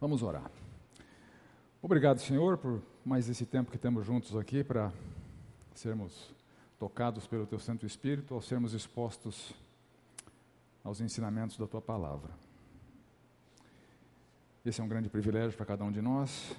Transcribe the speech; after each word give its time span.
Vamos 0.00 0.22
orar. 0.22 0.48
Obrigado, 1.82 2.20
Senhor, 2.20 2.56
por 2.56 2.80
mais 3.04 3.28
esse 3.28 3.44
tempo 3.44 3.68
que 3.68 3.78
temos 3.78 4.06
juntos 4.06 4.36
aqui 4.36 4.62
para 4.62 4.92
sermos 5.74 6.32
tocados 6.78 7.26
pelo 7.26 7.44
Teu 7.48 7.58
Santo 7.58 7.84
Espírito, 7.84 8.32
ao 8.32 8.40
sermos 8.40 8.74
expostos 8.74 9.52
aos 10.84 11.00
ensinamentos 11.00 11.58
da 11.58 11.66
Tua 11.66 11.82
palavra. 11.82 12.30
Esse 14.64 14.80
é 14.80 14.84
um 14.84 14.88
grande 14.88 15.08
privilégio 15.08 15.56
para 15.56 15.66
cada 15.66 15.82
um 15.82 15.90
de 15.90 16.00
nós, 16.00 16.56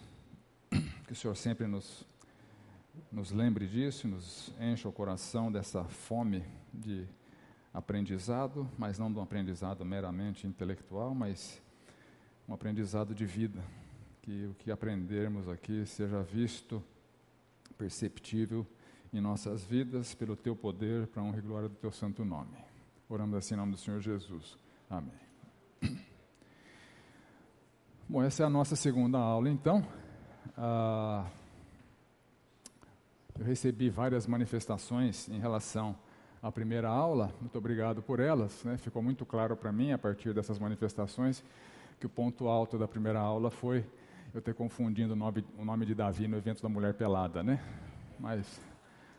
que 1.07 1.13
o 1.13 1.15
Senhor 1.15 1.37
sempre 1.37 1.65
nos, 1.65 2.05
nos 3.09 3.31
lembre 3.31 3.65
disso, 3.67 4.05
nos 4.05 4.51
encha 4.59 4.89
o 4.89 4.91
coração 4.91 5.49
dessa 5.49 5.85
fome 5.85 6.43
de 6.73 7.07
aprendizado, 7.73 8.69
mas 8.77 8.99
não 8.99 9.09
de 9.09 9.17
um 9.17 9.21
aprendizado 9.21 9.85
meramente 9.85 10.45
intelectual, 10.45 11.15
mas 11.15 11.61
um 12.49 12.53
aprendizado 12.53 13.13
de 13.13 13.25
vida. 13.27 13.61
Que 14.23 14.47
o 14.47 14.55
que 14.55 14.71
aprendermos 14.71 15.47
aqui 15.47 15.85
seja 15.85 16.23
visto, 16.23 16.83
perceptível 17.77 18.65
em 19.13 19.21
nossas 19.21 19.63
vidas, 19.63 20.15
pelo 20.15 20.35
teu 20.35 20.55
poder, 20.55 21.07
para 21.07 21.21
honra 21.21 21.37
e 21.37 21.41
glória 21.41 21.69
do 21.69 21.75
teu 21.75 21.91
santo 21.91 22.25
nome. 22.25 22.57
Orando 23.07 23.37
assim 23.37 23.53
em 23.53 23.57
nome 23.57 23.73
do 23.73 23.77
Senhor 23.77 24.01
Jesus. 24.01 24.57
Amém. 24.89 25.13
Bom, 28.09 28.23
essa 28.23 28.43
é 28.43 28.45
a 28.45 28.49
nossa 28.49 28.75
segunda 28.75 29.19
aula, 29.19 29.49
então. 29.49 29.85
Ah, 30.57 31.27
eu 33.37 33.45
recebi 33.45 33.89
várias 33.89 34.25
manifestações 34.27 35.29
em 35.29 35.39
relação 35.39 35.95
a 36.41 36.51
primeira 36.51 36.87
aula, 36.89 37.33
muito 37.41 37.57
obrigado 37.57 38.01
por 38.01 38.19
elas. 38.19 38.63
Né? 38.63 38.77
Ficou 38.77 39.01
muito 39.01 39.25
claro 39.25 39.55
para 39.55 39.71
mim, 39.71 39.91
a 39.91 39.97
partir 39.97 40.33
dessas 40.33 40.57
manifestações, 40.57 41.43
que 41.99 42.05
o 42.05 42.09
ponto 42.09 42.47
alto 42.47 42.77
da 42.77 42.87
primeira 42.87 43.19
aula 43.19 43.51
foi 43.51 43.85
eu 44.33 44.41
ter 44.41 44.53
confundido 44.53 45.13
o 45.13 45.15
nome, 45.15 45.45
o 45.57 45.65
nome 45.65 45.85
de 45.85 45.93
Davi 45.93 46.27
no 46.27 46.37
evento 46.37 46.63
da 46.63 46.69
mulher 46.69 46.93
pelada, 46.93 47.43
né? 47.43 47.61
Mas 48.17 48.61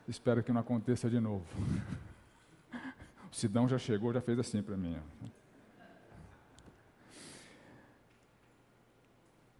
espero 0.08 0.42
que 0.42 0.52
não 0.52 0.60
aconteça 0.60 1.08
de 1.10 1.20
novo. 1.20 1.44
O 3.32 3.34
Sidão 3.36 3.68
já 3.68 3.78
chegou, 3.78 4.12
já 4.12 4.20
fez 4.20 4.40
assim 4.40 4.60
para 4.60 4.76
mim. 4.76 4.96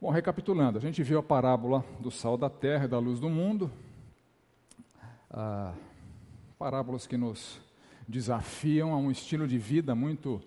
Bom, 0.01 0.11
recapitulando, 0.11 0.77
a 0.77 0.81
gente 0.81 1.05
viu 1.05 1.21
a 1.21 1.23
parábola 1.23 1.85
do 2.01 2.11
sal 2.11 2.37
da 2.37 2.51
terra 2.51 2.87
e 2.87 2.89
da 2.89 2.99
luz 2.99 3.21
do 3.21 3.31
mundo. 3.31 3.71
Ah, 5.31 5.73
parábolas 6.59 7.07
que 7.07 7.17
nos 7.17 7.61
desafiam 8.09 8.93
a 8.93 8.97
um 8.97 9.09
estilo 9.09 9.47
de 9.47 9.57
vida 9.57 9.95
muito 9.95 10.43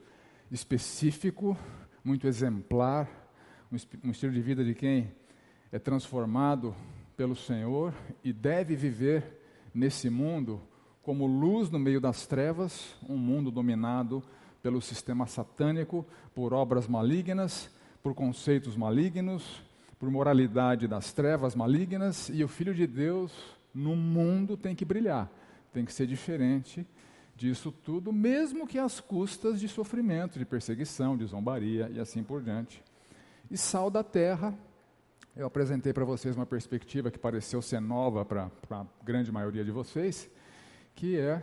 específico, 0.51 1.57
muito 2.03 2.27
exemplar, 2.27 3.09
um, 3.71 4.09
estilo 4.11 4.33
de 4.33 4.41
vida 4.41 4.63
de 4.63 4.75
quem 4.75 5.11
é 5.71 5.79
transformado 5.79 6.75
pelo 7.15 7.35
Senhor 7.35 7.93
e 8.23 8.33
deve 8.33 8.75
viver 8.75 9.39
nesse 9.73 10.09
mundo 10.09 10.61
como 11.01 11.25
luz 11.25 11.69
no 11.69 11.79
meio 11.79 11.99
das 11.99 12.27
trevas, 12.27 12.95
um 13.07 13.17
mundo 13.17 13.49
dominado 13.49 14.23
pelo 14.61 14.81
sistema 14.81 15.25
satânico, 15.25 16.05
por 16.33 16.53
obras 16.53 16.87
malignas, 16.87 17.69
por 18.01 18.13
conceitos 18.13 18.75
malignos, 18.75 19.61
por 19.99 20.09
moralidade 20.09 20.87
das 20.87 21.13
trevas 21.13 21.55
malignas, 21.55 22.29
e 22.29 22.43
o 22.43 22.47
Filho 22.47 22.73
de 22.73 22.85
Deus 22.85 23.31
no 23.73 23.95
mundo 23.95 24.55
tem 24.55 24.75
que 24.75 24.85
brilhar 24.85 25.29
tem 25.73 25.83
que 25.83 25.91
ser 25.91 26.05
diferente 26.05 26.85
disso 27.35 27.71
tudo, 27.71 28.13
mesmo 28.13 28.67
que 28.67 28.77
às 28.77 28.99
custas 28.99 29.59
de 29.59 29.67
sofrimento, 29.67 30.37
de 30.37 30.45
perseguição, 30.45 31.17
de 31.17 31.25
zombaria 31.25 31.89
e 31.91 31.99
assim 31.99 32.23
por 32.23 32.41
diante. 32.41 32.83
E 33.49 33.57
sal 33.57 33.89
da 33.89 34.03
terra, 34.03 34.53
eu 35.35 35.47
apresentei 35.47 35.91
para 35.91 36.05
vocês 36.05 36.35
uma 36.35 36.45
perspectiva 36.45 37.09
que 37.09 37.17
pareceu 37.17 37.61
ser 37.61 37.79
nova 37.79 38.23
para 38.23 38.49
a 38.69 38.85
grande 39.03 39.31
maioria 39.31 39.65
de 39.65 39.71
vocês, 39.71 40.29
que 40.95 41.17
é 41.17 41.41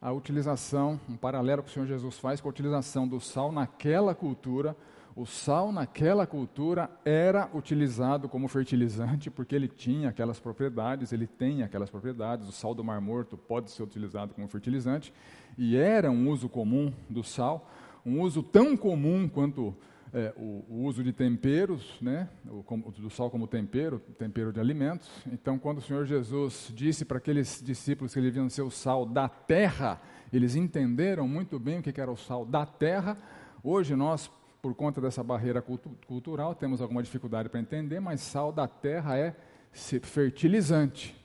a 0.00 0.10
utilização, 0.10 0.98
um 1.08 1.16
paralelo 1.16 1.62
que 1.62 1.68
o 1.68 1.72
Senhor 1.72 1.86
Jesus 1.86 2.18
faz 2.18 2.40
com 2.40 2.48
a 2.48 2.50
utilização 2.50 3.06
do 3.06 3.20
sal 3.20 3.52
naquela 3.52 4.14
cultura 4.14 4.74
o 5.16 5.26
sal 5.26 5.72
naquela 5.72 6.26
cultura 6.26 6.90
era 7.04 7.50
utilizado 7.52 8.28
como 8.28 8.48
fertilizante 8.48 9.30
porque 9.30 9.54
ele 9.54 9.68
tinha 9.68 10.08
aquelas 10.08 10.38
propriedades, 10.38 11.12
ele 11.12 11.26
tem 11.26 11.62
aquelas 11.62 11.90
propriedades. 11.90 12.48
O 12.48 12.52
sal 12.52 12.74
do 12.74 12.84
Mar 12.84 13.00
Morto 13.00 13.36
pode 13.36 13.70
ser 13.70 13.82
utilizado 13.82 14.34
como 14.34 14.46
fertilizante 14.48 15.12
e 15.58 15.76
era 15.76 16.10
um 16.10 16.28
uso 16.28 16.48
comum 16.48 16.92
do 17.08 17.22
sal, 17.24 17.68
um 18.06 18.20
uso 18.20 18.42
tão 18.42 18.76
comum 18.76 19.28
quanto 19.28 19.74
é, 20.12 20.32
o, 20.36 20.64
o, 20.68 20.84
uso 20.84 21.04
de 21.04 21.12
temperos, 21.12 21.96
né, 22.00 22.28
o, 22.48 22.62
do 22.98 23.10
sal 23.10 23.30
como 23.30 23.46
tempero, 23.46 24.00
tempero 24.18 24.52
de 24.52 24.58
alimentos. 24.58 25.08
Então, 25.32 25.58
quando 25.58 25.78
o 25.78 25.82
Senhor 25.82 26.04
Jesus 26.04 26.72
disse 26.74 27.04
para 27.04 27.18
aqueles 27.18 27.62
discípulos 27.62 28.12
que 28.12 28.18
ele 28.18 28.26
deviam 28.26 28.48
ser 28.48 28.62
o 28.62 28.70
sal 28.70 29.06
da 29.06 29.28
terra, 29.28 30.00
eles 30.32 30.56
entenderam 30.56 31.28
muito 31.28 31.58
bem 31.58 31.78
o 31.78 31.82
que 31.82 32.00
era 32.00 32.10
o 32.10 32.16
sal 32.16 32.44
da 32.44 32.66
terra. 32.66 33.16
Hoje 33.62 33.94
nós 33.94 34.30
por 34.60 34.74
conta 34.74 35.00
dessa 35.00 35.22
barreira 35.22 35.62
cultu 35.62 35.90
cultural, 36.06 36.54
temos 36.54 36.80
alguma 36.80 37.02
dificuldade 37.02 37.48
para 37.48 37.60
entender, 37.60 38.00
mas 38.00 38.20
sal 38.20 38.52
da 38.52 38.68
terra 38.68 39.16
é 39.16 39.34
fertilizante. 39.72 41.16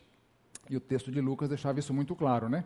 E 0.70 0.76
o 0.76 0.80
texto 0.80 1.12
de 1.12 1.22
Lucas 1.22 1.50
deixava 1.50 1.80
isso 1.80 1.94
muito 1.94 2.16
claro, 2.16 2.50
né? 2.50 2.64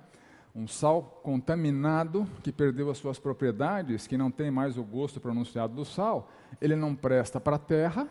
Um 0.56 0.68
sal 0.68 1.22
contaminado, 1.24 2.28
que 2.44 2.52
perdeu 2.52 2.90
as 2.90 2.98
suas 2.98 3.20
propriedades, 3.20 4.08
que 4.08 4.18
não 4.18 4.32
tem 4.32 4.50
mais 4.50 4.78
o 4.78 4.84
gosto 4.84 5.20
pronunciado 5.20 5.74
do 5.76 5.86
sal, 5.86 6.32
ele 6.62 6.76
não 6.76 6.96
presta 6.96 7.40
para 7.40 7.56
a 7.56 7.60
terra, 7.60 8.08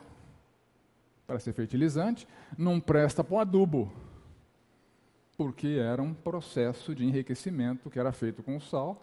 para 1.26 1.38
ser 1.38 1.52
fertilizante, 1.52 2.26
não 2.56 2.80
presta 2.80 3.22
para 3.22 3.34
o 3.34 3.38
adubo, 3.38 3.92
porque 5.36 5.78
era 5.80 6.02
um 6.02 6.14
processo 6.14 6.94
de 6.94 7.04
enriquecimento 7.04 7.90
que 7.90 7.98
era 7.98 8.12
feito 8.12 8.42
com 8.42 8.56
o 8.56 8.60
sal, 8.60 9.02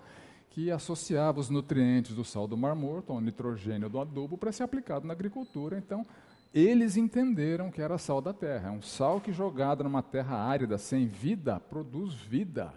que 0.55 0.71
associava 0.71 1.37
os 1.37 1.49
nutrientes 1.49 2.15
do 2.15 2.23
sal 2.23 2.47
do 2.47 2.55
Mar 2.55 2.73
Morto 2.73 3.11
ao 3.11 3.19
nitrogênio 3.19 3.89
do 3.89 3.99
adubo 3.99 4.37
para 4.37 4.53
ser 4.53 4.63
aplicado 4.63 5.05
na 5.05 5.11
agricultura. 5.11 5.77
Então, 5.77 6.05
eles 6.53 6.95
entenderam 6.95 7.69
que 7.69 7.81
era 7.81 7.97
sal 7.97 8.21
da 8.21 8.31
terra. 8.31 8.69
É 8.69 8.71
um 8.71 8.81
sal 8.81 9.19
que, 9.19 9.33
jogado 9.33 9.83
numa 9.83 10.01
terra 10.01 10.37
árida, 10.37 10.77
sem 10.77 11.07
vida, 11.07 11.59
produz 11.59 12.13
vida. 12.13 12.73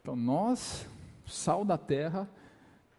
Então, 0.00 0.14
nós, 0.14 0.86
sal 1.26 1.64
da 1.64 1.76
terra, 1.76 2.30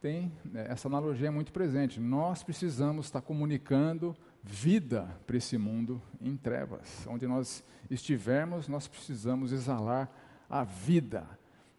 tem 0.01 0.29
né, 0.43 0.65
essa 0.67 0.89
analogia 0.89 1.29
é 1.29 1.31
muito 1.31 1.53
presente. 1.53 1.97
Nós 1.97 2.43
precisamos 2.43 3.05
estar 3.05 3.21
comunicando 3.21 4.13
vida 4.43 5.07
para 5.25 5.37
esse 5.37 5.57
mundo 5.57 6.01
em 6.19 6.35
trevas. 6.35 7.07
Onde 7.07 7.25
nós 7.25 7.63
estivermos, 7.89 8.67
nós 8.67 8.85
precisamos 8.85 9.53
exalar 9.53 10.11
a 10.49 10.65
vida. 10.65 11.25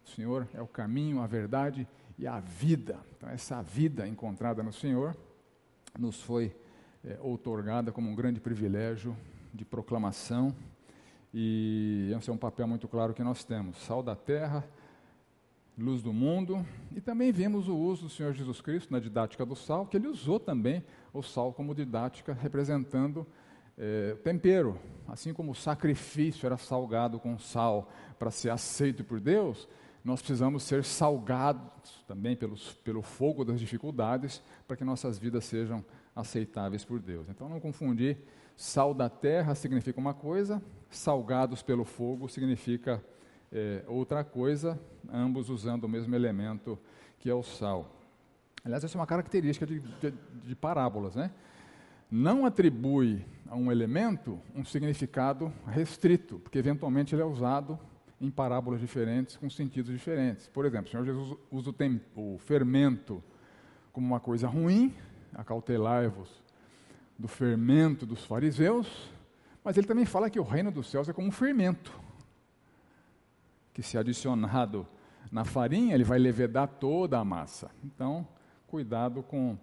O 0.03 0.09
Senhor 0.09 0.47
é 0.55 0.61
o 0.61 0.67
caminho, 0.67 1.21
a 1.21 1.27
verdade 1.27 1.87
e 2.17 2.27
a 2.27 2.39
vida. 2.39 2.99
Então, 3.17 3.29
essa 3.29 3.61
vida 3.61 4.07
encontrada 4.07 4.61
no 4.61 4.73
Senhor 4.73 5.15
nos 5.97 6.21
foi 6.21 6.55
é, 7.03 7.17
outorgada 7.21 7.91
como 7.91 8.09
um 8.09 8.15
grande 8.15 8.39
privilégio 8.39 9.15
de 9.53 9.65
proclamação 9.65 10.55
e 11.33 12.13
esse 12.17 12.29
é 12.29 12.33
um 12.33 12.37
papel 12.37 12.67
muito 12.67 12.87
claro 12.87 13.13
que 13.13 13.23
nós 13.23 13.43
temos. 13.43 13.77
Sal 13.77 14.03
da 14.03 14.15
terra, 14.15 14.65
luz 15.77 16.01
do 16.01 16.11
mundo, 16.11 16.65
e 16.93 16.99
também 16.99 17.31
vimos 17.31 17.69
o 17.69 17.75
uso 17.75 18.03
do 18.03 18.09
Senhor 18.09 18.33
Jesus 18.33 18.59
Cristo 18.59 18.91
na 18.91 18.99
didática 18.99 19.45
do 19.45 19.55
sal, 19.55 19.85
que 19.85 19.95
ele 19.95 20.07
usou 20.07 20.39
também 20.39 20.83
o 21.13 21.23
sal 21.23 21.53
como 21.53 21.73
didática, 21.73 22.33
representando 22.33 23.25
é, 23.77 24.15
tempero. 24.23 24.77
Assim 25.07 25.33
como 25.33 25.51
o 25.51 25.55
sacrifício 25.55 26.45
era 26.45 26.57
salgado 26.57 27.17
com 27.17 27.39
sal 27.39 27.89
para 28.19 28.29
ser 28.29 28.49
aceito 28.49 29.03
por 29.03 29.21
Deus, 29.21 29.69
nós 30.03 30.19
precisamos 30.19 30.63
ser 30.63 30.83
salgados 30.83 32.03
também 32.07 32.35
pelos, 32.35 32.73
pelo 32.83 33.01
fogo 33.01 33.45
das 33.45 33.59
dificuldades 33.59 34.41
para 34.67 34.75
que 34.75 34.83
nossas 34.83 35.19
vidas 35.19 35.45
sejam 35.45 35.83
aceitáveis 36.15 36.83
por 36.83 36.99
Deus. 36.99 37.29
Então, 37.29 37.47
não 37.47 37.59
confundir, 37.59 38.17
sal 38.57 38.93
da 38.93 39.09
terra 39.09 39.55
significa 39.55 39.99
uma 39.99 40.13
coisa, 40.13 40.61
salgados 40.89 41.61
pelo 41.61 41.85
fogo 41.85 42.27
significa 42.27 43.03
é, 43.51 43.83
outra 43.87 44.23
coisa, 44.23 44.79
ambos 45.11 45.49
usando 45.49 45.83
o 45.83 45.89
mesmo 45.89 46.15
elemento 46.15 46.79
que 47.19 47.29
é 47.29 47.33
o 47.33 47.43
sal. 47.43 47.95
Aliás, 48.63 48.83
essa 48.83 48.97
é 48.97 48.99
uma 48.99 49.07
característica 49.07 49.65
de, 49.65 49.79
de, 49.79 50.13
de 50.43 50.55
parábolas, 50.55 51.15
né? 51.15 51.31
Não 52.09 52.45
atribui 52.45 53.25
a 53.47 53.55
um 53.55 53.71
elemento 53.71 54.39
um 54.55 54.65
significado 54.65 55.51
restrito, 55.67 56.39
porque 56.39 56.57
eventualmente 56.57 57.15
ele 57.15 57.21
é 57.21 57.25
usado 57.25 57.79
em 58.21 58.29
parábolas 58.29 58.79
diferentes, 58.79 59.35
com 59.35 59.49
sentidos 59.49 59.91
diferentes. 59.91 60.47
Por 60.47 60.63
exemplo, 60.63 60.87
o 60.87 60.91
Senhor 60.91 61.03
Jesus 61.03 61.37
usa 61.51 61.71
o, 62.15 62.35
o 62.35 62.37
fermento 62.37 63.21
como 63.91 64.05
uma 64.05 64.19
coisa 64.19 64.47
ruim, 64.47 64.93
acautelai-vos 65.33 66.29
do 67.17 67.27
fermento 67.27 68.05
dos 68.05 68.23
fariseus, 68.23 69.11
mas 69.63 69.75
ele 69.75 69.87
também 69.87 70.05
fala 70.05 70.29
que 70.29 70.39
o 70.39 70.43
reino 70.43 70.71
dos 70.71 70.89
céus 70.89 71.09
é 71.09 71.13
como 71.13 71.27
um 71.27 71.31
fermento, 71.31 71.91
que 73.73 73.81
se 73.81 73.97
adicionado 73.97 74.87
na 75.31 75.43
farinha, 75.43 75.95
ele 75.95 76.03
vai 76.03 76.19
levedar 76.19 76.67
toda 76.67 77.17
a 77.17 77.25
massa. 77.25 77.71
Então, 77.83 78.27
cuidado 78.67 79.23
com 79.23 79.57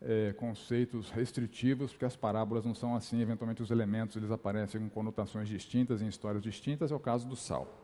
é, 0.00 0.32
conceitos 0.34 1.10
restritivos, 1.10 1.92
porque 1.92 2.04
as 2.04 2.16
parábolas 2.16 2.64
não 2.64 2.74
são 2.74 2.94
assim, 2.94 3.20
eventualmente 3.20 3.62
os 3.62 3.70
elementos 3.70 4.16
eles 4.16 4.30
aparecem 4.30 4.80
com 4.80 4.90
conotações 4.90 5.48
distintas, 5.48 6.02
em 6.02 6.08
histórias 6.08 6.42
distintas, 6.42 6.92
é 6.92 6.94
o 6.94 7.00
caso 7.00 7.26
do 7.26 7.36
sal. 7.36 7.81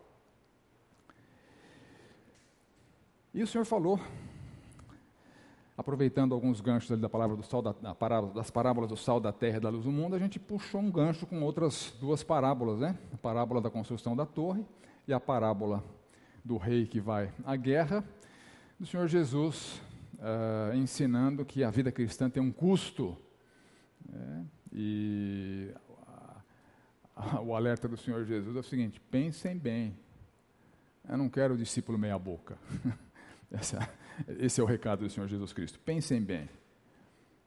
E 3.39 3.43
o 3.45 3.47
Senhor 3.47 3.65
falou, 3.65 4.01
aproveitando 5.77 6.35
alguns 6.35 6.61
ganchos 6.61 6.99
da 6.99 7.09
palavra 7.09 7.37
do 7.37 7.43
sal 7.45 7.63
da, 7.63 7.71
da 7.71 7.95
parábola, 7.95 8.35
das 8.35 8.51
parábolas 8.51 8.91
do 8.91 8.97
sal 8.97 9.21
da 9.21 9.33
terra 9.33 9.59
e 9.59 9.61
da 9.61 9.69
luz 9.69 9.85
do 9.85 9.93
mundo, 9.93 10.17
a 10.17 10.19
gente 10.19 10.41
puxou 10.41 10.81
um 10.81 10.91
gancho 10.91 11.25
com 11.25 11.41
outras 11.43 11.95
duas 12.01 12.25
parábolas, 12.25 12.81
né? 12.81 12.99
A 13.15 13.17
parábola 13.17 13.61
da 13.61 13.71
construção 13.71 14.17
da 14.17 14.27
torre 14.27 14.67
e 15.07 15.13
a 15.13 15.21
parábola 15.21 15.85
do 16.45 16.57
rei 16.57 16.85
que 16.85 16.99
vai 16.99 17.33
à 17.45 17.55
guerra, 17.55 18.03
do 18.77 18.85
Senhor 18.85 19.07
Jesus 19.07 19.81
uh, 20.15 20.75
ensinando 20.75 21.45
que 21.45 21.63
a 21.63 21.71
vida 21.71 21.93
cristã 21.93 22.29
tem 22.29 22.43
um 22.43 22.51
custo. 22.51 23.17
Né? 24.05 24.47
E 24.73 25.73
o 27.41 27.55
alerta 27.55 27.87
do 27.87 27.97
Senhor 27.97 28.25
Jesus 28.25 28.57
é 28.57 28.59
o 28.59 28.65
seguinte: 28.65 29.01
pensem 29.13 29.57
bem. 29.57 29.97
Eu 31.09 31.17
não 31.17 31.29
quero 31.29 31.57
discípulo 31.57 31.97
meia-boca. 31.97 32.59
esse 34.39 34.61
é 34.61 34.65
o 34.65 34.67
recado 34.67 35.05
do 35.05 35.11
Senhor 35.11 35.27
Jesus 35.27 35.53
Cristo. 35.53 35.79
Pensem 35.81 36.23
bem. 36.23 36.49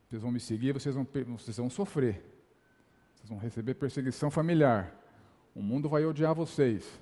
Vocês 0.07 0.21
vão 0.21 0.31
me 0.31 0.39
seguir, 0.39 0.74
vocês 0.74 0.95
vão, 0.95 1.07
vocês 1.38 1.57
vão 1.57 1.69
sofrer. 1.69 2.24
Vocês 3.15 3.30
vão 3.30 3.38
receber 3.38 3.75
perseguição 3.75 4.31
familiar. 4.31 4.94
O 5.53 5.62
mundo 5.62 5.88
vai 5.88 6.06
odiar 6.06 6.33
vocês. 6.33 7.00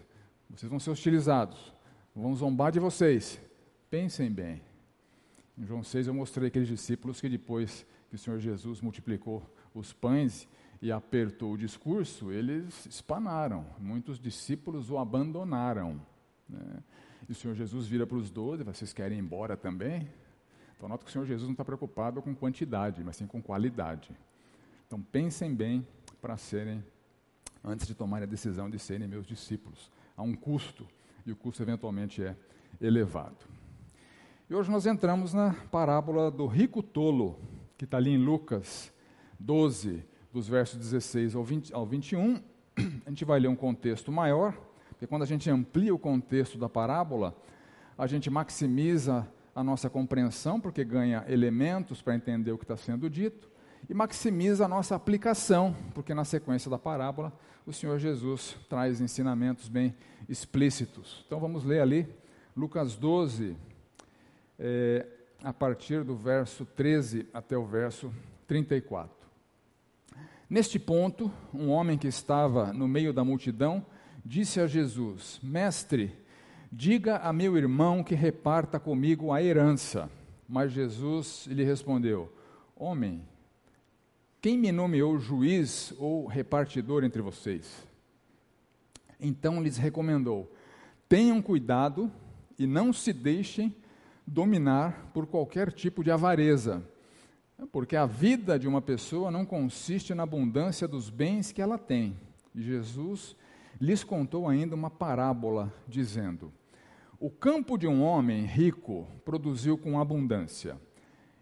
Vocês 0.50 0.70
vão 0.70 0.80
ser 0.80 0.92
hostilizados. 0.92 1.74
Vão 2.16 2.36
zombar 2.36 2.72
de 2.72 2.80
vocês. 2.80 3.40
Pensem 3.90 4.32
bem. 4.32 4.62
Em 5.58 5.66
João 5.66 5.84
6 5.84 6.08
eu 6.08 6.14
mostrei 6.14 6.48
aqueles 6.48 6.68
discípulos 6.68 7.20
que 7.20 7.30
depois 7.30 7.86
que 8.10 8.16
o 8.16 8.18
Senhor 8.18 8.40
Jesus 8.40 8.82
multiplicou 8.82 9.44
os 9.74 9.94
pães 9.94 10.48
e 10.82 10.92
apertou 10.92 11.54
o 11.54 11.58
discurso, 11.58 12.32
eles 12.32 12.86
espanaram. 12.86 13.66
Muitos 13.80 14.20
discípulos 14.20 14.90
o 14.90 14.98
abandonaram. 14.98 16.02
Né? 16.48 16.84
E 17.30 17.32
o 17.32 17.36
Senhor 17.36 17.54
Jesus 17.54 17.86
vira 17.86 18.08
para 18.08 18.18
os 18.18 18.32
doze, 18.32 18.64
vocês 18.64 18.92
querem 18.92 19.20
ir 19.20 19.22
embora 19.22 19.56
também? 19.56 20.10
Então 20.76 20.90
nota 20.90 21.04
que 21.04 21.12
o 21.12 21.14
Senhor 21.14 21.26
Jesus 21.26 21.46
não 21.46 21.52
está 21.52 21.64
preocupado 21.64 22.24
com 22.24 22.34
quantidade, 22.34 23.04
mas 23.04 23.18
sim 23.18 23.28
com 23.28 23.40
qualidade. 23.40 24.10
Então 24.88 25.00
pensem 25.00 25.54
bem 25.54 25.86
para 26.20 26.36
serem, 26.38 26.84
antes 27.64 27.86
de 27.86 27.94
tomarem 27.94 28.24
a 28.24 28.30
decisão 28.30 28.68
de 28.68 28.80
serem 28.80 29.08
meus 29.08 29.28
discípulos. 29.28 29.92
Há 30.18 30.24
um 30.24 30.34
custo, 30.34 30.88
e 31.24 31.32
o 31.32 31.36
custo 31.36 31.62
eventualmente 31.62 32.24
é 32.24 32.36
elevado. 32.82 33.46
E 34.50 34.56
hoje 34.56 34.72
nós 34.72 34.88
entramos 34.88 35.32
na 35.32 35.54
parábola 35.70 36.32
do 36.32 36.48
rico 36.48 36.82
tolo, 36.82 37.40
que 37.78 37.86
está 37.86 37.98
ali 37.98 38.10
em 38.10 38.18
Lucas 38.18 38.92
12, 39.40 40.04
dos 40.34 40.48
versos 40.48 40.80
16 40.80 41.36
ao, 41.36 41.44
20, 41.44 41.74
ao 41.76 41.86
21. 41.86 42.42
A 43.06 43.10
gente 43.10 43.24
vai 43.24 43.40
ler 43.40 43.50
um 43.50 43.56
contexto 43.56 44.12
maior, 44.12 44.58
porque 45.00 45.08
quando 45.08 45.22
a 45.22 45.26
gente 45.26 45.50
amplia 45.50 45.96
o 45.96 45.98
contexto 45.98 46.58
da 46.58 46.68
parábola, 46.68 47.34
a 47.98 48.06
gente 48.06 48.30
maximiza 48.30 49.26
a 49.56 49.64
nossa 49.64 49.90
compreensão, 49.90 50.60
porque 50.60 50.84
ganha 50.84 51.24
elementos 51.30 52.02
para 52.02 52.16
entender 52.16 52.52
o 52.52 52.58
que 52.58 52.66
está 52.66 52.76
sendo 52.76 53.10
dito, 53.10 53.50
e 53.90 53.94
maximiza 53.94 54.66
a 54.66 54.68
nossa 54.68 54.96
aplicação, 54.96 55.74
porque 55.94 56.14
na 56.14 56.26
sequência 56.26 56.70
da 56.70 56.78
parábola 56.78 57.32
o 57.66 57.72
Senhor 57.72 57.98
Jesus 57.98 58.58
traz 58.68 59.00
ensinamentos 59.00 59.70
bem 59.70 59.96
explícitos. 60.28 61.24
Então 61.26 61.40
vamos 61.40 61.64
ler 61.64 61.80
ali 61.80 62.06
Lucas 62.54 62.98
12, 62.98 63.56
é, 64.60 65.08
a 65.42 65.54
partir 65.54 66.04
do 66.04 66.14
verso 66.14 66.66
13 66.66 67.26
até 67.34 67.58
o 67.58 67.66
verso 67.66 68.14
34. 68.48 69.16
Neste 70.50 70.78
ponto, 70.78 71.32
um 71.54 71.70
homem 71.70 71.98
que 71.98 72.08
estava 72.10 72.74
no 72.74 72.86
meio 72.86 73.14
da 73.14 73.24
multidão 73.24 73.86
disse 74.30 74.62
a 74.62 74.68
Jesus: 74.68 75.40
Mestre, 75.42 76.16
diga 76.72 77.18
a 77.18 77.34
meu 77.34 77.58
irmão 77.58 78.04
que 78.04 78.14
reparta 78.14 78.80
comigo 78.80 79.34
a 79.34 79.42
herança. 79.42 80.08
Mas 80.48 80.72
Jesus 80.72 81.48
lhe 81.48 81.64
respondeu: 81.64 82.32
Homem, 82.76 83.24
quem 84.40 84.56
me 84.56 84.72
nomeou 84.72 85.18
juiz 85.18 85.92
ou 85.98 86.28
repartidor 86.28 87.04
entre 87.04 87.24
vocês? 87.24 87.84
Então 89.20 89.64
lhes 89.64 89.78
recomendou: 89.78 90.54
Tenham 91.10 91.42
cuidado 91.42 92.12
e 92.58 92.68
não 92.68 92.94
se 92.94 93.12
deixem 93.12 93.76
dominar 94.28 95.10
por 95.12 95.26
qualquer 95.26 95.72
tipo 95.72 96.04
de 96.04 96.12
avareza. 96.12 96.84
Porque 97.72 97.96
a 97.96 98.06
vida 98.06 98.60
de 98.60 98.68
uma 98.68 98.82
pessoa 98.82 99.32
não 99.32 99.44
consiste 99.44 100.14
na 100.14 100.22
abundância 100.22 100.88
dos 100.88 101.10
bens 101.10 101.52
que 101.52 101.62
ela 101.62 101.80
tem. 101.80 102.16
Jesus 102.56 103.36
lhes 103.80 104.04
contou 104.04 104.48
ainda 104.48 104.76
uma 104.76 104.90
parábola, 104.90 105.74
dizendo: 105.88 106.52
O 107.20 107.30
campo 107.30 107.78
de 107.78 107.88
um 107.88 108.04
homem 108.04 108.46
rico 108.46 109.08
produziu 109.24 109.78
com 109.78 110.00
abundância. 110.00 110.80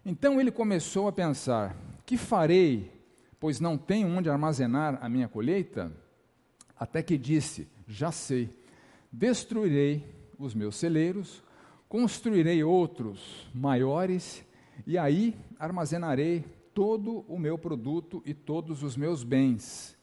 Então 0.04 0.40
ele 0.40 0.50
começou 0.50 1.08
a 1.08 1.12
pensar: 1.12 1.76
Que 2.06 2.16
farei, 2.16 2.92
pois 3.38 3.60
não 3.60 3.76
tenho 3.76 4.08
onde 4.08 4.30
armazenar 4.30 4.98
a 5.00 5.08
minha 5.08 5.28
colheita? 5.28 5.92
Até 6.78 7.02
que 7.02 7.18
disse: 7.18 7.68
Já 7.86 8.12
sei, 8.12 8.50
destruirei 9.12 10.04
os 10.38 10.54
meus 10.54 10.76
celeiros 10.76 11.42
Construirei 11.88 12.62
outros 12.62 13.48
maiores, 13.54 14.44
e 14.86 14.98
aí 14.98 15.34
armazenarei 15.58 16.44
todo 16.74 17.24
o 17.26 17.38
meu 17.38 17.56
produto 17.56 18.22
e 18.26 18.34
todos 18.34 18.82
os 18.82 18.94
meus 18.94 19.24
bens. 19.24 19.96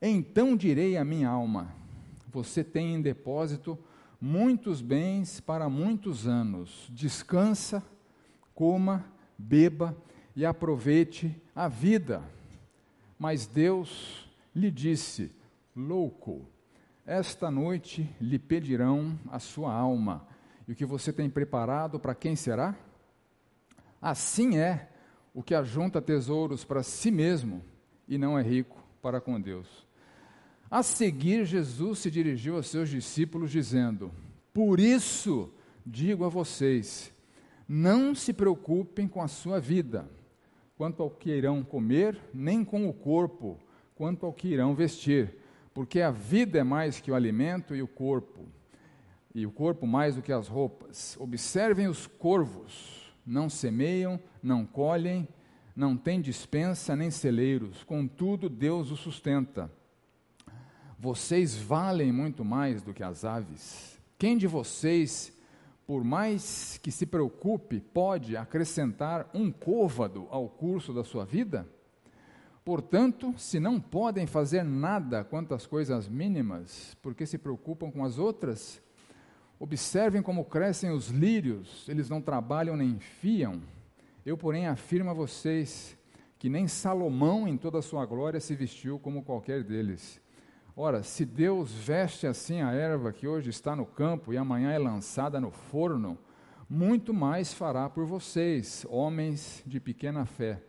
Então 0.00 0.56
direi 0.56 0.96
à 0.96 1.04
minha 1.04 1.28
alma: 1.28 1.74
Você 2.28 2.64
tem 2.64 2.94
em 2.94 3.02
depósito 3.02 3.78
muitos 4.20 4.80
bens 4.80 5.40
para 5.40 5.68
muitos 5.68 6.26
anos. 6.26 6.86
Descansa, 6.90 7.82
coma, 8.54 9.04
beba 9.36 9.96
e 10.34 10.46
aproveite 10.46 11.34
a 11.54 11.68
vida. 11.68 12.22
Mas 13.18 13.46
Deus 13.46 14.30
lhe 14.54 14.70
disse: 14.70 15.30
Louco, 15.76 16.46
esta 17.04 17.50
noite 17.50 18.08
lhe 18.20 18.38
pedirão 18.38 19.18
a 19.30 19.38
sua 19.38 19.72
alma 19.74 20.26
e 20.66 20.72
o 20.72 20.76
que 20.76 20.86
você 20.86 21.12
tem 21.12 21.28
preparado 21.28 21.98
para 21.98 22.14
quem 22.14 22.36
será? 22.36 22.76
Assim 24.00 24.56
é 24.56 24.88
o 25.34 25.42
que 25.42 25.54
ajunta 25.54 26.00
tesouros 26.00 26.64
para 26.64 26.82
si 26.82 27.10
mesmo 27.10 27.62
e 28.06 28.16
não 28.16 28.38
é 28.38 28.42
rico 28.42 28.80
para 29.02 29.20
com 29.20 29.40
Deus. 29.40 29.89
A 30.70 30.82
seguir, 30.82 31.44
Jesus 31.44 31.98
se 31.98 32.10
dirigiu 32.10 32.56
a 32.56 32.62
seus 32.62 32.88
discípulos, 32.88 33.50
dizendo: 33.50 34.12
Por 34.54 34.78
isso 34.78 35.52
digo 35.84 36.24
a 36.24 36.28
vocês, 36.28 37.12
não 37.68 38.14
se 38.14 38.32
preocupem 38.32 39.08
com 39.08 39.20
a 39.20 39.28
sua 39.28 39.58
vida, 39.58 40.08
quanto 40.76 41.02
ao 41.02 41.10
que 41.10 41.30
irão 41.30 41.64
comer, 41.64 42.16
nem 42.32 42.64
com 42.64 42.88
o 42.88 42.92
corpo, 42.92 43.58
quanto 43.96 44.24
ao 44.24 44.32
que 44.32 44.48
irão 44.48 44.74
vestir, 44.74 45.34
porque 45.74 46.00
a 46.00 46.10
vida 46.10 46.58
é 46.58 46.64
mais 46.64 47.00
que 47.00 47.10
o 47.10 47.14
alimento 47.14 47.74
e 47.74 47.82
o 47.82 47.88
corpo 47.88 48.46
e 49.34 49.46
o 49.46 49.50
corpo 49.50 49.86
mais 49.86 50.16
do 50.16 50.22
que 50.22 50.32
as 50.32 50.48
roupas. 50.48 51.16
Observem 51.18 51.86
os 51.86 52.06
corvos, 52.06 53.14
não 53.24 53.48
semeiam, 53.48 54.20
não 54.42 54.66
colhem, 54.66 55.28
não 55.74 55.96
têm 55.96 56.20
dispensa 56.20 56.96
nem 56.96 57.10
celeiros, 57.10 57.84
contudo 57.84 58.48
Deus 58.48 58.90
os 58.90 59.00
sustenta. 59.00 59.70
Vocês 61.00 61.56
valem 61.56 62.12
muito 62.12 62.44
mais 62.44 62.82
do 62.82 62.92
que 62.92 63.02
as 63.02 63.24
aves. 63.24 63.98
Quem 64.18 64.36
de 64.36 64.46
vocês, 64.46 65.32
por 65.86 66.04
mais 66.04 66.78
que 66.82 66.92
se 66.92 67.06
preocupe, 67.06 67.80
pode 67.80 68.36
acrescentar 68.36 69.30
um 69.32 69.50
côvado 69.50 70.26
ao 70.30 70.46
curso 70.48 70.92
da 70.92 71.02
sua 71.02 71.24
vida? 71.24 71.66
Portanto, 72.62 73.34
se 73.38 73.58
não 73.58 73.80
podem 73.80 74.26
fazer 74.26 74.62
nada 74.62 75.24
quanto 75.24 75.54
às 75.54 75.66
coisas 75.66 76.06
mínimas, 76.06 76.94
porque 77.00 77.24
se 77.24 77.38
preocupam 77.38 77.90
com 77.90 78.04
as 78.04 78.18
outras, 78.18 78.82
Observem 79.62 80.22
como 80.22 80.42
crescem 80.42 80.90
os 80.90 81.08
lírios, 81.08 81.86
eles 81.86 82.08
não 82.08 82.22
trabalham 82.22 82.78
nem 82.78 82.98
fiam. 82.98 83.60
Eu, 84.24 84.34
porém, 84.34 84.66
afirmo 84.66 85.10
a 85.10 85.12
vocês 85.12 85.94
que 86.38 86.48
nem 86.48 86.66
Salomão, 86.66 87.46
em 87.46 87.58
toda 87.58 87.78
a 87.78 87.82
sua 87.82 88.06
glória, 88.06 88.40
se 88.40 88.54
vestiu 88.54 88.98
como 88.98 89.22
qualquer 89.22 89.62
deles. 89.62 90.18
Ora, 90.82 91.02
se 91.02 91.26
Deus 91.26 91.70
veste 91.70 92.26
assim 92.26 92.62
a 92.62 92.72
erva 92.72 93.12
que 93.12 93.28
hoje 93.28 93.50
está 93.50 93.76
no 93.76 93.84
campo 93.84 94.32
e 94.32 94.38
amanhã 94.38 94.70
é 94.70 94.78
lançada 94.78 95.38
no 95.38 95.50
forno, 95.50 96.16
muito 96.66 97.12
mais 97.12 97.52
fará 97.52 97.86
por 97.90 98.06
vocês, 98.06 98.86
homens 98.88 99.62
de 99.66 99.78
pequena 99.78 100.24
fé. 100.24 100.62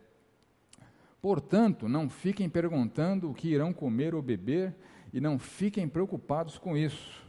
Portanto, 1.18 1.88
não 1.88 2.10
fiquem 2.10 2.46
perguntando 2.46 3.30
o 3.30 3.34
que 3.34 3.48
irão 3.48 3.72
comer 3.72 4.14
ou 4.14 4.20
beber, 4.20 4.76
e 5.14 5.18
não 5.18 5.38
fiquem 5.38 5.88
preocupados 5.88 6.58
com 6.58 6.76
isso 6.76 7.22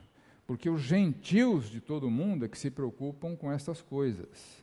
porque 0.46 0.70
os 0.70 0.82
gentios 0.82 1.70
de 1.70 1.80
todo 1.80 2.08
o 2.08 2.12
mundo 2.12 2.44
é 2.44 2.50
que 2.50 2.58
se 2.58 2.70
preocupam 2.70 3.34
com 3.34 3.50
estas 3.50 3.82
coisas. 3.82 4.62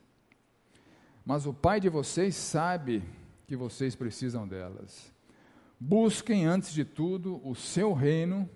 mas 1.25 1.47
o 1.47 1.55
Pai 1.55 1.81
de 1.81 1.89
vocês 1.89 2.37
sabe 2.37 3.03
que 3.47 3.57
vocês 3.57 3.97
precisam 3.97 4.47
delas. 4.47 5.11
Busquem 5.83 6.45
antes 6.45 6.75
de 6.75 6.85
tudo 6.85 7.41
o 7.43 7.55
seu 7.55 7.95
reino 7.95 8.47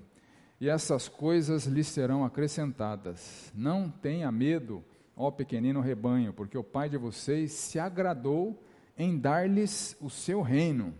e 0.60 0.68
essas 0.68 1.08
coisas 1.08 1.64
lhes 1.64 1.86
serão 1.86 2.22
acrescentadas. 2.22 3.50
Não 3.54 3.88
tenha 3.88 4.30
medo, 4.30 4.84
ó 5.16 5.30
pequenino 5.30 5.80
rebanho, 5.80 6.34
porque 6.34 6.58
o 6.58 6.62
Pai 6.62 6.90
de 6.90 6.98
vocês 6.98 7.52
se 7.52 7.78
agradou 7.78 8.62
em 8.96 9.18
dar-lhes 9.18 9.96
o 10.02 10.10
seu 10.10 10.42
reino. 10.42 10.92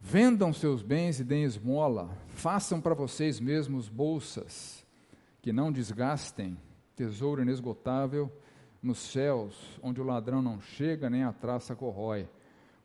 Vendam 0.00 0.52
seus 0.52 0.82
bens 0.82 1.18
e 1.18 1.24
deem 1.24 1.42
esmola, 1.42 2.16
façam 2.28 2.80
para 2.80 2.94
vocês 2.94 3.40
mesmos 3.40 3.88
bolsas 3.88 4.86
que 5.42 5.52
não 5.52 5.72
desgastem, 5.72 6.56
tesouro 6.94 7.42
inesgotável 7.42 8.30
nos 8.80 8.98
céus, 8.98 9.80
onde 9.82 10.00
o 10.00 10.04
ladrão 10.04 10.40
não 10.40 10.60
chega 10.60 11.10
nem 11.10 11.24
a 11.24 11.32
traça 11.32 11.74
corrói. 11.74 12.28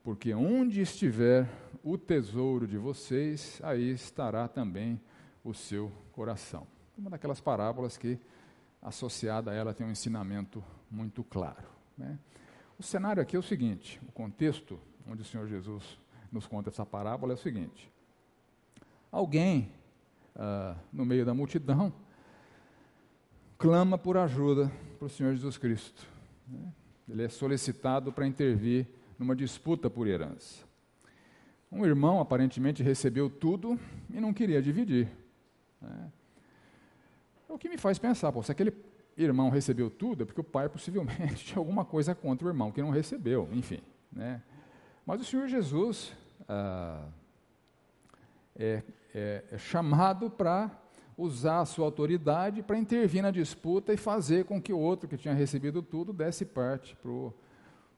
Porque 0.10 0.34
onde 0.34 0.82
estiver 0.82 1.48
o 1.84 1.96
tesouro 1.96 2.66
de 2.66 2.80
vocês, 2.80 3.62
aí 3.64 3.92
estará 3.92 4.48
também 4.48 5.00
o 5.44 5.54
seu 5.54 5.92
coração. 6.12 6.66
Uma 6.98 7.12
daquelas 7.12 7.40
parábolas 7.40 7.96
que, 7.96 8.18
associada 8.82 9.52
a 9.52 9.54
ela, 9.54 9.72
tem 9.72 9.86
um 9.86 9.92
ensinamento 9.92 10.64
muito 10.90 11.24
claro. 11.24 11.68
Né? 11.96 12.18
O 12.80 12.82
cenário 12.82 13.22
aqui 13.22 13.36
é 13.36 13.40
o 13.40 13.44
seguinte: 13.44 14.02
o 14.08 14.12
contexto 14.12 14.80
onde 15.08 15.22
o 15.22 15.26
Senhor 15.26 15.48
Jesus 15.48 16.00
nos 16.32 16.48
conta 16.48 16.72
essa 16.72 16.88
parábola 16.88 17.34
é 17.34 17.36
o 17.36 17.38
seguinte: 17.38 17.94
alguém 19.12 19.72
ah, 20.36 20.76
no 20.92 21.06
meio 21.06 21.24
da 21.24 21.36
multidão 21.36 21.94
clama 23.60 23.96
por 23.96 24.18
ajuda 24.18 24.72
para 24.98 25.06
o 25.06 25.10
Senhor 25.10 25.36
Jesus 25.36 25.60
Cristo. 25.60 26.04
Né? 26.48 26.74
Ele 27.08 27.26
é 27.26 27.30
solicitado 27.30 28.12
para 28.12 28.26
intervir 28.26 28.88
numa 29.20 29.36
disputa 29.36 29.90
por 29.90 30.08
herança. 30.08 30.64
Um 31.70 31.86
irmão 31.86 32.20
aparentemente 32.20 32.82
recebeu 32.82 33.30
tudo 33.30 33.78
e 34.10 34.20
não 34.20 34.34
queria 34.34 34.62
dividir. 34.62 35.10
Né? 35.82 36.12
É 37.50 37.54
o 37.54 37.58
que 37.58 37.70
me 37.70 37.78
faz 37.78 38.00
pensar, 38.00 38.32
pô, 38.32 38.42
se 38.42 38.52
aquele 38.52 38.74
irmão 39.18 39.50
recebeu 39.50 39.90
tudo, 39.90 40.24
é 40.24 40.26
porque 40.26 40.40
o 40.40 40.44
pai 40.44 40.70
possivelmente 40.70 41.36
tinha 41.46 41.60
alguma 41.60 41.84
coisa 41.84 42.16
contra 42.16 42.48
o 42.48 42.50
irmão 42.50 42.72
que 42.72 42.82
não 42.82 42.90
recebeu, 42.90 43.50
enfim. 43.52 43.82
Né? 44.12 44.42
Mas 45.06 45.22
o 45.22 45.26
Senhor 45.26 45.48
Jesus 45.48 46.14
ah, 46.48 47.06
é, 48.56 48.82
é, 49.14 49.44
é 49.52 49.58
chamado 49.58 50.30
para 50.30 50.72
usar 51.18 51.60
a 51.60 51.66
sua 51.66 51.86
autoridade 51.86 52.64
para 52.64 52.78
intervir 52.78 53.22
na 53.22 53.30
disputa 53.30 53.94
e 53.94 53.98
fazer 53.98 54.46
com 54.46 54.62
que 54.62 54.72
o 54.72 54.80
outro 54.80 55.08
que 55.10 55.18
tinha 55.18 55.34
recebido 55.34 55.82
tudo 55.82 56.14
desse 56.14 56.46
parte 56.46 56.96
para 56.96 57.12
o 57.12 57.34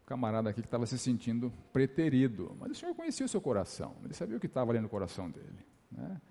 camarada 0.05 0.49
aqui 0.49 0.61
que 0.61 0.67
estava 0.67 0.85
se 0.85 0.97
sentindo 0.97 1.51
preterido. 1.71 2.55
Mas 2.59 2.71
o 2.71 2.75
Senhor 2.75 2.93
conhecia 2.95 3.25
o 3.25 3.29
seu 3.29 3.41
coração, 3.41 3.95
ele 4.03 4.13
sabia 4.13 4.37
o 4.37 4.39
que 4.39 4.47
estava 4.47 4.71
ali 4.71 4.79
no 4.79 4.89
coração 4.89 5.29
dele. 5.29 5.59
Né? 5.91 6.21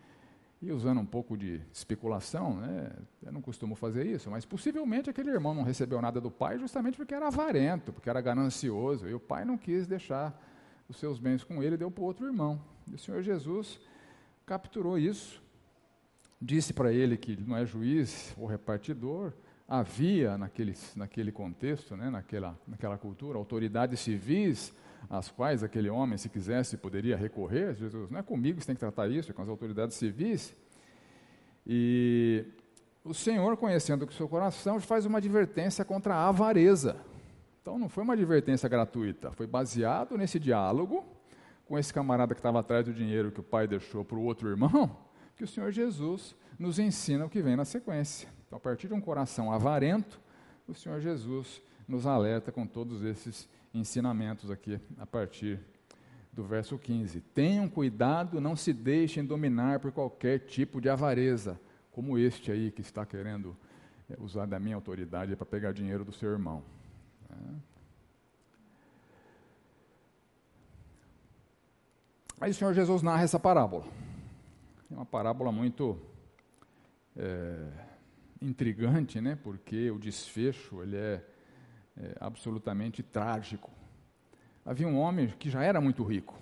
E 0.62 0.70
usando 0.70 1.00
um 1.00 1.06
pouco 1.06 1.38
de 1.38 1.62
especulação, 1.72 2.60
né, 2.60 2.92
eu 3.22 3.32
não 3.32 3.40
costumo 3.40 3.74
fazer 3.74 4.06
isso, 4.06 4.30
mas 4.30 4.44
possivelmente 4.44 5.08
aquele 5.08 5.30
irmão 5.30 5.54
não 5.54 5.62
recebeu 5.62 6.02
nada 6.02 6.20
do 6.20 6.30
pai 6.30 6.58
justamente 6.58 6.98
porque 6.98 7.14
era 7.14 7.28
avarento, 7.28 7.94
porque 7.94 8.10
era 8.10 8.20
ganancioso, 8.20 9.08
e 9.08 9.14
o 9.14 9.20
pai 9.20 9.46
não 9.46 9.56
quis 9.56 9.86
deixar 9.86 10.38
os 10.86 10.98
seus 10.98 11.18
bens 11.18 11.42
com 11.42 11.62
ele 11.62 11.78
deu 11.78 11.90
para 11.90 12.02
o 12.02 12.04
outro 12.04 12.26
irmão. 12.26 12.60
E 12.86 12.94
o 12.94 12.98
Senhor 12.98 13.22
Jesus 13.22 13.80
capturou 14.44 14.98
isso, 14.98 15.42
disse 16.42 16.74
para 16.74 16.92
ele 16.92 17.16
que 17.16 17.32
ele 17.32 17.44
não 17.46 17.56
é 17.56 17.64
juiz 17.64 18.34
ou 18.36 18.46
repartidor, 18.46 19.32
havia 19.70 20.36
naquele, 20.36 20.74
naquele 20.96 21.30
contexto, 21.30 21.96
né, 21.96 22.10
naquela, 22.10 22.58
naquela 22.66 22.98
cultura, 22.98 23.38
autoridades 23.38 24.00
civis 24.00 24.74
às 25.08 25.30
quais 25.30 25.62
aquele 25.62 25.88
homem, 25.88 26.18
se 26.18 26.28
quisesse, 26.28 26.76
poderia 26.76 27.16
recorrer. 27.16 27.76
Jesus, 27.76 28.10
não 28.10 28.18
é 28.18 28.22
comigo 28.22 28.58
que 28.58 28.64
você 28.64 28.66
tem 28.66 28.74
que 28.74 28.80
tratar 28.80 29.08
isso, 29.08 29.30
é 29.30 29.34
com 29.34 29.42
as 29.42 29.48
autoridades 29.48 29.96
civis. 29.96 30.52
E 31.64 32.44
o 33.04 33.14
Senhor, 33.14 33.56
conhecendo 33.56 34.04
o 34.04 34.12
seu 34.12 34.28
coração, 34.28 34.80
faz 34.80 35.06
uma 35.06 35.18
advertência 35.18 35.84
contra 35.84 36.16
a 36.16 36.28
avareza. 36.28 36.96
Então 37.62 37.78
não 37.78 37.88
foi 37.88 38.02
uma 38.02 38.14
advertência 38.14 38.68
gratuita, 38.68 39.30
foi 39.30 39.46
baseado 39.46 40.18
nesse 40.18 40.40
diálogo 40.40 41.04
com 41.64 41.78
esse 41.78 41.94
camarada 41.94 42.34
que 42.34 42.40
estava 42.40 42.58
atrás 42.58 42.84
do 42.84 42.92
dinheiro 42.92 43.30
que 43.30 43.38
o 43.38 43.44
pai 43.44 43.68
deixou 43.68 44.04
para 44.04 44.16
o 44.16 44.24
outro 44.24 44.48
irmão, 44.48 44.96
que 45.36 45.44
o 45.44 45.46
Senhor 45.46 45.70
Jesus 45.70 46.34
nos 46.58 46.80
ensina 46.80 47.24
o 47.24 47.30
que 47.30 47.40
vem 47.40 47.54
na 47.54 47.64
sequência. 47.64 48.39
Então, 48.50 48.56
a 48.56 48.60
partir 48.60 48.88
de 48.88 48.94
um 48.94 49.00
coração 49.00 49.52
avarento, 49.52 50.20
o 50.66 50.74
Senhor 50.74 51.00
Jesus 51.00 51.62
nos 51.86 52.04
alerta 52.04 52.50
com 52.50 52.66
todos 52.66 53.04
esses 53.04 53.48
ensinamentos 53.72 54.50
aqui, 54.50 54.80
a 54.98 55.06
partir 55.06 55.60
do 56.32 56.42
verso 56.42 56.76
15. 56.76 57.20
Tenham 57.32 57.68
cuidado, 57.68 58.40
não 58.40 58.56
se 58.56 58.72
deixem 58.72 59.24
dominar 59.24 59.78
por 59.78 59.92
qualquer 59.92 60.40
tipo 60.40 60.80
de 60.80 60.88
avareza, 60.88 61.60
como 61.92 62.18
este 62.18 62.50
aí 62.50 62.72
que 62.72 62.80
está 62.80 63.06
querendo 63.06 63.56
é, 64.08 64.16
usar 64.18 64.46
da 64.46 64.58
minha 64.58 64.74
autoridade 64.74 65.36
para 65.36 65.46
pegar 65.46 65.70
dinheiro 65.70 66.04
do 66.04 66.10
seu 66.10 66.32
irmão. 66.32 66.64
É. 67.30 67.34
Aí 72.40 72.50
o 72.50 72.54
Senhor 72.54 72.74
Jesus 72.74 73.00
narra 73.00 73.22
essa 73.22 73.38
parábola. 73.38 73.84
É 74.90 74.94
uma 74.94 75.06
parábola 75.06 75.52
muito 75.52 75.96
é, 77.16 77.89
intrigante, 78.40 79.20
né? 79.20 79.38
Porque 79.42 79.90
o 79.90 79.98
desfecho 79.98 80.82
ele 80.82 80.96
é, 80.96 81.24
é 81.96 82.16
absolutamente 82.20 83.02
trágico. 83.02 83.70
Havia 84.64 84.86
um 84.86 84.98
homem 84.98 85.28
que 85.38 85.50
já 85.50 85.62
era 85.62 85.80
muito 85.80 86.02
rico. 86.04 86.38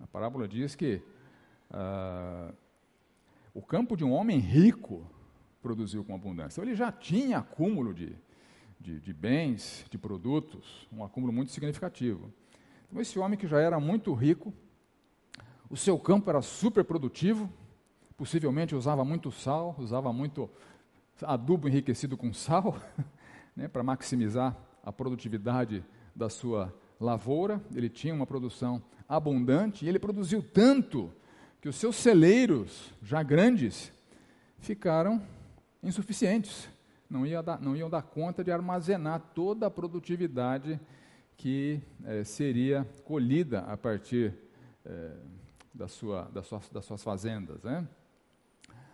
A 0.00 0.06
parábola 0.06 0.46
diz 0.46 0.74
que 0.74 1.02
ah, 1.70 2.52
o 3.52 3.60
campo 3.60 3.96
de 3.96 4.04
um 4.04 4.12
homem 4.12 4.38
rico 4.38 5.04
produziu 5.60 6.04
com 6.04 6.14
abundância. 6.14 6.62
Ele 6.62 6.74
já 6.74 6.92
tinha 6.92 7.38
acúmulo 7.38 7.92
de, 7.92 8.16
de, 8.78 9.00
de, 9.00 9.12
bens, 9.12 9.84
de 9.90 9.98
produtos, 9.98 10.86
um 10.92 11.04
acúmulo 11.04 11.32
muito 11.32 11.52
significativo. 11.52 12.32
Então, 12.86 13.02
esse 13.02 13.18
homem 13.18 13.38
que 13.38 13.46
já 13.46 13.60
era 13.60 13.78
muito 13.78 14.14
rico, 14.14 14.52
o 15.68 15.76
seu 15.76 15.98
campo 15.98 16.30
era 16.30 16.40
super 16.40 16.84
produtivo, 16.84 17.52
possivelmente 18.16 18.74
usava 18.74 19.04
muito 19.04 19.30
sal, 19.30 19.74
usava 19.78 20.12
muito 20.12 20.48
adubo 21.22 21.68
enriquecido 21.68 22.16
com 22.16 22.32
sal, 22.32 22.76
né, 23.56 23.68
para 23.68 23.82
maximizar 23.82 24.56
a 24.82 24.92
produtividade 24.92 25.84
da 26.14 26.28
sua 26.28 26.74
lavoura. 27.00 27.60
Ele 27.74 27.88
tinha 27.88 28.14
uma 28.14 28.26
produção 28.26 28.82
abundante 29.08 29.84
e 29.84 29.88
ele 29.88 29.98
produziu 29.98 30.42
tanto 30.42 31.12
que 31.60 31.68
os 31.68 31.76
seus 31.76 31.96
celeiros, 31.96 32.92
já 33.02 33.22
grandes, 33.22 33.92
ficaram 34.58 35.22
insuficientes. 35.82 36.68
Não, 37.08 37.26
ia 37.26 37.42
dar, 37.42 37.60
não 37.60 37.74
iam 37.74 37.88
dar 37.88 38.02
conta 38.02 38.44
de 38.44 38.52
armazenar 38.52 39.20
toda 39.34 39.66
a 39.66 39.70
produtividade 39.70 40.78
que 41.36 41.80
eh, 42.04 42.24
seria 42.24 42.86
colhida 43.04 43.60
a 43.60 43.76
partir 43.76 44.34
eh, 44.84 45.16
da 45.72 45.88
sua, 45.88 46.24
das, 46.34 46.46
suas, 46.46 46.68
das 46.68 46.84
suas 46.84 47.02
fazendas. 47.02 47.62
Né? 47.62 47.86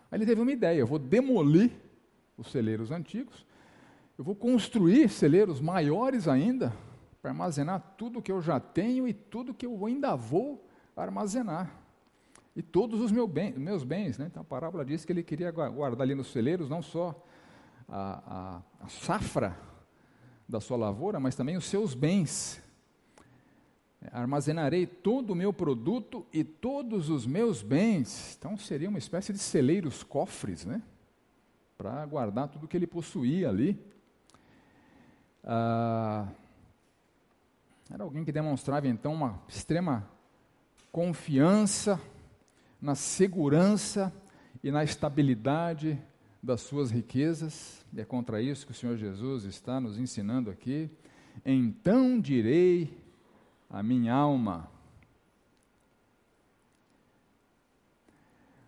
Aí 0.09 0.19
ele 0.19 0.25
teve 0.25 0.39
uma 0.39 0.51
ideia: 0.51 0.79
eu 0.79 0.87
vou 0.87 0.99
demolir 0.99 1.71
os 2.37 2.51
celeiros 2.51 2.91
antigos, 2.91 3.45
eu 4.17 4.23
vou 4.23 4.35
construir 4.35 5.09
celeiros 5.09 5.59
maiores 5.59 6.27
ainda, 6.27 6.73
para 7.21 7.31
armazenar 7.31 7.95
tudo 7.97 8.21
que 8.21 8.31
eu 8.31 8.41
já 8.41 8.59
tenho 8.59 9.07
e 9.07 9.13
tudo 9.13 9.53
que 9.53 9.65
eu 9.65 9.85
ainda 9.85 10.15
vou 10.15 10.65
armazenar. 10.95 11.71
E 12.55 12.61
todos 12.61 13.01
os 13.01 13.11
meu 13.11 13.27
bem, 13.27 13.51
meus 13.53 13.83
bens. 13.83 14.17
Né? 14.17 14.27
Então 14.27 14.41
a 14.41 14.45
parábola 14.45 14.85
diz 14.85 15.03
que 15.03 15.11
ele 15.11 15.23
queria 15.23 15.51
guardar 15.51 16.03
ali 16.03 16.15
nos 16.15 16.31
celeiros 16.31 16.69
não 16.69 16.81
só 16.81 17.21
a, 17.89 18.61
a, 18.79 18.85
a 18.85 18.87
safra 18.87 19.57
da 20.47 20.61
sua 20.61 20.77
lavoura, 20.77 21.19
mas 21.19 21.35
também 21.35 21.57
os 21.57 21.65
seus 21.65 21.93
bens. 21.93 22.61
Armazenarei 24.11 24.85
todo 24.85 25.31
o 25.31 25.35
meu 25.35 25.51
produto 25.51 26.25
e 26.31 26.43
todos 26.43 27.09
os 27.09 27.25
meus 27.25 27.61
bens. 27.61 28.37
Então 28.37 28.55
seria 28.55 28.87
uma 28.87 28.99
espécie 28.99 29.33
de 29.33 29.39
celeiros 29.39 30.03
cofres, 30.03 30.63
né? 30.63 30.81
Para 31.77 32.05
guardar 32.05 32.47
tudo 32.47 32.67
que 32.67 32.77
ele 32.77 32.87
possuía 32.87 33.49
ali. 33.49 33.79
Ah, 35.43 36.27
era 37.91 38.03
alguém 38.03 38.25
que 38.25 38.31
demonstrava 38.31 38.87
então 38.87 39.13
uma 39.13 39.41
extrema 39.47 40.09
confiança 40.91 42.01
na 42.81 42.95
segurança 42.95 44.13
e 44.63 44.71
na 44.71 44.83
estabilidade 44.83 46.01
das 46.41 46.61
suas 46.61 46.91
riquezas, 46.91 47.83
e 47.91 47.99
é 47.99 48.05
contra 48.05 48.41
isso 48.41 48.65
que 48.65 48.71
o 48.71 48.75
Senhor 48.75 48.95
Jesus 48.95 49.43
está 49.43 49.79
nos 49.79 49.97
ensinando 49.97 50.49
aqui. 50.49 50.89
Então 51.43 52.19
direi 52.19 52.95
a 53.69 53.81
minha 53.81 54.13
alma: 54.13 54.69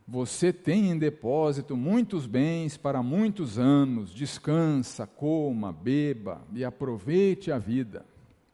Você 0.10 0.54
tem 0.54 0.92
em 0.92 0.98
depósito 0.98 1.76
muitos 1.76 2.26
bens 2.26 2.78
para 2.78 3.04
muitos 3.04 3.60
anos, 3.60 4.14
descansa, 4.14 5.06
coma, 5.06 5.74
beba 5.74 6.42
e 6.54 6.64
aproveite 6.64 7.52
a 7.52 7.58
vida. 7.58 8.06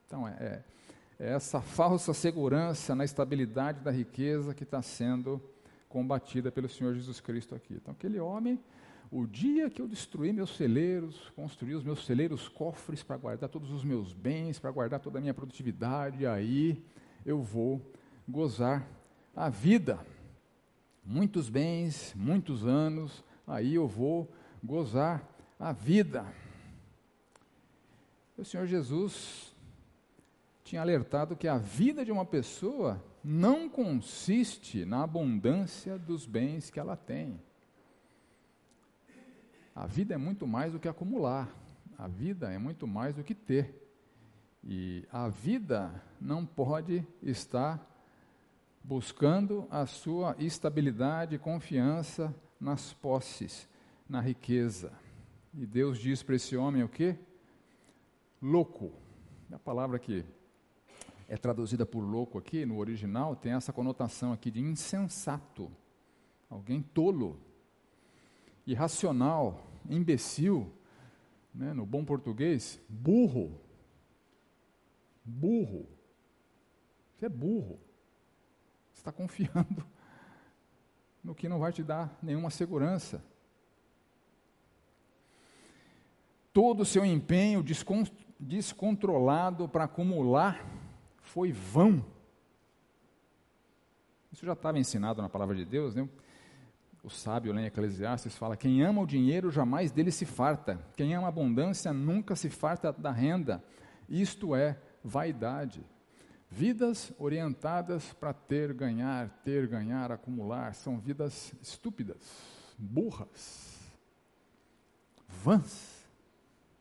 Então, 0.07 0.27
é, 0.27 0.31
é, 0.31 0.63
é 1.19 1.33
essa 1.33 1.61
falsa 1.61 2.11
segurança 2.11 2.95
na 2.95 3.05
estabilidade 3.05 3.81
da 3.81 3.91
riqueza 3.91 4.55
que 4.55 4.63
está 4.63 4.81
sendo 4.81 5.39
combatida 5.87 6.51
pelo 6.51 6.67
Senhor 6.67 6.95
Jesus 6.95 7.21
Cristo 7.21 7.53
aqui. 7.53 7.75
Então, 7.75 7.93
aquele 7.93 8.19
homem, 8.19 8.59
o 9.11 9.27
dia 9.27 9.69
que 9.69 9.79
eu 9.79 9.87
destruí 9.87 10.33
meus 10.33 10.57
celeiros, 10.57 11.31
construí 11.35 11.75
os 11.75 11.83
meus 11.83 12.03
celeiros 12.03 12.47
cofres 12.47 13.03
para 13.03 13.15
guardar 13.15 13.47
todos 13.47 13.69
os 13.69 13.83
meus 13.83 14.11
bens, 14.11 14.57
para 14.57 14.71
guardar 14.71 14.99
toda 14.99 15.19
a 15.19 15.21
minha 15.21 15.35
produtividade, 15.35 16.25
aí 16.25 16.83
eu 17.23 17.43
vou 17.43 17.79
gozar 18.27 18.87
a 19.35 19.49
vida 19.49 19.99
muitos 21.05 21.49
bens, 21.49 22.13
muitos 22.15 22.65
anos, 22.65 23.23
aí 23.45 23.75
eu 23.75 23.87
vou 23.87 24.31
gozar 24.63 25.27
a 25.59 25.71
vida. 25.71 26.25
O 28.37 28.43
Senhor 28.43 28.65
Jesus 28.65 29.53
tinha 30.63 30.81
alertado 30.81 31.35
que 31.35 31.47
a 31.47 31.57
vida 31.57 32.03
de 32.03 32.11
uma 32.11 32.25
pessoa 32.25 33.03
não 33.23 33.69
consiste 33.69 34.85
na 34.85 35.03
abundância 35.03 35.97
dos 35.97 36.25
bens 36.25 36.69
que 36.69 36.79
ela 36.79 36.95
tem. 36.95 37.39
A 39.75 39.87
vida 39.87 40.13
é 40.13 40.17
muito 40.17 40.45
mais 40.45 40.73
do 40.73 40.79
que 40.79 40.87
acumular, 40.87 41.49
a 41.97 42.07
vida 42.07 42.51
é 42.51 42.57
muito 42.57 42.85
mais 42.87 43.15
do 43.15 43.23
que 43.23 43.33
ter. 43.33 43.81
E 44.63 45.05
a 45.11 45.27
vida 45.27 46.03
não 46.19 46.45
pode 46.45 47.05
estar 47.21 47.92
buscando 48.83 49.65
a 49.71 49.85
sua 49.85 50.35
estabilidade 50.37 51.35
e 51.35 51.39
confiança 51.39 52.35
nas 52.59 52.93
posses, 52.93 53.67
na 54.09 54.19
riqueza. 54.19 54.91
E 55.53 55.65
Deus 55.65 55.97
diz 55.97 56.21
para 56.21 56.35
esse 56.35 56.57
homem 56.57 56.83
o 56.83 56.89
quê? 56.89 57.17
Louco. 58.41 58.91
A 59.51 59.59
palavra 59.59 59.99
que 59.99 60.25
é 61.29 61.37
traduzida 61.37 61.85
por 61.85 62.01
louco 62.01 62.37
aqui, 62.37 62.65
no 62.65 62.77
original, 62.77 63.35
tem 63.35 63.53
essa 63.53 63.71
conotação 63.71 64.33
aqui 64.33 64.51
de 64.51 64.59
insensato. 64.59 65.71
Alguém 66.49 66.81
tolo, 66.81 67.39
irracional, 68.67 69.63
imbecil, 69.89 70.71
né, 71.53 71.73
no 71.73 71.85
bom 71.85 72.03
português, 72.03 72.81
burro. 72.89 73.59
Burro. 75.23 75.87
Você 77.15 77.27
é 77.27 77.29
burro 77.29 77.79
está 79.03 79.11
confiando 79.11 79.85
no 81.21 81.35
que 81.35 81.49
não 81.49 81.59
vai 81.59 81.73
te 81.73 81.83
dar 81.83 82.17
nenhuma 82.23 82.49
segurança. 82.49 83.21
Todo 86.53 86.81
o 86.81 86.85
seu 86.85 87.03
empenho 87.03 87.61
descontrolado 88.39 89.67
para 89.67 89.83
acumular 89.83 90.65
foi 91.21 91.51
vão. 91.51 92.05
Isso 94.31 94.45
já 94.45 94.53
estava 94.53 94.79
ensinado 94.79 95.21
na 95.21 95.27
palavra 95.27 95.55
de 95.55 95.65
Deus, 95.65 95.93
né? 95.93 96.07
O 97.03 97.09
sábio 97.09 97.51
lá 97.51 97.61
em 97.61 97.65
Eclesiastes 97.65 98.37
fala: 98.37 98.55
quem 98.55 98.81
ama 98.81 99.01
o 99.01 99.07
dinheiro 99.07 99.51
jamais 99.51 99.91
dele 99.91 100.11
se 100.11 100.25
farta, 100.25 100.79
quem 100.95 101.13
ama 101.13 101.27
a 101.27 101.29
abundância 101.29 101.91
nunca 101.91 102.37
se 102.37 102.49
farta 102.49 102.93
da 102.93 103.11
renda. 103.11 103.61
Isto 104.07 104.55
é 104.55 104.79
vaidade. 105.03 105.83
Vidas 106.55 107.11
orientadas 107.17 108.13
para 108.13 108.31
ter, 108.31 108.75
ganhar, 108.75 109.27
ter, 109.43 109.65
ganhar, 109.65 110.11
acumular, 110.11 110.75
são 110.75 110.99
vidas 110.99 111.51
estúpidas, 111.59 112.15
burras, 112.77 113.79
vãs, 115.27 116.05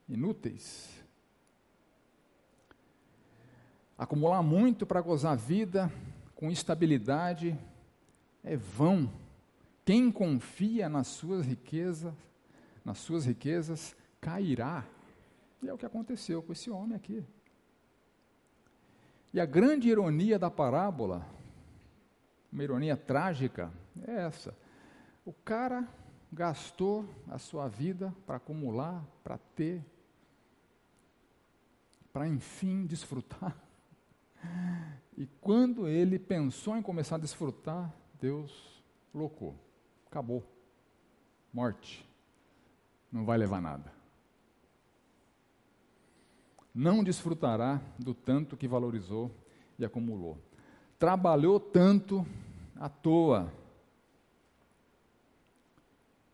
inúteis. 0.07 0.91
Acumular 3.97 4.43
muito 4.43 4.85
para 4.85 5.01
gozar 5.01 5.39
vida 5.39 5.91
com 6.35 6.51
estabilidade 6.51 7.59
é 8.45 8.59
vão. 8.59 9.11
Quem 9.87 10.13
confia 10.13 10.87
nas 10.87 11.07
suas 11.07 11.47
riquezas, 11.47 12.13
nas 12.85 12.99
suas 12.99 13.25
riquezas, 13.25 13.97
cairá. 14.21 14.85
E 15.63 15.69
é 15.69 15.73
o 15.73 15.79
que 15.79 15.87
aconteceu 15.87 16.43
com 16.43 16.53
esse 16.53 16.69
homem 16.69 16.95
aqui. 16.95 17.25
E 19.33 19.41
a 19.41 19.47
grande 19.47 19.89
ironia 19.89 20.39
da 20.39 20.51
parábola, 20.51 21.27
uma 22.53 22.63
ironia 22.63 22.97
trágica, 22.97 23.73
é 24.07 24.25
essa. 24.25 24.57
O 25.25 25.33
cara 25.33 25.89
gastou 26.31 27.09
a 27.29 27.39
sua 27.39 27.69
vida 27.69 28.15
para 28.27 28.37
acumular, 28.37 29.03
para 29.25 29.39
ter, 29.39 29.83
para 32.13 32.29
enfim 32.29 32.85
desfrutar. 32.85 33.57
E 35.17 35.27
quando 35.41 35.87
ele 35.87 36.19
pensou 36.19 36.77
em 36.77 36.83
começar 36.83 37.17
a 37.17 37.19
desfrutar, 37.19 37.95
Deus 38.21 38.83
loucou. 39.15 39.55
Acabou. 40.07 40.43
Morte. 41.53 42.07
Não 43.11 43.25
vai 43.25 43.39
levar 43.39 43.61
nada 43.61 44.02
não 46.75 47.05
desfrutará 47.05 47.81
do 47.99 48.15
tanto 48.15 48.57
que 48.57 48.67
valorizou 48.67 49.31
e 49.79 49.85
acumulou. 49.85 50.39
Trabalhou 50.99 51.61
tanto 51.61 52.27
à 52.77 52.89
toa. 52.89 53.53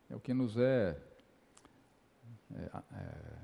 É 0.08 0.14
o 0.14 0.20
que 0.20 0.32
nos 0.32 0.56
é, 0.56 0.96
é, 2.54 2.62
é 2.62 3.38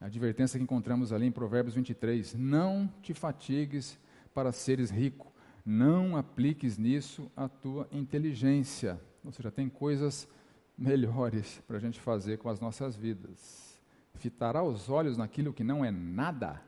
a 0.00 0.06
advertência 0.06 0.58
que 0.58 0.64
encontramos 0.64 1.12
ali 1.12 1.26
em 1.26 1.32
Provérbios 1.32 1.74
23. 1.74 2.34
Não 2.34 2.88
te 3.02 3.14
fatigues 3.14 3.98
para 4.34 4.52
seres 4.52 4.90
rico, 4.90 5.32
não 5.64 6.16
apliques 6.16 6.76
nisso 6.76 7.30
a 7.36 7.48
tua 7.48 7.88
inteligência. 7.92 9.00
Ou 9.24 9.32
seja, 9.32 9.50
tem 9.50 9.68
coisas 9.68 10.28
melhores 10.76 11.62
para 11.66 11.76
a 11.76 11.80
gente 11.80 12.00
fazer 12.00 12.38
com 12.38 12.48
as 12.48 12.60
nossas 12.60 12.96
vidas 12.96 13.73
fitará 14.14 14.62
os 14.62 14.88
olhos 14.88 15.16
naquilo 15.16 15.52
que 15.52 15.64
não 15.64 15.84
é 15.84 15.90
nada, 15.90 16.60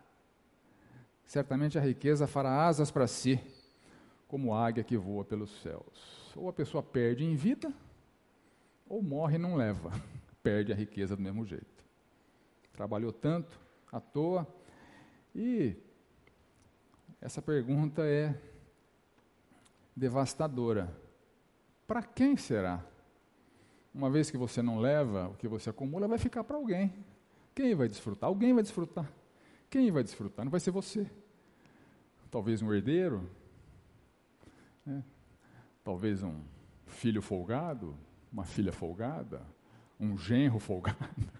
certamente 1.24 1.78
a 1.78 1.80
riqueza 1.80 2.26
fará 2.26 2.66
asas 2.66 2.90
para 2.90 3.06
si, 3.06 3.40
como 4.28 4.54
águia 4.54 4.84
que 4.84 4.96
voa 4.96 5.24
pelos 5.24 5.50
céus. 5.62 6.32
Ou 6.34 6.48
a 6.48 6.52
pessoa 6.52 6.82
perde 6.82 7.24
em 7.24 7.34
vida, 7.34 7.72
ou 8.88 9.02
morre 9.02 9.36
e 9.36 9.38
não 9.38 9.56
leva, 9.56 9.90
perde 10.42 10.72
a 10.72 10.76
riqueza 10.76 11.16
do 11.16 11.22
mesmo 11.22 11.44
jeito. 11.44 11.84
Trabalhou 12.72 13.12
tanto 13.12 13.58
à 13.90 14.00
toa, 14.00 14.46
e 15.34 15.76
essa 17.20 17.40
pergunta 17.40 18.02
é 18.02 18.38
devastadora. 19.94 20.94
Para 21.86 22.02
quem 22.02 22.36
será? 22.36 22.84
Uma 23.94 24.10
vez 24.10 24.30
que 24.30 24.36
você 24.36 24.60
não 24.60 24.78
leva, 24.78 25.28
o 25.28 25.34
que 25.34 25.48
você 25.48 25.70
acumula 25.70 26.06
vai 26.06 26.18
ficar 26.18 26.44
para 26.44 26.56
alguém. 26.56 26.92
Quem 27.56 27.74
vai 27.74 27.88
desfrutar? 27.88 28.28
Alguém 28.28 28.52
vai 28.52 28.62
desfrutar. 28.62 29.10
Quem 29.70 29.90
vai 29.90 30.04
desfrutar? 30.04 30.44
Não 30.44 30.50
vai 30.50 30.60
ser 30.60 30.70
você. 30.70 31.10
Talvez 32.30 32.60
um 32.60 32.70
herdeiro, 32.70 33.26
né? 34.84 35.02
talvez 35.82 36.22
um 36.22 36.42
filho 36.86 37.22
folgado, 37.22 37.96
uma 38.30 38.44
filha 38.44 38.72
folgada, 38.72 39.40
um 39.98 40.18
genro 40.18 40.58
folgado. 40.58 40.98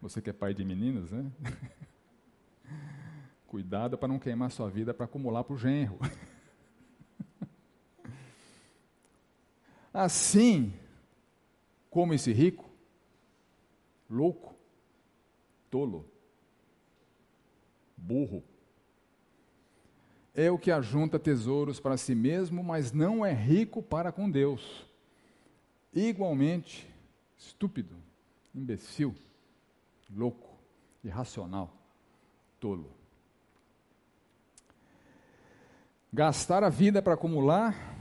Você 0.00 0.22
que 0.22 0.30
é 0.30 0.32
pai 0.32 0.54
de 0.54 0.64
meninas, 0.64 1.12
né? 1.12 1.30
Cuidado 3.46 3.98
para 3.98 4.08
não 4.08 4.18
queimar 4.18 4.50
sua 4.50 4.70
vida 4.70 4.94
para 4.94 5.04
acumular 5.04 5.44
para 5.44 5.54
o 5.54 5.58
genro. 5.58 5.98
Assim 9.92 10.72
como 11.90 12.14
esse 12.14 12.32
rico, 12.32 12.63
louco, 14.14 14.54
tolo, 15.68 16.08
burro. 17.96 18.44
É 20.32 20.50
o 20.50 20.58
que 20.58 20.70
ajunta 20.70 21.18
tesouros 21.18 21.80
para 21.80 21.96
si 21.96 22.14
mesmo, 22.14 22.62
mas 22.62 22.92
não 22.92 23.26
é 23.26 23.32
rico 23.32 23.82
para 23.82 24.12
com 24.12 24.30
Deus. 24.30 24.86
Igualmente, 25.92 26.88
estúpido, 27.36 27.96
imbecil, 28.54 29.14
louco, 30.10 30.56
irracional, 31.02 31.72
tolo. 32.58 32.92
Gastar 36.12 36.62
a 36.62 36.68
vida 36.68 37.02
para 37.02 37.14
acumular, 37.14 37.96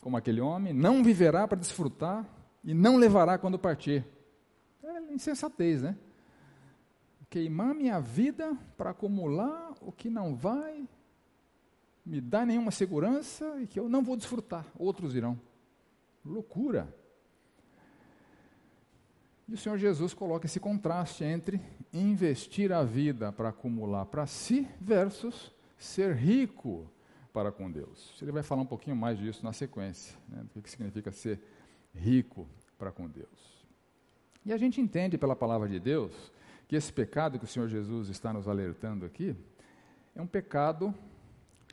como 0.00 0.16
aquele 0.16 0.40
homem, 0.40 0.72
não 0.72 1.02
viverá 1.02 1.48
para 1.48 1.58
desfrutar 1.58 2.26
e 2.62 2.74
não 2.74 2.96
levará 2.96 3.38
quando 3.38 3.58
partir 3.58 4.04
insensatez, 5.12 5.82
né? 5.82 5.96
Queimar 7.28 7.74
minha 7.74 8.00
vida 8.00 8.56
para 8.76 8.90
acumular 8.90 9.74
o 9.80 9.92
que 9.92 10.10
não 10.10 10.34
vai 10.34 10.88
me 12.04 12.20
dá 12.20 12.44
nenhuma 12.44 12.70
segurança 12.70 13.60
e 13.60 13.66
que 13.66 13.78
eu 13.78 13.88
não 13.88 14.02
vou 14.02 14.16
desfrutar, 14.16 14.66
outros 14.76 15.14
irão. 15.14 15.38
Loucura. 16.24 16.92
E 19.46 19.54
o 19.54 19.56
Senhor 19.56 19.78
Jesus 19.78 20.14
coloca 20.14 20.46
esse 20.46 20.60
contraste 20.60 21.24
entre 21.24 21.60
investir 21.92 22.72
a 22.72 22.84
vida 22.84 23.32
para 23.32 23.48
acumular 23.50 24.06
para 24.06 24.26
si 24.26 24.68
versus 24.80 25.52
ser 25.76 26.14
rico 26.14 26.90
para 27.32 27.50
com 27.50 27.70
Deus. 27.70 28.18
Ele 28.20 28.32
vai 28.32 28.42
falar 28.42 28.62
um 28.62 28.66
pouquinho 28.66 28.96
mais 28.96 29.18
disso 29.18 29.44
na 29.44 29.52
sequência, 29.52 30.16
né, 30.28 30.44
do 30.54 30.62
que 30.62 30.70
significa 30.70 31.10
ser 31.10 31.40
rico 31.94 32.48
para 32.78 32.92
com 32.92 33.08
Deus. 33.08 33.59
E 34.44 34.52
a 34.52 34.56
gente 34.56 34.80
entende 34.80 35.18
pela 35.18 35.36
palavra 35.36 35.68
de 35.68 35.78
Deus 35.78 36.32
que 36.66 36.76
esse 36.76 36.92
pecado 36.92 37.38
que 37.38 37.44
o 37.44 37.48
Senhor 37.48 37.68
Jesus 37.68 38.08
está 38.08 38.32
nos 38.32 38.48
alertando 38.48 39.04
aqui 39.04 39.36
é 40.14 40.22
um 40.22 40.26
pecado 40.26 40.94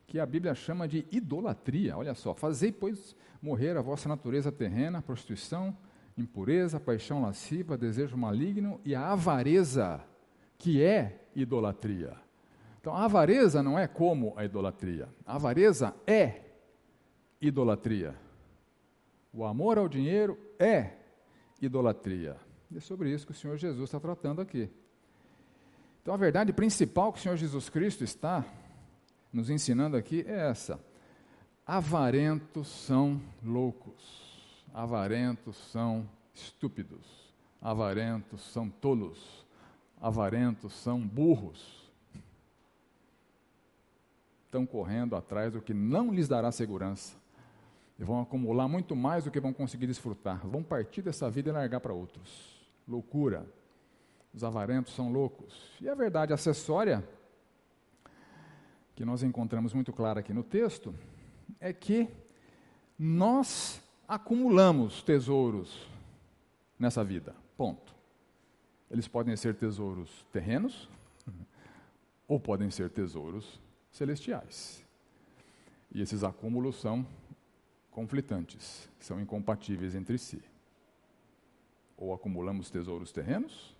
que 0.06 0.19
a 0.19 0.25
Bíblia 0.25 0.56
chama 0.56 0.88
de 0.88 1.06
idolatria. 1.12 1.97
Olha 1.97 2.13
só, 2.13 2.34
fazei, 2.34 2.71
pois, 2.71 3.15
morrer 3.41 3.75
a 3.77 3.82
vossa 3.82 4.08
natureza 4.08 4.51
terrena, 4.51 5.01
prostituição, 5.01 5.75
impureza, 6.17 6.80
paixão 6.80 7.21
lasciva, 7.21 7.77
desejo 7.77 8.17
maligno 8.17 8.80
e 8.84 8.95
a 8.95 9.12
avareza, 9.12 10.01
que 10.58 10.82
é 10.82 11.25
idolatria. 11.36 12.15
Então, 12.80 12.95
a 12.95 13.03
avareza 13.03 13.62
não 13.62 13.77
é 13.77 13.86
como 13.86 14.34
a 14.38 14.45
idolatria. 14.45 15.10
A 15.25 15.36
avareza 15.36 15.93
é 16.08 16.41
idolatria. 17.41 18.15
O 19.34 19.43
amor 19.43 19.77
ao 19.77 19.89
dinheiro 19.89 20.38
é 20.58 20.93
idolatria. 21.62 22.46
É 22.75 22.80
sobre 22.80 23.12
isso 23.12 23.25
que 23.25 23.32
o 23.32 23.36
Senhor 23.36 23.58
Jesus 23.58 23.86
está 23.86 23.99
tratando 23.99 24.41
aqui. 24.41 24.69
Então, 26.01 26.13
a 26.13 26.17
verdade 26.17 26.53
principal 26.53 27.12
que 27.12 27.19
o 27.19 27.21
Senhor 27.21 27.38
Jesus 27.38 27.69
Cristo 27.69 28.03
está 28.03 28.45
nos 29.32 29.49
ensinando 29.49 29.97
aqui 29.97 30.23
é 30.27 30.49
essa: 30.49 30.80
avarentos 31.65 32.67
são 32.67 33.21
loucos 33.43 34.27
avarentos 34.77 35.58
são 35.71 36.08
estúpidos, 36.36 37.34
avarentos 37.60 38.41
são 38.51 38.69
tolos, 38.69 39.43
avarentos 39.99 40.71
são 40.73 40.99
burros. 40.99 41.91
Estão 44.45 44.67
correndo 44.67 45.15
atrás 45.15 45.51
do 45.51 45.62
que 45.62 45.73
não 45.73 46.13
lhes 46.13 46.27
dará 46.27 46.51
segurança. 46.51 47.17
E 47.97 48.03
vão 48.03 48.21
acumular 48.21 48.67
muito 48.67 48.95
mais 48.95 49.23
do 49.23 49.32
que 49.32 49.39
vão 49.39 49.51
conseguir 49.51 49.88
desfrutar. 49.88 50.45
Vão 50.45 50.62
partir 50.62 51.01
dessa 51.01 51.30
vida 51.30 51.49
e 51.49 51.51
largar 51.51 51.80
para 51.80 51.91
outros. 51.91 52.57
Loucura. 52.88 53.45
Os 54.34 54.43
avarentos 54.43 54.93
são 54.93 55.12
loucos. 55.12 55.76
E 55.82 55.89
a 55.89 55.95
verdade 55.95 56.34
acessória, 56.34 57.08
que 58.95 59.04
nós 59.04 59.23
encontramos 59.23 59.73
muito 59.73 59.91
clara 59.91 60.19
aqui 60.19 60.34
no 60.34 60.43
texto, 60.43 60.93
é 61.60 61.73
que 61.73 62.08
nós 62.97 63.82
acumulamos 64.08 65.02
tesouros 65.04 65.88
nessa 66.80 67.04
vida. 67.04 67.36
Ponto. 67.58 67.95
Eles 68.89 69.08
podem 69.08 69.36
ser 69.36 69.56
tesouros 69.56 70.26
terrenos 70.32 70.89
ou 72.28 72.39
podem 72.39 72.71
ser 72.71 72.89
tesouros 72.89 73.60
celestiais. 73.91 74.84
E 75.91 76.02
esses 76.02 76.23
acúmulos 76.23 76.80
são 76.80 77.06
conflitantes, 77.91 78.89
são 79.00 79.19
incompatíveis 79.19 79.95
entre 79.95 80.17
si. 80.17 80.41
Ou 81.97 82.13
acumulamos 82.13 82.69
tesouros 82.69 83.12
terrenos, 83.12 83.75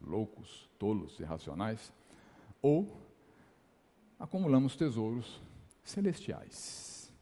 loucos, 0.00 0.70
tolos, 0.78 1.18
irracionais, 1.18 1.92
ou 2.60 2.96
acumulamos 4.18 4.76
tesouros 4.76 5.42
celestiais. 5.82 7.12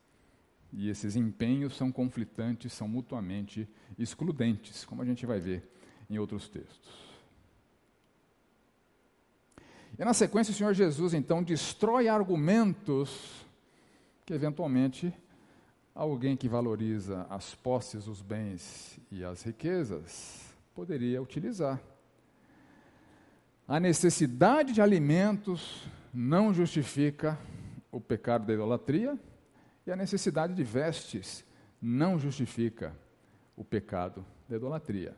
E 0.72 0.88
esses 0.88 1.16
empenhos 1.16 1.76
são 1.76 1.90
conflitantes, 1.90 2.72
são 2.72 2.86
mutuamente 2.86 3.68
excludentes, 3.98 4.84
como 4.84 5.02
a 5.02 5.04
gente 5.04 5.26
vai 5.26 5.40
ver 5.40 5.68
em 6.08 6.18
outros 6.18 6.48
textos. 6.48 7.10
E 9.98 10.04
na 10.04 10.14
sequência, 10.14 10.52
o 10.52 10.54
Senhor 10.54 10.72
Jesus 10.72 11.12
então 11.12 11.42
destrói 11.42 12.08
argumentos 12.08 13.44
que 14.24 14.32
eventualmente 14.32 15.12
alguém 15.94 16.36
que 16.36 16.48
valoriza 16.48 17.26
as 17.28 17.54
posses, 17.54 18.06
os 18.06 18.22
bens 18.22 18.98
e 19.10 19.24
as 19.24 19.42
riquezas 19.42 20.54
poderia 20.74 21.20
utilizar. 21.20 21.80
A 23.66 23.78
necessidade 23.78 24.72
de 24.72 24.80
alimentos 24.80 25.86
não 26.12 26.52
justifica 26.52 27.38
o 27.92 28.00
pecado 28.00 28.46
da 28.46 28.52
idolatria 28.52 29.18
e 29.86 29.90
a 29.90 29.96
necessidade 29.96 30.54
de 30.54 30.64
vestes 30.64 31.44
não 31.80 32.18
justifica 32.18 32.94
o 33.56 33.64
pecado 33.64 34.24
da 34.48 34.56
idolatria. 34.56 35.14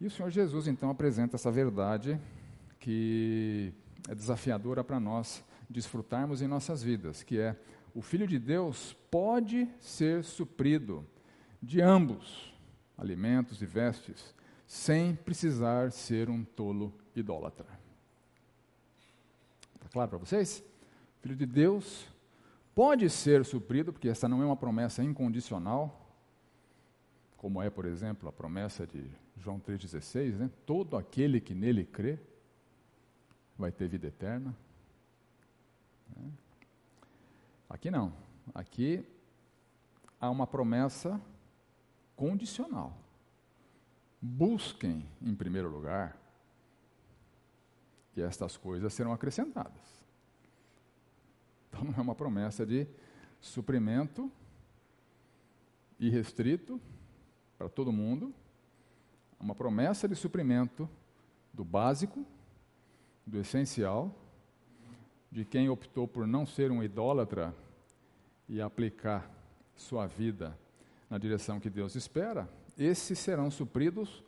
E 0.00 0.06
o 0.06 0.10
Senhor 0.10 0.30
Jesus 0.30 0.66
então 0.66 0.90
apresenta 0.90 1.36
essa 1.36 1.50
verdade 1.50 2.18
que 2.80 3.72
é 4.08 4.14
desafiadora 4.14 4.84
para 4.84 5.00
nós 5.00 5.42
desfrutarmos 5.68 6.42
em 6.42 6.46
nossas 6.46 6.82
vidas, 6.82 7.22
que 7.22 7.38
é 7.38 7.56
o 7.94 8.02
Filho 8.02 8.26
de 8.26 8.38
Deus 8.38 8.92
pode 9.10 9.68
ser 9.78 10.24
suprido 10.24 11.06
de 11.62 11.80
ambos, 11.80 12.52
alimentos 12.98 13.62
e 13.62 13.66
vestes, 13.66 14.34
sem 14.66 15.14
precisar 15.14 15.92
ser 15.92 16.28
um 16.28 16.44
tolo 16.44 16.92
idólatra. 17.14 17.68
Está 19.76 19.88
claro 19.88 20.10
para 20.10 20.18
vocês? 20.18 20.64
O 21.18 21.22
Filho 21.22 21.36
de 21.36 21.46
Deus 21.46 22.08
pode 22.74 23.08
ser 23.08 23.44
suprido, 23.44 23.92
porque 23.92 24.08
essa 24.08 24.28
não 24.28 24.42
é 24.42 24.44
uma 24.44 24.56
promessa 24.56 25.02
incondicional, 25.02 26.00
como 27.36 27.62
é, 27.62 27.70
por 27.70 27.84
exemplo, 27.84 28.28
a 28.28 28.32
promessa 28.32 28.86
de 28.86 29.04
João 29.36 29.60
3,16, 29.60 30.36
né? 30.36 30.50
todo 30.66 30.96
aquele 30.96 31.40
que 31.40 31.54
nele 31.54 31.84
crê 31.84 32.18
vai 33.56 33.70
ter 33.70 33.86
vida 33.86 34.08
eterna. 34.08 34.54
Né? 36.16 36.30
Aqui 37.74 37.90
não, 37.90 38.12
aqui 38.54 39.04
há 40.20 40.30
uma 40.30 40.46
promessa 40.46 41.20
condicional. 42.14 42.96
Busquem 44.22 45.04
em 45.20 45.34
primeiro 45.34 45.68
lugar, 45.68 46.16
e 48.16 48.22
estas 48.22 48.56
coisas 48.56 48.94
serão 48.94 49.12
acrescentadas. 49.12 49.82
Então 51.68 51.82
não 51.82 51.94
é 51.94 52.00
uma 52.00 52.14
promessa 52.14 52.64
de 52.64 52.86
suprimento 53.40 54.30
irrestrito 55.98 56.80
para 57.58 57.68
todo 57.68 57.90
mundo, 57.90 58.32
é 59.40 59.42
uma 59.42 59.54
promessa 59.54 60.06
de 60.06 60.14
suprimento 60.14 60.88
do 61.52 61.64
básico, 61.64 62.24
do 63.26 63.40
essencial, 63.40 64.14
de 65.28 65.44
quem 65.44 65.68
optou 65.68 66.06
por 66.06 66.24
não 66.24 66.46
ser 66.46 66.70
um 66.70 66.80
idólatra 66.80 67.52
e 68.48 68.60
aplicar 68.60 69.30
sua 69.76 70.06
vida 70.06 70.58
na 71.08 71.18
direção 71.18 71.60
que 71.60 71.70
Deus 71.70 71.94
espera, 71.94 72.48
esses 72.76 73.18
serão 73.18 73.50
supridos 73.50 74.22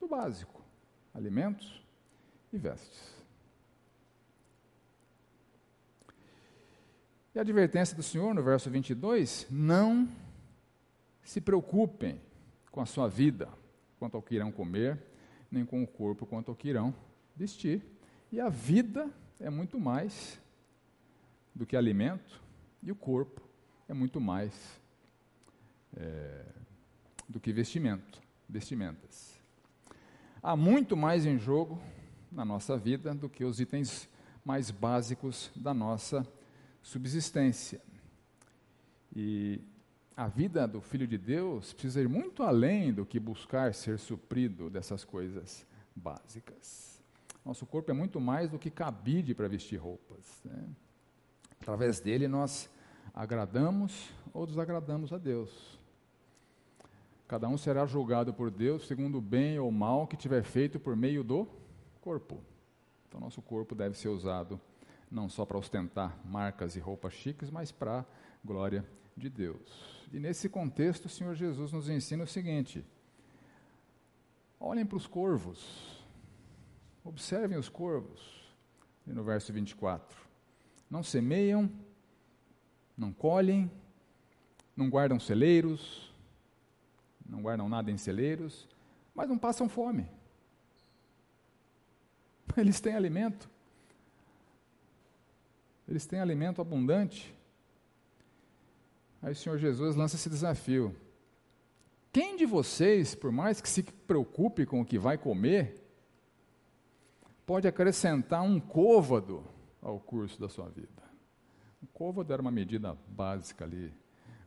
do 0.00 0.08
básico: 0.08 0.62
alimentos 1.12 1.82
e 2.52 2.58
vestes. 2.58 3.14
E 7.34 7.38
a 7.38 7.42
advertência 7.42 7.96
do 7.96 8.02
Senhor 8.02 8.34
no 8.34 8.42
verso 8.42 8.70
22: 8.70 9.46
não 9.50 10.08
se 11.22 11.40
preocupem 11.40 12.20
com 12.70 12.80
a 12.80 12.86
sua 12.86 13.08
vida, 13.08 13.48
quanto 13.98 14.16
ao 14.16 14.22
que 14.22 14.34
irão 14.34 14.52
comer, 14.52 15.00
nem 15.50 15.64
com 15.64 15.82
o 15.82 15.86
corpo, 15.86 16.26
quanto 16.26 16.50
ao 16.50 16.56
que 16.56 16.68
irão 16.68 16.94
vestir. 17.34 17.82
E 18.30 18.40
a 18.40 18.48
vida 18.48 19.08
é 19.40 19.50
muito 19.50 19.78
mais 19.80 20.40
do 21.54 21.64
que 21.64 21.76
alimento, 21.76 22.42
e 22.84 22.92
o 22.92 22.94
corpo 22.94 23.40
é 23.88 23.94
muito 23.94 24.20
mais 24.20 24.52
é, 25.96 26.44
do 27.28 27.40
que 27.40 27.52
vestimento, 27.52 28.20
vestimentas. 28.48 29.40
Há 30.42 30.54
muito 30.54 30.96
mais 30.96 31.24
em 31.24 31.38
jogo 31.38 31.80
na 32.30 32.44
nossa 32.44 32.76
vida 32.76 33.14
do 33.14 33.28
que 33.28 33.44
os 33.44 33.58
itens 33.58 34.08
mais 34.44 34.70
básicos 34.70 35.50
da 35.56 35.72
nossa 35.72 36.26
subsistência. 36.82 37.80
E 39.16 39.60
a 40.16 40.28
vida 40.28 40.68
do 40.68 40.80
Filho 40.80 41.06
de 41.06 41.16
Deus 41.16 41.72
precisa 41.72 42.00
ir 42.00 42.08
muito 42.08 42.42
além 42.42 42.92
do 42.92 43.06
que 43.06 43.18
buscar 43.18 43.72
ser 43.72 43.98
suprido 43.98 44.68
dessas 44.68 45.04
coisas 45.04 45.66
básicas. 45.96 47.02
Nosso 47.44 47.64
corpo 47.64 47.90
é 47.90 47.94
muito 47.94 48.20
mais 48.20 48.50
do 48.50 48.58
que 48.58 48.70
cabide 48.70 49.34
para 49.34 49.48
vestir 49.48 49.76
roupas. 49.76 50.42
Né? 50.44 50.64
Através 51.60 52.00
dele 52.00 52.28
nós 52.28 52.68
agradamos 53.14 54.10
ou 54.32 54.44
desagradamos 54.46 55.12
a 55.12 55.18
Deus. 55.18 55.78
Cada 57.28 57.48
um 57.48 57.56
será 57.56 57.86
julgado 57.86 58.34
por 58.34 58.50
Deus 58.50 58.86
segundo 58.86 59.18
o 59.18 59.22
bem 59.22 59.58
ou 59.58 59.70
mal 59.70 60.06
que 60.06 60.16
tiver 60.16 60.42
feito 60.42 60.80
por 60.80 60.96
meio 60.96 61.22
do 61.22 61.48
corpo. 62.00 62.42
Então, 63.08 63.20
nosso 63.20 63.40
corpo 63.40 63.74
deve 63.74 63.96
ser 63.96 64.08
usado 64.08 64.60
não 65.10 65.28
só 65.28 65.46
para 65.46 65.56
ostentar 65.56 66.18
marcas 66.24 66.74
e 66.74 66.80
roupas 66.80 67.14
chiques, 67.14 67.50
mas 67.50 67.70
para 67.70 68.00
a 68.00 68.04
glória 68.44 68.84
de 69.16 69.30
Deus. 69.30 70.04
E 70.12 70.18
nesse 70.18 70.48
contexto, 70.48 71.06
o 71.06 71.08
Senhor 71.08 71.34
Jesus 71.34 71.72
nos 71.72 71.88
ensina 71.88 72.24
o 72.24 72.26
seguinte: 72.26 72.84
olhem 74.58 74.84
para 74.84 74.96
os 74.96 75.06
corvos, 75.06 76.04
observem 77.04 77.56
os 77.56 77.68
corvos, 77.68 78.52
e 79.06 79.12
no 79.12 79.22
verso 79.22 79.52
24: 79.52 80.18
não 80.90 81.02
semeiam, 81.02 81.70
não 82.96 83.12
colhem, 83.12 83.70
não 84.76 84.88
guardam 84.88 85.18
celeiros, 85.18 86.12
não 87.24 87.42
guardam 87.42 87.68
nada 87.68 87.90
em 87.90 87.98
celeiros, 87.98 88.68
mas 89.14 89.28
não 89.28 89.38
passam 89.38 89.68
fome. 89.68 90.08
Eles 92.56 92.80
têm 92.80 92.94
alimento. 92.94 93.48
Eles 95.88 96.06
têm 96.06 96.20
alimento 96.20 96.60
abundante. 96.60 97.34
Aí 99.20 99.32
o 99.32 99.36
Senhor 99.36 99.58
Jesus 99.58 99.96
lança 99.96 100.16
esse 100.16 100.28
desafio. 100.28 100.94
Quem 102.12 102.36
de 102.36 102.46
vocês, 102.46 103.14
por 103.14 103.32
mais 103.32 103.60
que 103.60 103.68
se 103.68 103.82
preocupe 103.82 104.64
com 104.64 104.80
o 104.80 104.84
que 104.84 104.98
vai 104.98 105.18
comer, 105.18 105.82
pode 107.44 107.66
acrescentar 107.66 108.42
um 108.42 108.60
côvado 108.60 109.44
ao 109.82 109.98
curso 109.98 110.40
da 110.40 110.48
sua 110.48 110.68
vida? 110.68 111.03
O 111.84 111.86
côvado 111.92 112.32
era 112.32 112.40
uma 112.40 112.50
medida 112.50 112.96
básica 113.08 113.66
ali 113.66 113.92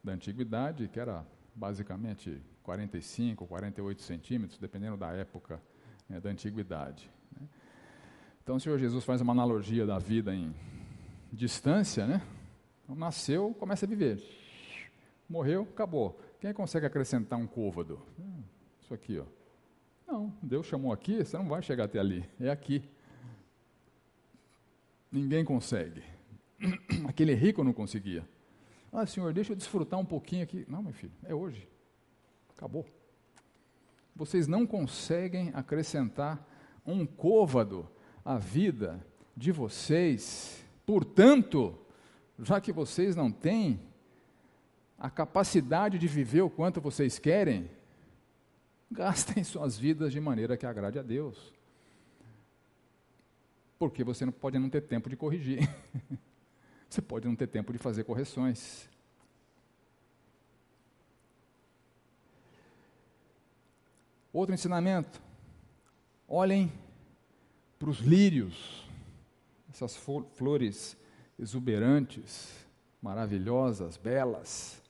da 0.03 0.13
antiguidade, 0.13 0.87
que 0.87 0.99
era 0.99 1.23
basicamente 1.53 2.41
45, 2.63 3.45
48 3.45 4.01
centímetros, 4.01 4.59
dependendo 4.59 4.97
da 4.97 5.11
época 5.11 5.61
né, 6.09 6.19
da 6.19 6.31
antiguidade. 6.31 7.11
Né? 7.39 7.47
Então 8.41 8.55
o 8.55 8.59
Senhor 8.59 8.79
Jesus 8.79 9.05
faz 9.05 9.21
uma 9.21 9.33
analogia 9.33 9.85
da 9.85 9.99
vida 9.99 10.33
em 10.33 10.51
distância, 11.31 12.07
né? 12.07 12.23
Então, 12.83 12.95
nasceu, 12.95 13.53
começa 13.59 13.85
a 13.85 13.89
viver. 13.89 14.19
Morreu, 15.29 15.61
acabou. 15.61 16.19
Quem 16.41 16.51
consegue 16.53 16.87
acrescentar 16.87 17.37
um 17.37 17.45
côvado? 17.45 18.01
Hum, 18.19 18.41
isso 18.81 18.95
aqui, 18.95 19.19
ó. 19.19 19.25
Não, 20.11 20.33
Deus 20.41 20.65
chamou 20.65 20.91
aqui, 20.91 21.23
você 21.23 21.37
não 21.37 21.47
vai 21.47 21.61
chegar 21.61 21.83
até 21.83 21.99
ali. 21.99 22.27
É 22.39 22.49
aqui. 22.49 22.81
Ninguém 25.11 25.45
consegue. 25.45 26.01
Aquele 27.07 27.33
rico 27.33 27.63
não 27.63 27.73
conseguia. 27.73 28.27
Ah, 28.91 29.05
senhor, 29.05 29.33
deixa 29.33 29.51
eu 29.51 29.55
desfrutar 29.55 29.99
um 29.99 30.05
pouquinho 30.05 30.43
aqui. 30.43 30.65
Não, 30.67 30.81
meu 30.81 30.93
filho, 30.93 31.13
é 31.23 31.33
hoje. 31.33 31.67
Acabou. 32.55 32.85
Vocês 34.15 34.47
não 34.47 34.65
conseguem 34.65 35.51
acrescentar 35.53 36.43
um 36.85 37.05
côvado 37.05 37.87
à 38.25 38.37
vida 38.37 39.05
de 39.35 39.51
vocês. 39.51 40.63
Portanto, 40.85 41.77
já 42.39 42.59
que 42.59 42.71
vocês 42.71 43.15
não 43.15 43.31
têm 43.31 43.79
a 44.97 45.09
capacidade 45.09 45.99
de 45.99 46.07
viver 46.07 46.41
o 46.41 46.49
quanto 46.49 46.81
vocês 46.81 47.19
querem, 47.19 47.69
gastem 48.91 49.43
suas 49.45 49.77
vidas 49.77 50.11
de 50.11 50.19
maneira 50.19 50.57
que 50.57 50.65
agrade 50.65 50.97
a 50.97 51.03
Deus. 51.03 51.53
Porque 53.77 54.03
você 54.03 54.25
não 54.25 54.33
pode 54.33 54.57
não 54.57 54.69
ter 54.69 54.81
tempo 54.81 55.07
de 55.09 55.15
corrigir. 55.15 55.69
você 56.89 57.01
pode 57.01 57.27
não 57.27 57.35
ter 57.35 57.47
tempo 57.47 57.73
de 57.73 57.79
fazer 57.79 58.03
correções. 58.03 58.89
Outro 64.31 64.53
ensinamento: 64.53 65.21
olhem 66.27 66.71
para 67.79 67.89
os 67.89 67.99
lírios, 67.99 68.87
essas 69.69 69.95
flores 70.35 70.95
exuberantes, 71.39 72.53
maravilhosas, 73.01 73.97
belas. 73.97 74.81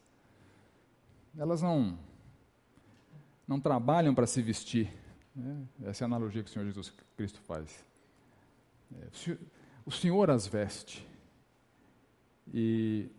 Elas 1.38 1.62
não, 1.62 1.98
não 3.48 3.60
trabalham 3.60 4.14
para 4.14 4.28
se 4.28 4.42
vestir. 4.42 4.92
Né? 5.34 5.66
Essa 5.86 6.04
é 6.04 6.06
a 6.06 6.08
analogia 6.08 6.44
que 6.44 6.50
o 6.50 6.54
Senhor 6.54 6.66
Jesus 6.66 6.92
Cristo 7.16 7.40
faz. 7.42 7.86
É, 9.00 9.36
o 9.86 9.92
Senhor 9.92 10.30
as 10.30 10.46
veste. 10.46 11.07
E 12.54 13.10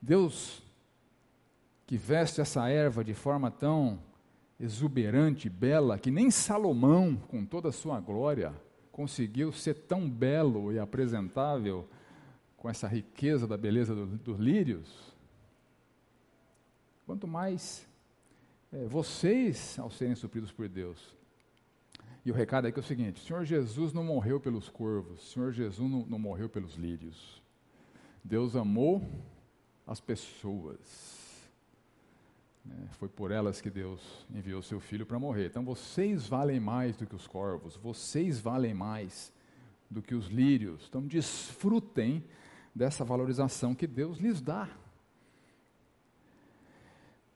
Deus, 0.00 0.62
que 1.86 1.96
veste 1.96 2.40
essa 2.40 2.68
erva 2.68 3.04
de 3.04 3.14
forma 3.14 3.50
tão 3.50 3.98
exuberante, 4.60 5.48
bela, 5.48 5.98
que 5.98 6.10
nem 6.10 6.30
Salomão, 6.30 7.16
com 7.16 7.44
toda 7.44 7.68
a 7.68 7.72
sua 7.72 8.00
glória, 8.00 8.52
conseguiu 8.90 9.52
ser 9.52 9.74
tão 9.74 10.08
belo 10.08 10.72
e 10.72 10.78
apresentável 10.78 11.88
com 12.56 12.68
essa 12.68 12.88
riqueza 12.88 13.46
da 13.46 13.56
beleza 13.56 13.94
do, 13.94 14.06
dos 14.06 14.38
lírios. 14.38 15.14
Quanto 17.06 17.26
mais 17.28 17.86
é, 18.72 18.86
vocês, 18.86 19.78
ao 19.78 19.90
serem 19.90 20.14
supridos 20.14 20.52
por 20.52 20.68
Deus. 20.68 21.16
E 22.24 22.30
o 22.30 22.34
recado 22.34 22.66
aqui 22.66 22.78
é 22.78 22.82
o 22.82 22.84
seguinte: 22.84 23.22
o 23.22 23.24
Senhor 23.24 23.44
Jesus 23.44 23.92
não 23.92 24.04
morreu 24.04 24.38
pelos 24.40 24.68
corvos, 24.68 25.22
o 25.22 25.32
Senhor 25.32 25.52
Jesus 25.52 25.90
não, 25.90 26.04
não 26.04 26.18
morreu 26.18 26.48
pelos 26.48 26.74
lírios. 26.74 27.42
Deus 28.24 28.56
amou 28.56 29.02
as 29.86 30.00
pessoas. 30.00 30.78
É, 32.70 32.88
foi 32.92 33.08
por 33.08 33.30
elas 33.30 33.60
que 33.60 33.70
Deus 33.70 34.26
enviou 34.34 34.62
seu 34.62 34.80
filho 34.80 35.06
para 35.06 35.18
morrer. 35.18 35.46
Então 35.46 35.64
vocês 35.64 36.26
valem 36.26 36.60
mais 36.60 36.96
do 36.96 37.06
que 37.06 37.14
os 37.14 37.26
corvos, 37.26 37.76
vocês 37.76 38.38
valem 38.38 38.74
mais 38.74 39.32
do 39.90 40.02
que 40.02 40.14
os 40.14 40.26
lírios. 40.26 40.86
Então 40.88 41.06
desfrutem 41.06 42.22
dessa 42.74 43.04
valorização 43.04 43.74
que 43.74 43.86
Deus 43.86 44.18
lhes 44.18 44.40
dá. 44.40 44.68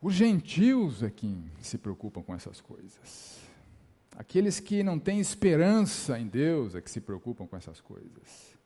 Os 0.00 0.14
gentios 0.14 1.02
é 1.02 1.10
quem 1.10 1.50
se 1.60 1.78
preocupam 1.78 2.22
com 2.22 2.34
essas 2.34 2.60
coisas. 2.60 3.40
Aqueles 4.16 4.60
que 4.60 4.82
não 4.82 4.98
têm 4.98 5.20
esperança 5.20 6.18
em 6.18 6.26
Deus 6.26 6.74
é 6.74 6.80
que 6.80 6.90
se 6.90 7.00
preocupam 7.00 7.46
com 7.46 7.56
essas 7.56 7.80
coisas. 7.80 8.56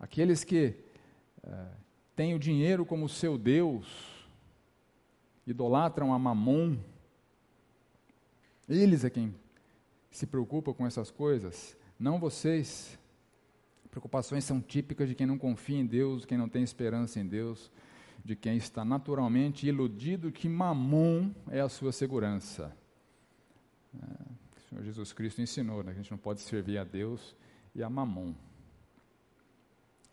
Aqueles 0.00 0.44
que 0.44 0.74
é, 1.42 1.66
têm 2.16 2.34
o 2.34 2.38
dinheiro 2.38 2.84
como 2.84 3.08
seu 3.08 3.38
Deus, 3.38 3.86
idolatram 5.46 6.12
a 6.12 6.18
Mamon, 6.18 6.76
eles 8.68 9.04
é 9.04 9.10
quem 9.10 9.34
se 10.10 10.26
preocupa 10.26 10.74
com 10.74 10.86
essas 10.86 11.10
coisas, 11.10 11.76
não 11.98 12.18
vocês. 12.18 12.98
Preocupações 13.90 14.44
são 14.44 14.60
típicas 14.60 15.08
de 15.08 15.14
quem 15.14 15.26
não 15.26 15.38
confia 15.38 15.78
em 15.78 15.86
Deus, 15.86 16.26
quem 16.26 16.36
não 16.36 16.48
tem 16.48 16.62
esperança 16.62 17.18
em 17.18 17.26
Deus, 17.26 17.70
de 18.22 18.36
quem 18.36 18.56
está 18.56 18.84
naturalmente 18.84 19.66
iludido 19.66 20.30
que 20.30 20.48
Mamon 20.48 21.30
é 21.50 21.60
a 21.60 21.68
sua 21.68 21.90
segurança. 21.90 22.76
É, 23.94 24.06
o 24.56 24.60
Senhor 24.68 24.84
Jesus 24.84 25.12
Cristo 25.12 25.40
ensinou 25.40 25.82
né, 25.82 25.92
que 25.92 25.98
a 25.98 26.02
gente 26.02 26.10
não 26.10 26.18
pode 26.18 26.42
servir 26.42 26.76
a 26.76 26.84
Deus 26.84 27.34
e 27.74 27.82
a 27.82 27.88
Mamon. 27.88 28.34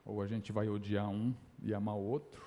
Ou 0.06 0.22
a 0.22 0.28
gente 0.28 0.52
vai 0.52 0.70
odiar 0.70 1.10
um 1.10 1.34
e 1.62 1.74
amar 1.74 1.96
o 1.96 2.04
outro, 2.04 2.42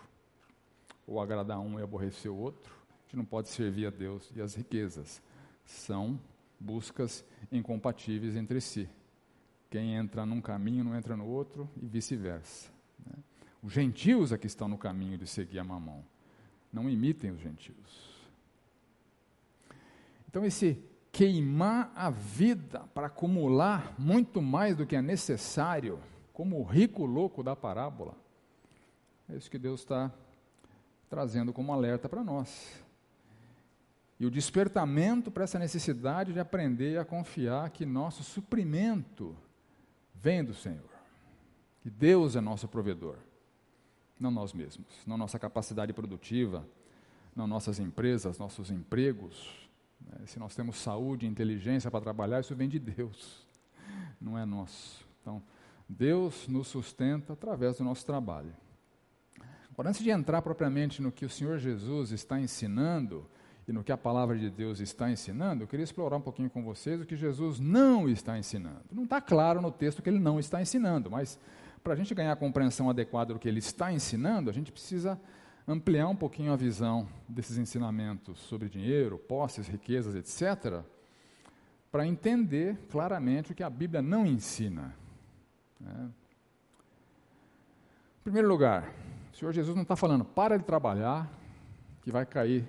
ou 1.07 1.21
agradar 1.21 1.59
um 1.59 1.79
e 1.79 1.83
aborrecer 1.83 2.31
o 2.31 2.37
outro, 2.37 2.79
gente 3.09 3.17
não 3.17 3.25
pode 3.25 3.49
servir 3.49 3.87
a 3.87 3.91
Deus 3.91 4.31
e 4.37 4.41
as 4.43 4.55
riquezas. 4.55 5.23
São 5.65 6.21
buscas 6.61 7.25
incompatíveis 7.51 8.37
entre 8.37 8.61
si. 8.61 8.87
Quem 9.71 9.95
entra 9.95 10.27
num 10.27 10.43
caminho 10.43 10.85
não 10.85 10.95
entra 10.95 11.17
no 11.17 11.27
outro 11.27 11.69
e 11.81 11.87
vice-versa. 11.87 12.71
Né? 13.07 13.15
Os 13.63 13.73
gentios 13.73 14.31
é 14.31 14.37
que 14.37 14.47
estão 14.47 14.69
no 14.69 14.77
caminho 14.77 15.17
de 15.17 15.27
seguir 15.27 15.59
a 15.59 15.65
mamão. 15.65 16.05
Não 16.71 16.89
imitem 16.89 17.31
os 17.31 17.41
gentios. 17.41 18.29
Então, 20.29 20.45
esse 20.45 20.83
queimar 21.11 21.91
a 21.97 22.11
vida 22.11 22.81
para 22.93 23.07
acumular 23.07 23.95
muito 23.99 24.43
mais 24.43 24.77
do 24.77 24.87
que 24.87 24.95
é 24.95 25.01
necessário, 25.01 25.99
como 26.39 26.61
o 26.61 26.63
rico 26.63 27.05
louco 27.05 27.43
da 27.43 27.57
parábola, 27.57 28.15
é 29.29 29.35
isso 29.35 29.51
que 29.51 29.59
Deus 29.59 29.81
está 29.81 30.09
trazendo 31.11 31.53
como 31.53 31.73
alerta 31.73 32.09
para 32.09 32.23
nós. 32.23 32.81
E 34.21 34.25
o 34.25 34.31
despertamento 34.31 35.33
para 35.33 35.43
essa 35.43 35.59
necessidade 35.59 36.33
de 36.33 36.39
aprender 36.39 36.97
a 36.97 37.05
confiar 37.05 37.69
que 37.71 37.85
nosso 37.85 38.23
suprimento 38.23 39.37
vem 40.15 40.45
do 40.45 40.55
Senhor. 40.55 40.89
Que 41.81 41.91
Deus 41.91 42.37
é 42.37 42.41
nosso 42.41 42.69
provedor, 42.69 43.17
não 44.17 44.31
nós 44.31 44.53
mesmos, 44.53 44.87
não 45.05 45.19
nossa 45.19 45.41
capacidade 45.41 45.93
produtiva, 45.93 46.65
não 47.35 47.49
nossas 47.49 47.81
empresas, 47.81 48.39
nossos 48.39 48.71
empregos. 48.71 49.69
Né? 50.01 50.25
Se 50.27 50.39
nós 50.39 50.55
temos 50.55 50.77
saúde 50.77 51.27
inteligência 51.27 51.91
para 51.91 52.01
trabalhar, 52.01 52.39
isso 52.39 52.55
vem 52.55 52.69
de 52.69 52.79
Deus, 52.79 53.45
não 54.21 54.39
é 54.39 54.47
nosso. 54.47 55.05
Então, 55.21 55.43
Deus 55.89 56.47
nos 56.49 56.69
sustenta 56.69 57.33
através 57.33 57.79
do 57.79 57.85
nosso 57.85 58.05
trabalho. 58.05 58.53
Agora, 59.73 59.89
antes 59.89 60.03
de 60.03 60.11
entrar 60.11 60.43
propriamente 60.43 61.01
no 61.01 61.13
que 61.13 61.25
o 61.25 61.31
Senhor 61.31 61.59
Jesus 61.59 62.11
está 62.11 62.41
ensinando, 62.41 63.27
e 63.69 63.73
no 63.73 63.85
que 63.85 63.93
a 63.93 63.99
palavra 63.99 64.37
de 64.37 64.49
Deus 64.49 64.81
está 64.81 65.11
ensinando, 65.11 65.63
eu 65.63 65.69
queria 65.69 65.85
explorar 65.85 66.17
um 66.17 66.23
pouquinho 66.23 66.49
com 66.49 66.63
vocês 66.63 67.03
o 67.03 67.05
que 67.05 67.15
Jesus 67.15 67.61
não 67.61 68.09
está 68.09 68.39
ensinando. 68.39 68.83
Não 68.91 69.05
está 69.05 69.21
claro 69.21 69.61
no 69.61 69.71
texto 69.71 70.01
que 70.01 70.09
ele 70.09 70.19
não 70.19 70.41
está 70.41 70.63
ensinando, 70.63 71.11
mas 71.11 71.39
para 71.85 71.93
a 71.93 71.97
gente 71.97 72.15
ganhar 72.15 72.33
a 72.33 72.37
compreensão 72.37 72.89
adequada 72.89 73.35
do 73.35 73.39
que 73.39 73.47
ele 73.47 73.59
está 73.59 73.93
ensinando, 73.93 74.49
a 74.49 74.55
gente 74.55 74.73
precisa 74.73 75.21
ampliar 75.67 76.09
um 76.09 76.17
pouquinho 76.17 76.51
a 76.51 76.57
visão 76.57 77.07
desses 77.29 77.59
ensinamentos 77.59 78.39
sobre 78.39 78.71
dinheiro, 78.71 79.19
posses, 79.19 79.69
riquezas, 79.69 80.15
etc., 80.15 80.83
para 81.93 82.07
entender 82.07 82.79
claramente 82.91 83.53
o 83.53 83.55
que 83.55 83.63
a 83.63 83.69
Bíblia 83.69 84.01
não 84.01 84.25
ensina. 84.27 84.95
Né? 85.81 86.11
Em 88.21 88.23
primeiro 88.25 88.49
lugar, 88.49 88.93
o 89.33 89.37
Senhor 89.37 89.53
Jesus 89.53 89.75
não 89.75 89.83
está 89.83 89.97
falando, 89.97 90.25
para 90.25 90.59
de 90.59 90.65
trabalhar, 90.65 91.31
que 92.03 92.13
vai 92.13 92.27
cair 92.27 92.69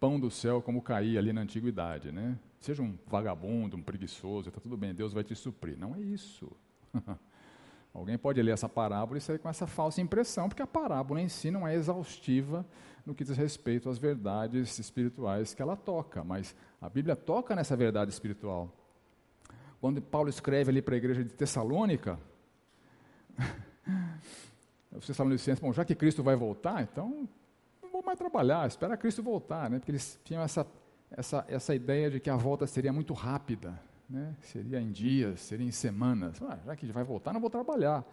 pão 0.00 0.18
do 0.18 0.30
céu 0.30 0.60
como 0.60 0.82
caía 0.82 1.18
ali 1.18 1.32
na 1.32 1.40
antiguidade, 1.40 2.12
né? 2.12 2.38
Seja 2.60 2.82
um 2.82 2.98
vagabundo, 3.06 3.76
um 3.76 3.82
preguiçoso, 3.82 4.48
está 4.48 4.60
tudo 4.60 4.76
bem, 4.76 4.94
Deus 4.94 5.12
vai 5.12 5.22
te 5.22 5.34
suprir. 5.34 5.78
Não 5.78 5.94
é 5.94 6.00
isso. 6.00 6.50
Alguém 7.94 8.18
pode 8.18 8.42
ler 8.42 8.52
essa 8.52 8.68
parábola 8.68 9.16
e 9.16 9.20
sair 9.20 9.38
com 9.38 9.48
essa 9.48 9.66
falsa 9.66 10.00
impressão, 10.00 10.48
porque 10.48 10.62
a 10.62 10.66
parábola 10.66 11.20
em 11.20 11.28
si 11.28 11.50
não 11.50 11.66
é 11.66 11.74
exaustiva 11.74 12.66
no 13.06 13.14
que 13.14 13.24
diz 13.24 13.36
respeito 13.36 13.88
às 13.88 13.98
verdades 13.98 14.78
espirituais 14.78 15.54
que 15.54 15.62
ela 15.62 15.76
toca, 15.76 16.22
mas 16.22 16.54
a 16.80 16.90
Bíblia 16.90 17.16
toca 17.16 17.54
nessa 17.54 17.76
verdade 17.76 18.10
espiritual. 18.10 18.70
Quando 19.80 20.02
Paulo 20.02 20.28
escreve 20.28 20.70
ali 20.70 20.82
para 20.82 20.94
a 20.94 20.98
igreja 20.98 21.24
de 21.24 21.32
Tessalônica, 21.32 22.18
os 24.92 25.06
Tessalonicenses, 25.06 25.60
bom, 25.60 25.72
já 25.72 25.84
que 25.84 25.94
Cristo 25.94 26.22
vai 26.22 26.36
voltar, 26.36 26.82
então 26.82 27.28
não 27.82 27.90
vou 27.90 28.02
mais 28.02 28.18
trabalhar, 28.18 28.66
espera 28.66 28.96
Cristo 28.96 29.22
voltar, 29.22 29.70
né? 29.70 29.78
porque 29.78 29.90
eles 29.90 30.18
tinham 30.24 30.42
essa, 30.42 30.66
essa, 31.10 31.44
essa 31.48 31.74
ideia 31.74 32.10
de 32.10 32.20
que 32.20 32.30
a 32.30 32.36
volta 32.36 32.66
seria 32.66 32.92
muito 32.92 33.12
rápida 33.14 33.78
né? 34.08 34.36
seria 34.40 34.80
em 34.80 34.90
dias, 34.90 35.40
seria 35.40 35.66
em 35.66 35.72
semanas. 35.72 36.40
Ah, 36.42 36.58
já 36.64 36.76
que 36.76 36.86
vai 36.92 37.04
voltar, 37.04 37.32
não 37.32 37.40
vou 37.40 37.50
trabalhar. 37.50 38.04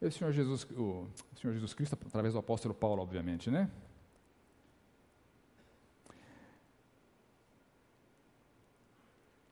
E 0.00 0.06
o 0.06 0.12
Senhor 0.12 0.32
Jesus, 0.32 0.64
o 0.76 1.08
Senhor 1.40 1.52
Jesus 1.52 1.74
Cristo, 1.74 1.98
através 2.06 2.34
do 2.34 2.38
apóstolo 2.38 2.74
Paulo, 2.74 3.02
obviamente, 3.02 3.50
né? 3.50 3.70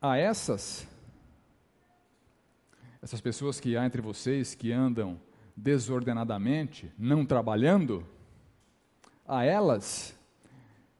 A 0.00 0.16
essas, 0.16 0.86
essas 3.02 3.20
pessoas 3.20 3.58
que 3.58 3.76
há 3.76 3.84
entre 3.84 4.00
vocês 4.00 4.54
que 4.54 4.70
andam 4.70 5.20
desordenadamente, 5.56 6.90
não 6.96 7.26
trabalhando, 7.26 8.06
a 9.26 9.44
elas 9.44 10.16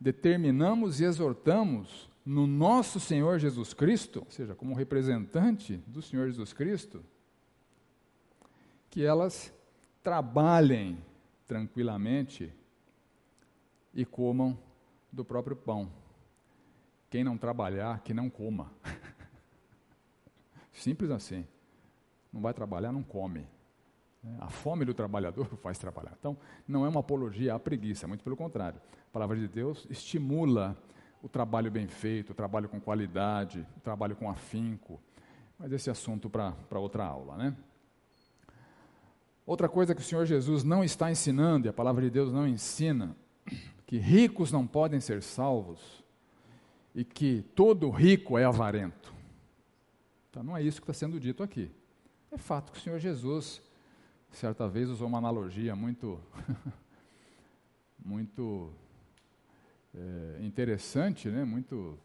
determinamos 0.01 1.01
e 1.01 1.05
exortamos 1.05 2.11
no 2.27 2.47
nosso 2.47 2.99
Senhor 2.99 3.39
Jesus 3.39 3.73
Cristo, 3.73 4.21
ou 4.27 4.31
seja, 4.31 4.55
como 4.55 4.75
representante 4.75 5.77
do 5.87 6.03
Senhor 6.03 6.27
Jesus 6.27 6.53
Cristo, 6.53 7.05
que 8.91 9.05
elas 9.05 9.53
trabalhem 10.03 10.99
tranquilamente 11.47 12.53
e 13.95 14.05
comam 14.05 14.59
do 15.11 15.25
próprio 15.25 15.55
pão. 15.55 15.91
Quem 17.09 17.23
não 17.23 17.39
trabalhar, 17.39 18.01
que 18.01 18.13
não 18.13 18.29
coma. 18.29 18.73
Simples 20.73 21.11
assim. 21.11 21.47
Não 22.33 22.41
vai 22.41 22.55
trabalhar, 22.55 22.93
não 22.93 23.03
come. 23.03 23.47
A 24.39 24.49
fome 24.49 24.85
do 24.85 24.95
trabalhador 24.95 25.47
faz 25.63 25.79
trabalhar. 25.79 26.15
Então, 26.19 26.37
não 26.67 26.87
é 26.87 26.89
uma 26.89 27.01
apologia 27.01 27.55
à 27.55 27.59
preguiça, 27.59 28.07
muito 28.07 28.23
pelo 28.23 28.37
contrário. 28.37 28.81
A 29.09 29.13
palavra 29.13 29.37
de 29.37 29.49
Deus 29.49 29.87
estimula 29.91 30.77
o 31.23 31.29
trabalho 31.29 31.71
bem 31.71 31.87
feito, 31.87 32.31
o 32.31 32.35
trabalho 32.35 32.69
com 32.69 32.81
qualidade, 32.81 33.67
o 33.77 33.81
trabalho 33.81 34.17
com 34.17 34.31
afinco. 34.31 35.01
Mas 35.59 35.73
esse 35.73 35.91
assunto 35.91 36.31
para 36.31 36.79
outra 36.79 37.05
aula, 37.05 37.37
né? 37.37 37.57
Outra 39.45 39.69
coisa 39.69 39.95
que 39.95 40.01
o 40.01 40.05
Senhor 40.05 40.25
Jesus 40.25 40.63
não 40.63 40.85
está 40.85 41.11
ensinando, 41.11 41.67
e 41.67 41.69
a 41.69 41.73
palavra 41.73 42.03
de 42.03 42.11
Deus 42.11 42.33
não 42.33 42.47
ensina, 42.47 43.17
que 43.87 43.99
ricos 43.99 44.53
não 44.53 44.67
podem 44.67 45.01
ser 45.01 45.23
salvos 45.23 46.03
e 46.95 47.05
que 47.05 47.43
todo 47.55 47.91
rico 47.91 48.39
é 48.39 48.45
avarento. 48.45 49.13
Então 50.31 50.43
não 50.43 50.57
é 50.57 50.63
isso 50.63 50.81
que 50.81 50.91
está 50.91 50.95
sendo 50.95 51.19
dito 51.19 51.43
aqui. 51.43 51.71
É 52.33 52.39
fato 52.39 52.73
que 52.73 52.79
o 52.79 52.81
Senhor 52.81 52.99
Jesus, 52.99 53.61
certa 54.31 54.67
vez, 54.67 54.89
usou 54.89 55.07
uma 55.07 55.19
analogia 55.19 55.77
muito, 55.77 56.19
muito 58.03 58.73
é, 59.95 60.39
interessante, 60.41 61.29
né, 61.29 61.45
muito 61.45 61.99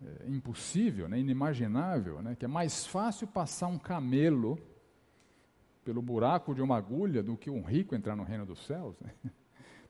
é, 0.00 0.28
impossível, 0.28 1.08
né, 1.08 1.18
inimaginável, 1.18 2.22
né, 2.22 2.36
que 2.36 2.44
é 2.44 2.48
mais 2.48 2.86
fácil 2.86 3.26
passar 3.26 3.66
um 3.66 3.76
camelo 3.76 4.56
pelo 5.84 6.00
buraco 6.00 6.54
de 6.54 6.62
uma 6.62 6.76
agulha 6.76 7.24
do 7.24 7.36
que 7.36 7.50
um 7.50 7.64
rico 7.64 7.96
entrar 7.96 8.14
no 8.14 8.22
reino 8.22 8.46
dos 8.46 8.64
céus. 8.66 8.94
Né? 9.00 9.12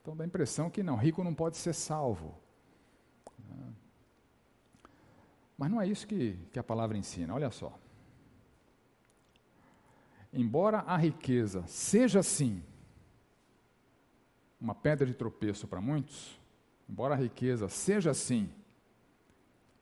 Então 0.00 0.16
dá 0.16 0.24
a 0.24 0.26
impressão 0.26 0.70
que 0.70 0.82
não, 0.82 0.96
rico 0.96 1.22
não 1.22 1.34
pode 1.34 1.58
ser 1.58 1.74
salvo. 1.74 2.34
Né. 3.46 3.74
Mas 5.58 5.70
não 5.70 5.78
é 5.78 5.86
isso 5.86 6.06
que, 6.06 6.38
que 6.50 6.58
a 6.58 6.64
palavra 6.64 6.96
ensina, 6.96 7.34
olha 7.34 7.50
só. 7.50 7.78
Embora 10.32 10.80
a 10.80 10.96
riqueza 10.96 11.64
seja 11.66 12.22
sim 12.22 12.62
uma 14.60 14.74
pedra 14.74 15.06
de 15.06 15.14
tropeço 15.14 15.66
para 15.66 15.80
muitos, 15.80 16.38
embora 16.88 17.14
a 17.14 17.16
riqueza 17.16 17.68
seja 17.68 18.10
assim 18.10 18.48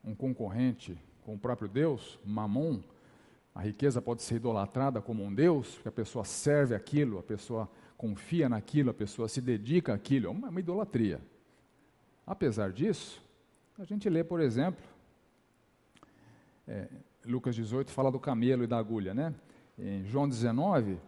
um 0.03 0.15
concorrente 0.15 0.97
com 1.23 1.35
o 1.35 1.39
próprio 1.39 1.67
Deus, 1.67 2.17
Mamon, 2.25 2.79
a 3.53 3.61
riqueza 3.61 4.01
pode 4.01 4.21
ser 4.21 4.35
idolatrada 4.35 5.01
como 5.01 5.23
um 5.23 5.33
Deus, 5.33 5.75
porque 5.75 5.89
a 5.89 5.91
pessoa 5.91 6.23
serve 6.23 6.73
aquilo, 6.73 7.19
a 7.19 7.23
pessoa 7.23 7.69
confia 7.97 8.47
naquilo, 8.47 8.89
a 8.89 8.93
pessoa 8.93 9.27
se 9.27 9.41
dedica 9.41 9.93
àquilo, 9.93 10.27
é 10.27 10.29
uma, 10.29 10.49
uma 10.49 10.59
idolatria. 10.59 11.19
Apesar 12.25 12.71
disso, 12.71 13.21
a 13.77 13.83
gente 13.83 14.09
lê, 14.09 14.23
por 14.23 14.39
exemplo, 14.39 14.83
é, 16.67 16.87
Lucas 17.25 17.55
18 17.55 17.91
fala 17.91 18.11
do 18.11 18.19
camelo 18.19 18.63
e 18.63 18.67
da 18.67 18.77
agulha, 18.77 19.13
né? 19.13 19.35
Em 19.81 20.03
João 20.03 20.27
19, 20.27 20.99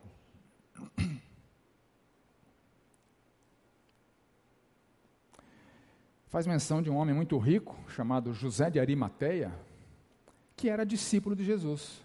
faz 6.28 6.48
menção 6.48 6.82
de 6.82 6.90
um 6.90 6.96
homem 6.96 7.14
muito 7.14 7.38
rico, 7.38 7.78
chamado 7.90 8.34
José 8.34 8.70
de 8.70 8.80
Arimateia, 8.80 9.54
que 10.56 10.70
era 10.70 10.86
discípulo 10.86 11.36
de 11.36 11.44
Jesus. 11.44 12.02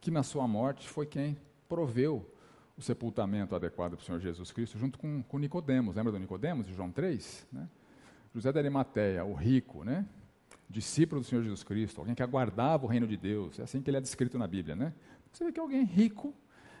Que 0.00 0.08
na 0.08 0.22
sua 0.22 0.46
morte 0.46 0.88
foi 0.88 1.04
quem 1.04 1.36
proveu 1.68 2.24
o 2.78 2.82
sepultamento 2.82 3.56
adequado 3.56 3.96
para 3.96 4.02
o 4.02 4.04
Senhor 4.04 4.20
Jesus 4.20 4.52
Cristo, 4.52 4.78
junto 4.78 5.00
com, 5.00 5.20
com 5.24 5.36
Nicodemos. 5.36 5.96
Lembra 5.96 6.12
do 6.12 6.18
Nicodemos, 6.20 6.64
de 6.64 6.74
João 6.74 6.92
3? 6.92 7.44
Né? 7.50 7.68
José 8.32 8.52
de 8.52 8.58
Arimateia, 8.58 9.24
o 9.24 9.34
rico, 9.34 9.82
né? 9.82 10.06
Discípulo 10.72 11.20
do 11.20 11.26
Senhor 11.26 11.42
Jesus 11.42 11.62
Cristo, 11.62 12.00
alguém 12.00 12.14
que 12.14 12.22
aguardava 12.22 12.84
o 12.84 12.88
reino 12.88 13.06
de 13.06 13.16
Deus. 13.16 13.58
É 13.58 13.62
assim 13.62 13.80
que 13.80 13.90
ele 13.90 13.98
é 13.98 14.00
descrito 14.00 14.38
na 14.38 14.46
Bíblia. 14.46 14.74
Né? 14.74 14.92
Você 15.30 15.44
vê 15.44 15.52
que 15.52 15.60
é 15.60 15.62
alguém 15.62 15.84
rico, 15.84 16.34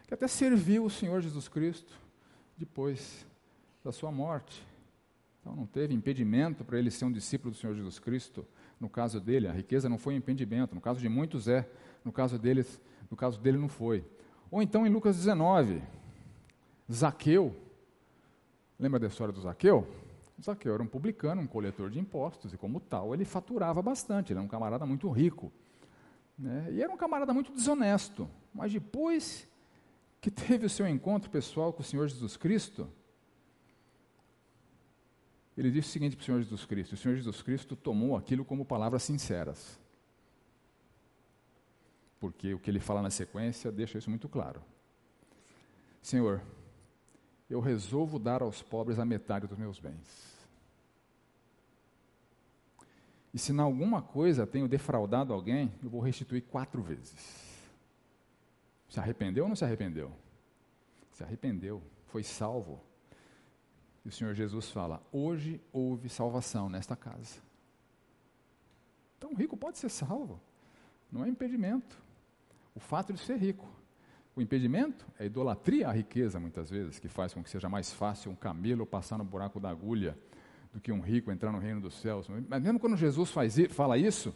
que 0.08 0.14
até 0.14 0.26
serviu 0.26 0.84
o 0.84 0.90
Senhor 0.90 1.20
Jesus 1.20 1.48
Cristo 1.48 1.92
depois 2.56 3.26
da 3.84 3.92
sua 3.92 4.10
morte. 4.10 4.66
Então 5.40 5.54
não 5.54 5.66
teve 5.66 5.92
impedimento 5.92 6.64
para 6.64 6.78
ele 6.78 6.90
ser 6.90 7.04
um 7.04 7.12
discípulo 7.12 7.50
do 7.50 7.56
Senhor 7.56 7.74
Jesus 7.74 7.98
Cristo. 7.98 8.46
No 8.80 8.88
caso 8.88 9.20
dele, 9.20 9.48
a 9.48 9.52
riqueza 9.52 9.88
não 9.88 9.98
foi 9.98 10.14
um 10.14 10.18
impedimento. 10.18 10.74
No 10.74 10.80
caso 10.80 11.00
de 11.00 11.08
muitos 11.08 11.46
é. 11.46 11.68
No 12.04 12.12
caso 12.12 12.38
dele, 12.38 12.64
no 13.10 13.16
caso 13.16 13.40
dele 13.40 13.58
não 13.58 13.68
foi. 13.68 14.04
Ou 14.50 14.62
então 14.62 14.86
em 14.86 14.90
Lucas 14.90 15.16
19, 15.16 15.82
Zaqueu. 16.90 17.54
Lembra 18.78 19.00
da 19.00 19.06
história 19.06 19.32
do 19.32 19.40
Zaqueu? 19.40 19.86
Zaqueu 20.42 20.74
era 20.74 20.82
um 20.82 20.86
publicano, 20.86 21.40
um 21.40 21.46
coletor 21.46 21.88
de 21.88 21.98
impostos, 21.98 22.52
e 22.52 22.56
como 22.56 22.80
tal, 22.80 23.14
ele 23.14 23.24
faturava 23.24 23.80
bastante. 23.80 24.32
Ele 24.32 24.38
era 24.38 24.44
um 24.44 24.48
camarada 24.48 24.84
muito 24.84 25.08
rico. 25.10 25.52
Né? 26.36 26.68
E 26.72 26.82
era 26.82 26.92
um 26.92 26.96
camarada 26.96 27.32
muito 27.32 27.52
desonesto. 27.52 28.28
Mas 28.52 28.72
depois 28.72 29.48
que 30.20 30.30
teve 30.30 30.66
o 30.66 30.70
seu 30.70 30.86
encontro 30.86 31.30
pessoal 31.30 31.72
com 31.72 31.82
o 31.82 31.84
Senhor 31.84 32.08
Jesus 32.08 32.36
Cristo, 32.36 32.90
ele 35.56 35.70
disse 35.70 35.90
o 35.90 35.92
seguinte 35.92 36.16
para 36.16 36.22
o 36.22 36.24
Senhor 36.24 36.42
Jesus 36.42 36.64
Cristo: 36.64 36.92
o 36.94 36.96
Senhor 36.96 37.14
Jesus 37.16 37.42
Cristo 37.42 37.76
tomou 37.76 38.16
aquilo 38.16 38.44
como 38.44 38.64
palavras 38.64 39.02
sinceras. 39.02 39.78
Porque 42.18 42.54
o 42.54 42.58
que 42.58 42.70
ele 42.70 42.80
fala 42.80 43.02
na 43.02 43.10
sequência 43.10 43.70
deixa 43.70 43.98
isso 43.98 44.08
muito 44.08 44.28
claro. 44.28 44.62
Senhor, 46.00 46.40
eu 47.50 47.60
resolvo 47.60 48.18
dar 48.18 48.42
aos 48.42 48.62
pobres 48.62 48.98
a 48.98 49.04
metade 49.04 49.46
dos 49.46 49.58
meus 49.58 49.78
bens. 49.78 50.31
E 53.32 53.38
se 53.38 53.52
em 53.52 53.58
alguma 53.58 54.02
coisa 54.02 54.46
tenho 54.46 54.68
defraudado 54.68 55.32
alguém, 55.32 55.72
eu 55.82 55.88
vou 55.88 56.00
restituir 56.00 56.42
quatro 56.42 56.82
vezes. 56.82 57.14
Se 58.88 59.00
arrependeu 59.00 59.44
ou 59.44 59.48
não 59.48 59.56
se 59.56 59.64
arrependeu? 59.64 60.12
Se 61.12 61.22
arrependeu, 61.24 61.82
foi 62.06 62.22
salvo 62.22 62.80
e 64.04 64.08
o 64.08 64.12
Senhor 64.12 64.34
Jesus 64.34 64.70
fala: 64.70 65.02
hoje 65.12 65.60
houve 65.72 66.08
salvação 66.08 66.68
nesta 66.68 66.96
casa. 66.96 67.40
Então 69.18 69.30
o 69.32 69.34
rico 69.34 69.56
pode 69.56 69.78
ser 69.78 69.88
salvo, 69.88 70.40
não 71.10 71.24
é 71.24 71.28
impedimento. 71.28 72.00
o 72.74 72.80
fato 72.80 73.12
de 73.12 73.20
ser 73.20 73.36
rico. 73.36 73.68
O 74.34 74.40
impedimento 74.40 75.06
é 75.18 75.24
a 75.24 75.26
idolatria 75.26 75.88
à 75.88 75.92
riqueza, 75.92 76.40
muitas 76.40 76.70
vezes, 76.70 76.98
que 76.98 77.06
faz 77.06 77.34
com 77.34 77.44
que 77.44 77.50
seja 77.50 77.68
mais 77.68 77.92
fácil 77.92 78.30
um 78.30 78.34
camelo 78.34 78.86
passar 78.86 79.18
no 79.18 79.24
buraco 79.24 79.60
da 79.60 79.68
agulha 79.68 80.16
do 80.72 80.80
que 80.80 80.90
um 80.90 81.00
rico 81.00 81.30
entrar 81.30 81.52
no 81.52 81.58
reino 81.58 81.80
dos 81.80 81.94
céus. 81.94 82.26
Mas 82.48 82.62
mesmo 82.62 82.80
quando 82.80 82.96
Jesus 82.96 83.30
faz, 83.30 83.56
fala 83.70 83.98
isso, 83.98 84.34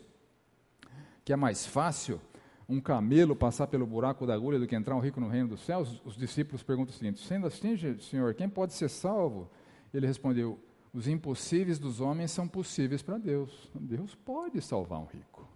que 1.24 1.32
é 1.32 1.36
mais 1.36 1.66
fácil 1.66 2.20
um 2.68 2.80
camelo 2.80 3.34
passar 3.34 3.68
pelo 3.68 3.86
buraco 3.86 4.26
da 4.26 4.34
agulha 4.34 4.58
do 4.58 4.66
que 4.66 4.74
entrar 4.74 4.94
um 4.94 5.00
rico 5.00 5.20
no 5.20 5.28
reino 5.28 5.48
dos 5.48 5.60
céus, 5.60 6.00
os 6.04 6.16
discípulos 6.16 6.62
perguntam 6.62 6.94
o 6.94 6.98
seguinte: 6.98 7.24
sendo 7.24 7.46
assim, 7.46 7.76
Senhor, 8.00 8.34
quem 8.34 8.48
pode 8.48 8.74
ser 8.74 8.88
salvo? 8.88 9.50
Ele 9.94 10.06
respondeu: 10.06 10.58
os 10.92 11.06
impossíveis 11.06 11.78
dos 11.78 12.00
homens 12.00 12.30
são 12.30 12.48
possíveis 12.48 13.02
para 13.02 13.18
Deus. 13.18 13.70
Deus 13.74 14.14
pode 14.14 14.60
salvar 14.60 15.00
um 15.00 15.04
rico. 15.04 15.46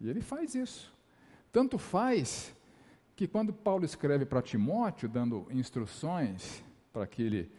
E 0.00 0.08
ele 0.08 0.20
faz 0.20 0.54
isso. 0.54 0.94
Tanto 1.52 1.78
faz 1.78 2.54
que 3.14 3.26
quando 3.26 3.52
Paulo 3.52 3.84
escreve 3.84 4.26
para 4.26 4.42
Timóteo, 4.42 5.08
dando 5.08 5.46
instruções 5.50 6.62
para 6.92 7.04
aquele 7.04 7.50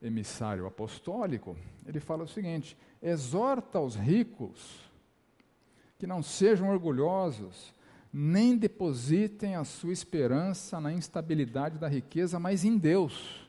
emissário 0.00 0.66
apostólico, 0.66 1.56
ele 1.86 2.00
fala 2.00 2.24
o 2.24 2.28
seguinte: 2.28 2.76
exorta 3.02 3.80
os 3.80 3.94
ricos 3.94 4.88
que 5.98 6.06
não 6.06 6.22
sejam 6.22 6.70
orgulhosos, 6.70 7.74
nem 8.12 8.56
depositem 8.56 9.56
a 9.56 9.64
sua 9.64 9.92
esperança 9.92 10.80
na 10.80 10.92
instabilidade 10.92 11.78
da 11.78 11.88
riqueza, 11.88 12.38
mas 12.38 12.64
em 12.64 12.78
Deus. 12.78 13.46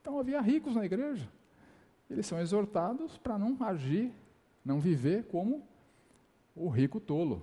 Então 0.00 0.18
havia 0.18 0.40
ricos 0.40 0.74
na 0.74 0.84
igreja. 0.84 1.28
Eles 2.10 2.26
são 2.26 2.40
exortados 2.40 3.16
para 3.18 3.38
não 3.38 3.56
agir, 3.62 4.12
não 4.64 4.80
viver 4.80 5.24
como 5.24 5.62
o 6.56 6.68
rico 6.68 6.98
tolo. 6.98 7.42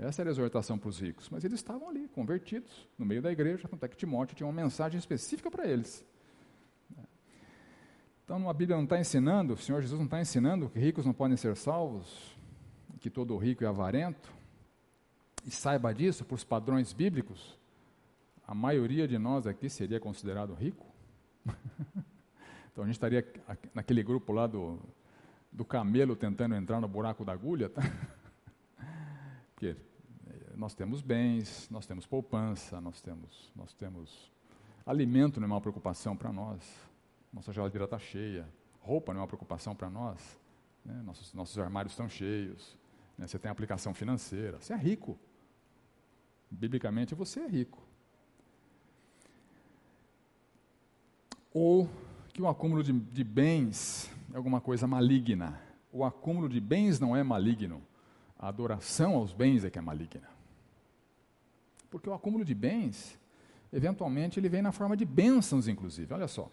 Essa 0.00 0.22
era 0.22 0.30
a 0.30 0.32
exortação 0.32 0.78
para 0.78 0.88
os 0.88 1.00
ricos. 1.00 1.28
Mas 1.28 1.44
eles 1.44 1.58
estavam 1.58 1.88
ali, 1.88 2.06
convertidos, 2.08 2.86
no 2.96 3.04
meio 3.04 3.20
da 3.20 3.32
igreja, 3.32 3.66
tanto 3.68 3.84
é 3.84 3.88
que 3.88 3.96
Timóteo 3.96 4.36
tinha 4.36 4.46
uma 4.46 4.52
mensagem 4.52 4.98
específica 4.98 5.50
para 5.50 5.66
eles. 5.66 6.04
Então, 8.24 8.48
a 8.48 8.52
Bíblia 8.52 8.76
não 8.76 8.84
está 8.84 8.98
ensinando, 9.00 9.54
o 9.54 9.56
Senhor 9.56 9.80
Jesus 9.80 9.98
não 9.98 10.04
está 10.04 10.20
ensinando 10.20 10.68
que 10.68 10.78
ricos 10.78 11.06
não 11.06 11.14
podem 11.14 11.36
ser 11.36 11.56
salvos, 11.56 12.36
que 13.00 13.08
todo 13.08 13.36
rico 13.36 13.64
é 13.64 13.66
avarento. 13.66 14.30
E 15.46 15.50
saiba 15.50 15.92
disso, 15.94 16.24
por 16.24 16.34
os 16.34 16.44
padrões 16.44 16.92
bíblicos, 16.92 17.58
a 18.46 18.54
maioria 18.54 19.08
de 19.08 19.18
nós 19.18 19.46
aqui 19.46 19.68
seria 19.70 19.98
considerado 19.98 20.52
rico. 20.52 20.86
então, 22.70 22.84
a 22.84 22.86
gente 22.86 22.96
estaria 22.96 23.26
naquele 23.74 24.02
grupo 24.02 24.32
lá 24.32 24.46
do, 24.46 24.78
do 25.50 25.64
camelo 25.64 26.14
tentando 26.14 26.54
entrar 26.54 26.80
no 26.80 26.86
buraco 26.86 27.24
da 27.24 27.32
agulha, 27.32 27.68
tá? 27.68 27.80
Porque 29.54 29.74
nós 30.58 30.74
temos 30.74 31.00
bens, 31.00 31.68
nós 31.70 31.86
temos 31.86 32.04
poupança, 32.04 32.80
nós 32.80 33.00
temos, 33.00 33.52
nós 33.54 33.72
temos 33.72 34.28
alimento 34.84 35.38
não 35.38 35.46
é 35.46 35.50
uma 35.52 35.60
preocupação 35.60 36.16
para 36.16 36.32
nós, 36.32 36.60
nossa 37.32 37.52
geladeira 37.52 37.84
está 37.84 37.98
cheia, 37.98 38.48
roupa 38.80 39.14
não 39.14 39.20
é 39.20 39.22
uma 39.22 39.28
preocupação 39.28 39.74
para 39.76 39.88
nós, 39.88 40.18
né? 40.84 41.00
nossos, 41.04 41.32
nossos 41.32 41.56
armários 41.58 41.92
estão 41.92 42.08
cheios, 42.08 42.76
né? 43.16 43.28
você 43.28 43.38
tem 43.38 43.48
aplicação 43.48 43.94
financeira, 43.94 44.58
você 44.60 44.72
é 44.72 44.76
rico. 44.76 45.16
Biblicamente 46.50 47.14
você 47.14 47.40
é 47.40 47.46
rico. 47.46 47.80
Ou 51.52 51.88
que 52.32 52.42
o 52.42 52.48
acúmulo 52.48 52.82
de, 52.82 52.92
de 52.92 53.22
bens 53.22 54.10
é 54.32 54.36
alguma 54.36 54.60
coisa 54.60 54.86
maligna. 54.86 55.60
O 55.92 56.04
acúmulo 56.04 56.48
de 56.48 56.60
bens 56.60 56.98
não 56.98 57.14
é 57.14 57.22
maligno. 57.22 57.82
A 58.38 58.48
adoração 58.48 59.16
aos 59.16 59.32
bens 59.32 59.64
é 59.64 59.70
que 59.70 59.78
é 59.78 59.82
maligna. 59.82 60.37
Porque 61.90 62.08
o 62.08 62.14
acúmulo 62.14 62.44
de 62.44 62.54
bens, 62.54 63.18
eventualmente, 63.72 64.38
ele 64.38 64.48
vem 64.48 64.62
na 64.62 64.72
forma 64.72 64.96
de 64.96 65.04
bênçãos, 65.04 65.68
inclusive. 65.68 66.12
Olha 66.12 66.28
só. 66.28 66.50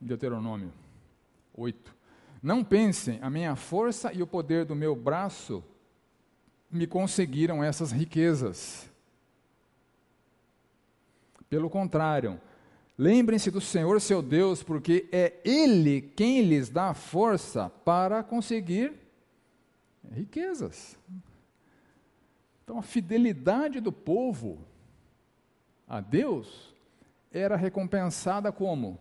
Deuteronômio 0.00 0.72
8. 1.54 1.94
Não 2.42 2.64
pensem, 2.64 3.18
a 3.22 3.30
minha 3.30 3.54
força 3.54 4.12
e 4.12 4.20
o 4.22 4.26
poder 4.26 4.64
do 4.64 4.74
meu 4.74 4.96
braço 4.96 5.62
me 6.70 6.86
conseguiram 6.86 7.62
essas 7.62 7.92
riquezas. 7.92 8.90
Pelo 11.48 11.70
contrário, 11.70 12.40
lembrem-se 12.98 13.50
do 13.50 13.60
Senhor 13.60 14.00
seu 14.00 14.22
Deus, 14.22 14.62
porque 14.62 15.08
é 15.12 15.34
Ele 15.44 16.00
quem 16.00 16.42
lhes 16.42 16.68
dá 16.68 16.94
força 16.94 17.70
para 17.84 18.22
conseguir 18.24 18.92
riquezas. 20.10 20.98
Então, 22.72 22.80
a 22.80 22.82
fidelidade 22.82 23.80
do 23.80 23.92
povo 23.92 24.66
a 25.86 26.00
Deus 26.00 26.74
era 27.30 27.54
recompensada 27.54 28.50
como? 28.50 28.98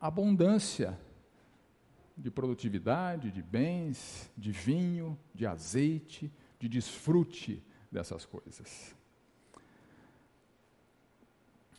Abundância 0.00 0.98
de 2.16 2.32
produtividade, 2.32 3.30
de 3.30 3.40
bens, 3.40 4.28
de 4.36 4.50
vinho, 4.50 5.16
de 5.32 5.46
azeite, 5.46 6.32
de 6.58 6.68
desfrute 6.68 7.62
dessas 7.92 8.24
coisas. 8.24 8.92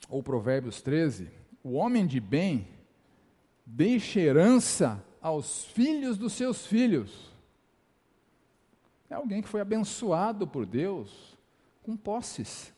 Ou 0.08 0.24
Provérbios 0.24 0.82
13: 0.82 1.30
o 1.62 1.74
homem 1.74 2.08
de 2.08 2.22
bem 2.22 2.70
deixa 3.66 4.22
herança 4.22 5.04
aos 5.20 5.66
filhos 5.66 6.18
dos 6.18 6.32
seus 6.32 6.66
filhos. 6.66 7.33
É 9.14 9.16
alguém 9.16 9.44
que 9.44 9.48
foi 9.48 9.62
abençoado 9.62 10.48
por 10.48 10.66
Deus 10.66 11.38
com 11.84 11.96
posses. 11.96 12.74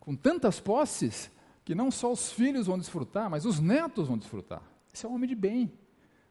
Com 0.00 0.16
tantas 0.16 0.58
posses 0.58 1.30
que 1.64 1.72
não 1.72 1.88
só 1.88 2.10
os 2.10 2.32
filhos 2.32 2.66
vão 2.66 2.76
desfrutar, 2.76 3.30
mas 3.30 3.46
os 3.46 3.60
netos 3.60 4.08
vão 4.08 4.18
desfrutar. 4.18 4.60
Esse 4.92 5.06
é 5.06 5.08
um 5.08 5.14
homem 5.14 5.28
de 5.28 5.36
bem. 5.36 5.72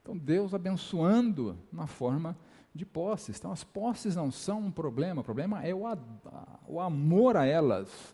Então, 0.02 0.18
Deus 0.18 0.54
abençoando 0.54 1.58
na 1.72 1.88
forma 1.88 2.38
de 2.74 2.86
posses. 2.86 3.40
Então, 3.40 3.54
as 3.54 3.64
posses 3.64 4.18
não 4.18 4.30
são 4.30 4.60
um 4.60 4.72
problema, 4.72 5.22
o 5.22 5.24
problema 5.24 5.66
é 5.66 5.74
o, 5.74 5.84
o 6.68 6.82
amor 6.82 7.38
a 7.38 7.46
elas, 7.46 8.14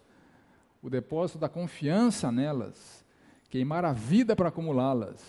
o 0.83 0.89
depósito 0.89 1.39
da 1.39 1.49
confiança 1.49 2.31
nelas, 2.31 3.03
queimar 3.49 3.85
a 3.85 3.91
vida 3.91 4.35
para 4.35 4.49
acumulá-las 4.49 5.19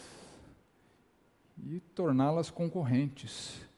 e 1.65 1.81
torná-las 1.81 2.51
concorrentes 2.51 3.72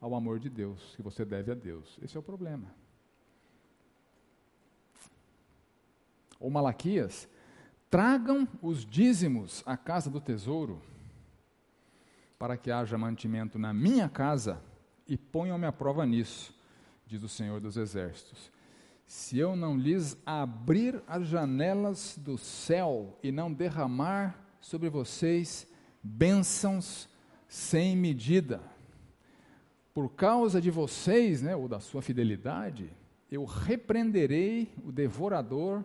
ao 0.00 0.14
amor 0.14 0.38
de 0.38 0.48
Deus, 0.48 0.94
que 0.96 1.02
você 1.02 1.24
deve 1.24 1.50
a 1.50 1.54
Deus. 1.54 1.98
Esse 2.02 2.16
é 2.16 2.20
o 2.20 2.22
problema. 2.22 2.68
Ou 6.38 6.50
Malaquias, 6.50 7.28
tragam 7.90 8.46
os 8.62 8.84
dízimos 8.84 9.62
à 9.66 9.76
casa 9.76 10.08
do 10.08 10.20
tesouro, 10.20 10.80
para 12.38 12.56
que 12.56 12.70
haja 12.70 12.96
mantimento 12.96 13.58
na 13.58 13.72
minha 13.72 14.08
casa, 14.08 14.62
e 15.06 15.16
ponham-me 15.16 15.66
à 15.66 15.72
prova 15.72 16.06
nisso, 16.06 16.54
diz 17.06 17.22
o 17.22 17.28
Senhor 17.28 17.60
dos 17.60 17.76
Exércitos. 17.76 18.52
Se 19.06 19.38
eu 19.38 19.56
não 19.56 19.76
lhes 19.76 20.18
abrir 20.24 21.02
as 21.06 21.26
janelas 21.26 22.16
do 22.18 22.36
céu 22.36 23.18
e 23.22 23.32
não 23.32 23.52
derramar 23.52 24.38
sobre 24.60 24.90
vocês 24.90 25.66
bênçãos 26.02 27.08
sem 27.48 27.96
medida, 27.96 28.60
por 29.98 30.10
causa 30.10 30.60
de 30.60 30.70
vocês, 30.70 31.42
né, 31.42 31.56
ou 31.56 31.66
da 31.66 31.80
sua 31.80 32.00
fidelidade, 32.00 32.88
eu 33.32 33.44
repreenderei 33.44 34.70
o 34.84 34.92
devorador 34.92 35.82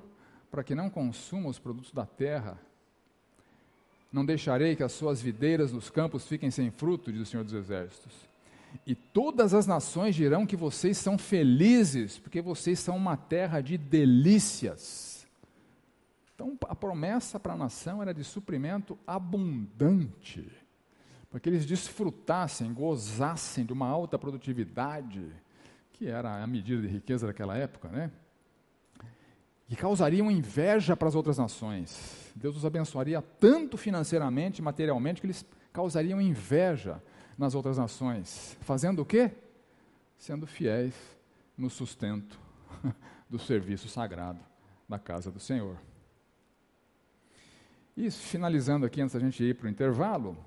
para 0.52 0.64
que 0.64 0.76
não 0.76 0.88
consuma 0.88 1.50
os 1.50 1.58
produtos 1.58 1.92
da 1.92 2.06
terra. 2.06 2.60
Não 4.12 4.24
deixarei 4.24 4.76
que 4.76 4.84
as 4.84 4.92
suas 4.92 5.20
videiras 5.20 5.72
nos 5.74 5.90
campos 5.90 6.28
fiquem 6.28 6.52
sem 6.52 6.70
fruto, 6.70 7.12
diz 7.12 7.24
o 7.24 7.26
Senhor 7.26 7.44
dos 7.44 7.56
Exércitos. 7.56 8.14
E 8.86 8.94
todas 8.94 9.52
as 9.52 9.66
nações 9.66 10.14
dirão 10.14 10.46
que 10.46 10.56
vocês 10.56 10.96
são 10.96 11.18
felizes, 11.18 12.20
porque 12.20 12.40
vocês 12.40 12.78
são 12.78 12.96
uma 12.96 13.18
terra 13.18 13.62
de 13.62 13.80
delícias. 13.80 15.26
Então, 16.36 16.56
a 16.70 16.76
promessa 16.76 17.40
para 17.40 17.54
a 17.54 17.58
nação 17.58 18.00
era 18.00 18.14
de 18.14 18.24
suprimento 18.24 18.96
abundante 19.08 20.63
para 21.34 21.40
que 21.40 21.50
eles 21.50 21.66
desfrutassem, 21.66 22.72
gozassem 22.72 23.66
de 23.66 23.74
uma 23.74 23.88
alta 23.88 24.20
produtividade, 24.20 25.32
que 25.92 26.06
era 26.08 26.44
a 26.44 26.46
medida 26.46 26.80
de 26.84 26.88
riqueza 26.88 27.26
daquela 27.26 27.58
época, 27.58 27.90
né? 27.90 28.12
Que 29.68 29.76
causariam 29.76 30.30
inveja 30.30 30.96
para 30.96 31.08
as 31.08 31.16
outras 31.16 31.40
nações. 31.40 32.32
Deus 32.36 32.56
os 32.56 32.64
abençoaria 32.64 33.20
tanto 33.20 33.78
financeiramente, 33.78 34.62
materialmente, 34.62 35.22
que 35.22 35.26
eles 35.26 35.44
causariam 35.72 36.22
inveja 36.22 37.02
nas 37.36 37.56
outras 37.56 37.80
nações. 37.80 38.56
Fazendo 38.62 39.02
o 39.02 39.06
quê? 39.06 39.32
Sendo 40.16 40.46
fiéis 40.46 40.94
no 41.58 41.68
sustento 41.68 42.40
do 43.28 43.40
serviço 43.40 43.90
sagrado 43.90 44.40
da 44.88 45.00
casa 45.00 45.32
do 45.32 45.40
Senhor. 45.40 45.78
E 47.98 48.12
finalizando 48.12 48.86
aqui, 48.86 49.02
antes 49.02 49.16
da 49.16 49.20
gente 49.20 49.44
ir 49.44 49.56
para 49.56 49.66
o 49.66 49.70
intervalo, 49.70 50.38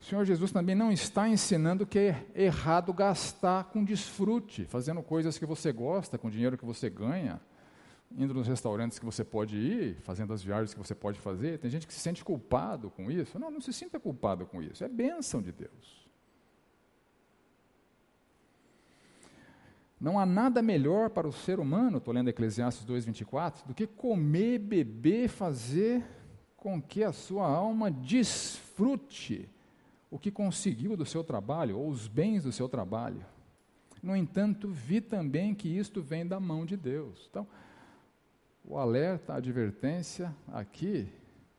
O 0.00 0.04
Senhor 0.04 0.24
Jesus 0.24 0.52
também 0.52 0.74
não 0.74 0.92
está 0.92 1.28
ensinando 1.28 1.86
que 1.86 1.98
é 1.98 2.26
errado 2.34 2.92
gastar 2.92 3.64
com 3.64 3.84
desfrute, 3.84 4.64
fazendo 4.64 5.02
coisas 5.02 5.36
que 5.36 5.44
você 5.44 5.72
gosta, 5.72 6.16
com 6.16 6.30
dinheiro 6.30 6.56
que 6.56 6.64
você 6.64 6.88
ganha, 6.88 7.40
indo 8.16 8.32
nos 8.32 8.46
restaurantes 8.46 8.98
que 8.98 9.04
você 9.04 9.24
pode 9.24 9.56
ir, 9.56 9.96
fazendo 10.02 10.32
as 10.32 10.42
viagens 10.42 10.72
que 10.72 10.78
você 10.78 10.94
pode 10.94 11.18
fazer. 11.18 11.58
Tem 11.58 11.70
gente 11.70 11.86
que 11.86 11.92
se 11.92 12.00
sente 12.00 12.24
culpado 12.24 12.90
com 12.90 13.10
isso. 13.10 13.38
Não, 13.38 13.50
não 13.50 13.60
se 13.60 13.72
sinta 13.72 13.98
culpado 13.98 14.46
com 14.46 14.62
isso. 14.62 14.84
É 14.84 14.88
bênção 14.88 15.42
de 15.42 15.50
Deus. 15.50 16.08
Não 20.00 20.16
há 20.16 20.24
nada 20.24 20.62
melhor 20.62 21.10
para 21.10 21.26
o 21.26 21.32
ser 21.32 21.58
humano, 21.58 21.98
estou 21.98 22.14
lendo 22.14 22.30
Eclesiastes 22.30 22.86
2,24, 22.86 23.66
do 23.66 23.74
que 23.74 23.84
comer, 23.84 24.60
beber, 24.60 25.28
fazer 25.28 26.04
com 26.56 26.80
que 26.80 27.02
a 27.02 27.12
sua 27.12 27.48
alma 27.48 27.90
desfrute 27.90 29.48
o 30.10 30.18
que 30.18 30.30
conseguiu 30.30 30.96
do 30.96 31.04
seu 31.04 31.22
trabalho 31.22 31.78
ou 31.78 31.88
os 31.88 32.08
bens 32.08 32.44
do 32.44 32.52
seu 32.52 32.68
trabalho. 32.68 33.24
No 34.02 34.16
entanto, 34.16 34.68
vi 34.68 35.00
também 35.00 35.54
que 35.54 35.68
isto 35.68 36.00
vem 36.00 36.26
da 36.26 36.38
mão 36.38 36.64
de 36.64 36.76
Deus. 36.76 37.26
Então, 37.30 37.46
o 38.64 38.78
alerta, 38.78 39.32
a 39.32 39.36
advertência 39.36 40.34
aqui 40.52 41.08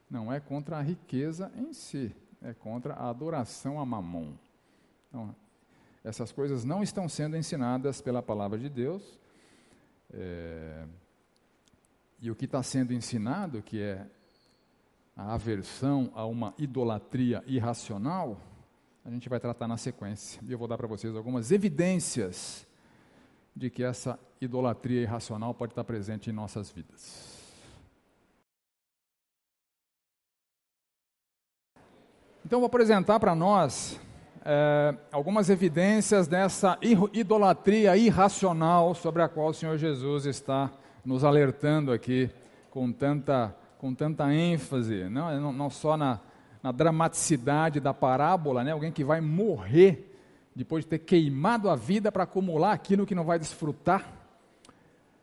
não 0.10 0.32
é 0.32 0.40
contra 0.40 0.78
a 0.78 0.82
riqueza 0.82 1.52
em 1.56 1.74
si, 1.74 2.16
é 2.42 2.54
contra 2.54 2.94
a 2.94 3.10
adoração 3.10 3.80
a 3.80 3.86
mamon. 3.86 4.34
Então, 5.08 5.36
essas 6.04 6.32
coisas 6.32 6.64
não 6.64 6.82
estão 6.82 7.10
sendo 7.10 7.36
ensinadas 7.36 8.02
pela 8.02 8.24
palavra 8.24 8.58
de 8.58 8.70
Deus. 8.70 9.20
É, 10.12 10.86
e 12.22 12.32
o 12.32 12.36
que 12.36 12.46
está 12.46 12.64
sendo 12.64 12.94
ensinado, 12.94 13.62
que 13.62 13.82
é 13.82 14.08
a 15.20 15.34
aversão 15.34 16.10
a 16.16 16.26
uma 16.26 16.54
idolatria 16.58 17.44
irracional, 17.46 18.38
a 19.04 19.10
gente 19.10 19.28
vai 19.28 19.38
tratar 19.38 19.68
na 19.68 19.76
sequência. 19.76 20.42
E 20.48 20.52
eu 20.52 20.58
vou 20.58 20.66
dar 20.66 20.78
para 20.78 20.88
vocês 20.88 21.14
algumas 21.14 21.52
evidências 21.52 22.66
de 23.54 23.70
que 23.70 23.84
essa 23.84 24.18
idolatria 24.40 25.02
irracional 25.02 25.54
pode 25.54 25.74
estar 25.74 25.84
presente 25.84 26.30
em 26.30 26.34
nossas 26.34 26.72
vidas. 26.72 27.38
Então, 32.46 32.60
vou 32.60 32.68
apresentar 32.68 33.20
para 33.20 33.36
nós 33.36 34.00
é, 34.46 34.96
algumas 35.12 35.50
evidências 35.50 36.30
dessa 36.30 36.80
idolatria 37.12 37.98
irracional 37.98 38.96
sobre 38.96 39.22
a 39.22 39.28
qual 39.28 39.50
o 39.50 39.54
Senhor 39.54 39.78
Jesus 39.78 40.26
está 40.26 40.72
nos 41.04 41.26
alertando 41.26 41.92
aqui 41.92 42.30
com 42.72 42.90
tanta, 42.92 43.54
com 43.80 43.96
tanta 43.96 44.32
ênfase, 44.34 45.06
não, 45.06 45.40
não, 45.40 45.54
não 45.54 45.70
só 45.70 45.96
na, 45.96 46.20
na 46.62 46.70
dramaticidade 46.70 47.80
da 47.80 47.94
parábola, 47.94 48.62
né? 48.62 48.74
alguém 48.74 48.92
que 48.92 49.06
vai 49.06 49.22
morrer 49.22 50.14
depois 50.54 50.84
de 50.84 50.90
ter 50.90 51.00
queimado 51.00 51.70
a 51.70 51.78
vida 51.78 52.12
para 52.12 52.24
acumular 52.24 52.74
aquilo 52.74 53.06
que 53.06 53.16
não 53.16 53.24
vai 53.24 53.40
desfrutar. 53.40 54.06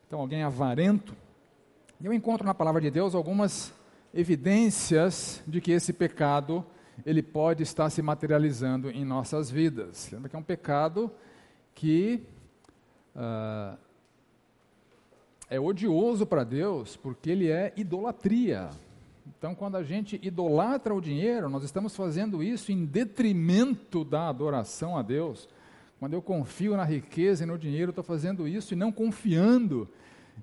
Então, 0.06 0.20
alguém 0.20 0.42
avarento. 0.42 1.14
Eu 2.02 2.14
encontro 2.14 2.46
na 2.46 2.54
palavra 2.54 2.80
de 2.80 2.90
Deus 2.90 3.14
algumas 3.14 3.74
evidências 4.14 5.42
de 5.46 5.60
que 5.60 5.72
esse 5.72 5.92
pecado 5.92 6.64
ele 7.04 7.22
pode 7.22 7.62
estar 7.62 7.90
se 7.90 8.00
materializando 8.00 8.88
em 8.90 9.04
nossas 9.04 9.50
vidas. 9.50 10.10
Lembra 10.10 10.30
que 10.30 10.36
é 10.36 10.38
um 10.38 10.42
pecado 10.42 11.12
que 11.74 12.22
uh, 13.14 13.76
é 15.48 15.60
odioso 15.60 16.26
para 16.26 16.44
Deus, 16.44 16.96
porque 16.96 17.30
ele 17.30 17.48
é 17.48 17.72
idolatria. 17.76 18.68
Então, 19.38 19.54
quando 19.54 19.76
a 19.76 19.82
gente 19.82 20.18
idolatra 20.22 20.94
o 20.94 21.00
dinheiro, 21.00 21.48
nós 21.48 21.62
estamos 21.62 21.94
fazendo 21.94 22.42
isso 22.42 22.72
em 22.72 22.84
detrimento 22.84 24.04
da 24.04 24.28
adoração 24.28 24.96
a 24.96 25.02
Deus. 25.02 25.48
Quando 26.00 26.14
eu 26.14 26.22
confio 26.22 26.76
na 26.76 26.84
riqueza 26.84 27.44
e 27.44 27.46
no 27.46 27.58
dinheiro, 27.58 27.90
estou 27.90 28.04
fazendo 28.04 28.48
isso 28.48 28.74
e 28.74 28.76
não 28.76 28.90
confiando 28.90 29.88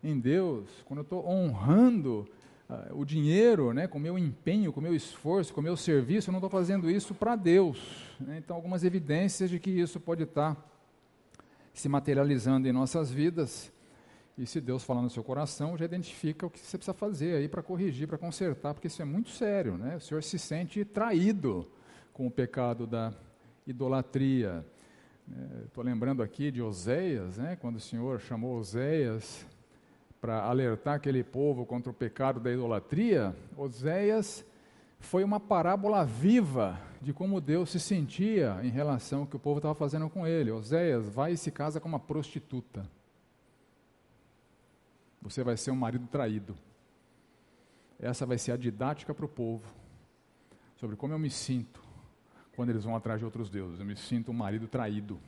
em 0.04 0.20
Deus. 0.20 0.70
Quando 0.86 0.99
eu 0.99 1.04
estou 1.04 1.28
honrando 1.28 2.28
uh, 2.70 2.97
o 2.97 3.04
dinheiro, 3.04 3.74
né, 3.74 3.88
com 3.88 3.99
meu 3.99 4.18
empenho, 4.18 4.72
com 4.72 4.80
meu 4.80 4.95
esforço, 4.95 5.54
com 5.54 5.62
meu 5.62 5.76
serviço, 5.76 6.30
eu 6.30 6.32
não 6.32 6.39
estou 6.39 6.49
fazendo 6.49 6.89
isso 6.89 7.14
para 7.14 7.36
Deus. 7.36 8.16
Né? 8.20 8.38
Então, 8.38 8.56
algumas 8.56 8.84
evidências 8.84 9.49
de 9.49 9.60
que 9.60 9.70
isso 9.70 9.99
pode 9.99 10.24
estar 10.24 10.56
se 11.74 11.89
materializando 11.89 12.68
em 12.68 12.72
nossas 12.72 13.12
vidas. 13.12 13.73
E 14.38 14.48
se 14.48 14.60
Deus 14.60 14.84
falar 14.84 15.02
no 15.02 15.10
seu 15.10 15.24
coração, 15.24 15.78
já 15.78 15.86
identifica 15.86 16.46
o 16.46 16.50
que 16.50 16.60
você 16.60 16.78
precisa 16.78 16.94
fazer 16.94 17.36
aí 17.36 17.48
para 17.48 17.62
corrigir, 17.62 18.08
para 18.08 18.18
consertar, 18.18 18.74
porque 18.74 18.88
isso 18.88 19.02
é 19.02 19.06
muito 19.06 19.30
sério, 19.30 19.78
né? 19.78 19.98
O 19.98 20.00
senhor 20.00 20.24
se 20.24 20.40
sente 20.40 20.84
traído 20.84 21.68
com 22.12 22.26
o 22.26 22.32
pecado 22.32 22.88
da 22.88 23.14
idolatria. 23.68 24.66
Estou 25.66 25.84
é, 25.84 25.88
lembrando 25.88 26.24
aqui 26.24 26.52
de 26.52 26.62
Oséias, 26.62 27.38
né? 27.38 27.56
Quando 27.56 27.76
o 27.76 27.80
Senhor 27.80 28.20
chamou 28.20 28.58
Oséias 28.58 29.46
para 30.20 30.44
alertar 30.44 30.96
aquele 30.96 31.24
povo 31.24 31.66
contra 31.66 31.92
o 31.92 31.94
pecado 31.94 32.40
da 32.40 32.52
idolatria, 32.52 33.36
Oséias 33.56 34.44
foi 35.00 35.24
uma 35.24 35.40
parábola 35.40 36.04
viva 36.06 36.80
de 37.02 37.14
como 37.14 37.40
Deus 37.40 37.70
se 37.70 37.80
sentia 37.80 38.60
em 38.64 38.70
relação 38.70 39.22
ao 39.22 39.28
que 39.28 39.36
o 39.36 39.40
povo 39.40 39.60
estava 39.60 39.76
fazendo 39.76 40.10
com 40.10 40.26
ele. 40.26 40.52
Oséias 40.52 41.08
vai 41.08 41.34
e 41.34 41.38
se 41.38 41.52
casa 41.52 41.80
com 41.80 41.88
uma 41.88 42.00
prostituta. 42.00 42.90
Você 45.24 45.44
vai 45.44 45.58
ser 45.58 45.72
um 45.72 45.76
marido 45.76 46.06
traído. 46.08 46.56
Essa 48.00 48.26
vai 48.26 48.38
ser 48.38 48.52
a 48.52 48.58
didática 48.58 49.14
para 49.14 49.26
o 49.26 49.30
povo 49.30 49.66
sobre 50.76 50.98
como 50.98 51.14
eu 51.14 51.20
me 51.20 51.30
sinto 51.30 51.82
quando 52.56 52.70
eles 52.70 52.84
vão 52.84 52.96
atrás 52.96 53.20
de 53.20 53.26
outros 53.26 53.50
deuses. 53.50 53.80
Eu 53.80 53.86
me 53.86 53.96
sinto 53.96 54.32
um 54.32 54.34
marido 54.34 54.68
traído. 54.68 55.20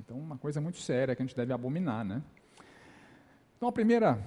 Então, 0.00 0.18
uma 0.18 0.36
coisa 0.36 0.60
muito 0.60 0.78
séria 0.78 1.16
que 1.16 1.22
a 1.22 1.26
gente 1.26 1.34
deve 1.34 1.52
abominar, 1.52 2.04
né? 2.04 2.22
Então, 3.56 3.68
a 3.68 3.72
primeira 3.72 4.22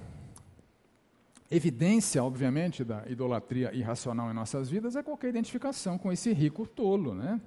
evidência, 1.48 2.22
obviamente, 2.24 2.82
da 2.82 3.06
idolatria 3.08 3.72
irracional 3.74 4.30
em 4.30 4.34
nossas 4.34 4.68
vidas 4.68 4.96
é 4.96 5.02
qualquer 5.02 5.28
identificação 5.28 5.96
com 5.96 6.10
esse 6.10 6.32
rico 6.32 6.66
tolo, 6.66 7.14
né? 7.14 7.40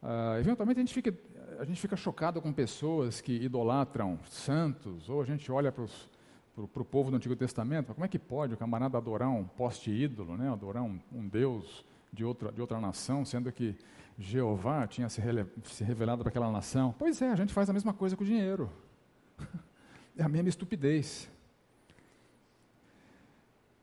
Uh, 0.00 0.38
eventualmente 0.38 0.78
a 0.78 0.82
gente, 0.82 0.94
fica, 0.94 1.12
a 1.58 1.64
gente 1.64 1.80
fica 1.80 1.96
chocado 1.96 2.40
com 2.40 2.52
pessoas 2.52 3.20
que 3.20 3.32
idolatram 3.32 4.18
santos, 4.30 5.08
ou 5.08 5.20
a 5.20 5.24
gente 5.24 5.50
olha 5.50 5.72
para 5.72 5.84
o 6.64 6.84
povo 6.84 7.10
do 7.10 7.16
Antigo 7.16 7.36
Testamento, 7.36 7.94
como 7.94 8.04
é 8.04 8.08
que 8.08 8.18
pode 8.18 8.54
o 8.54 8.56
camarada 8.56 8.98
adorar 8.98 9.28
um 9.28 9.44
poste 9.44 9.90
ídolo, 9.90 10.36
né? 10.36 10.50
adorar 10.50 10.82
um, 10.82 10.98
um 11.12 11.26
Deus 11.26 11.84
de 12.12 12.24
outra, 12.24 12.50
de 12.50 12.60
outra 12.60 12.80
nação, 12.80 13.24
sendo 13.24 13.52
que 13.52 13.76
Jeová 14.18 14.86
tinha 14.86 15.08
se, 15.08 15.22
se 15.64 15.84
revelado 15.84 16.22
para 16.22 16.30
aquela 16.30 16.50
nação? 16.50 16.94
Pois 16.98 17.22
é, 17.22 17.30
a 17.30 17.36
gente 17.36 17.52
faz 17.52 17.70
a 17.70 17.72
mesma 17.72 17.92
coisa 17.92 18.16
com 18.16 18.24
o 18.24 18.26
dinheiro. 18.26 18.70
É 20.20 20.24
a 20.24 20.28
mesma 20.28 20.48
estupidez. 20.48 21.30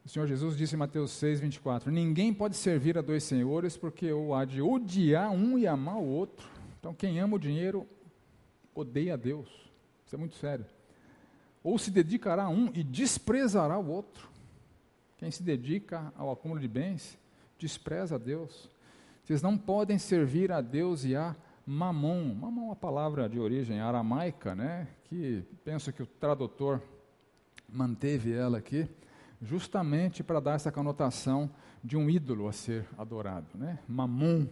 O 0.05 0.09
Senhor 0.09 0.27
Jesus 0.27 0.57
disse 0.57 0.75
em 0.75 0.77
Mateus 0.77 1.11
6, 1.11 1.39
24: 1.39 1.89
Ninguém 1.89 2.33
pode 2.33 2.57
servir 2.57 2.97
a 2.97 3.01
dois 3.01 3.23
senhores, 3.23 3.77
porque 3.77 4.11
ou 4.11 4.35
há 4.35 4.43
de 4.43 4.61
odiar 4.61 5.31
um 5.31 5.57
e 5.57 5.65
amar 5.65 5.95
o 5.95 6.05
outro. 6.05 6.45
Então, 6.77 6.93
quem 6.93 7.21
ama 7.21 7.37
o 7.37 7.39
dinheiro, 7.39 7.87
odeia 8.73 9.13
a 9.13 9.17
Deus. 9.17 9.47
Isso 10.05 10.13
é 10.13 10.17
muito 10.17 10.35
sério. 10.35 10.65
Ou 11.65 11.79
se 11.79 11.89
dedicará 11.89 12.43
a 12.43 12.49
um 12.49 12.69
e 12.75 12.83
desprezará 12.83 13.75
o 13.79 13.89
outro. 13.89 14.29
Quem 15.17 15.31
se 15.31 15.41
dedica 15.41 16.13
ao 16.15 16.31
acúmulo 16.31 16.61
de 16.61 16.67
bens, 16.67 17.17
despreza 17.57 18.15
a 18.15 18.17
Deus. 18.19 18.69
Vocês 19.23 19.41
não 19.41 19.57
podem 19.57 19.97
servir 19.97 20.51
a 20.51 20.61
Deus 20.61 21.03
e 21.03 21.15
a 21.15 21.35
mamon. 21.65 22.35
Mamon 22.35 22.61
é 22.61 22.65
uma 22.65 22.75
palavra 22.75 23.27
de 23.27 23.39
origem 23.39 23.79
aramaica, 23.79 24.53
né? 24.53 24.87
Que 25.05 25.43
penso 25.63 25.91
que 25.91 26.03
o 26.03 26.05
tradutor 26.05 26.79
manteve 27.67 28.31
ela 28.31 28.59
aqui, 28.59 28.87
justamente 29.41 30.23
para 30.23 30.39
dar 30.39 30.53
essa 30.53 30.71
conotação 30.71 31.49
de 31.83 31.97
um 31.97 32.07
ídolo 32.07 32.47
a 32.47 32.51
ser 32.51 32.85
adorado, 32.95 33.47
né? 33.55 33.79
Mamon, 33.87 34.45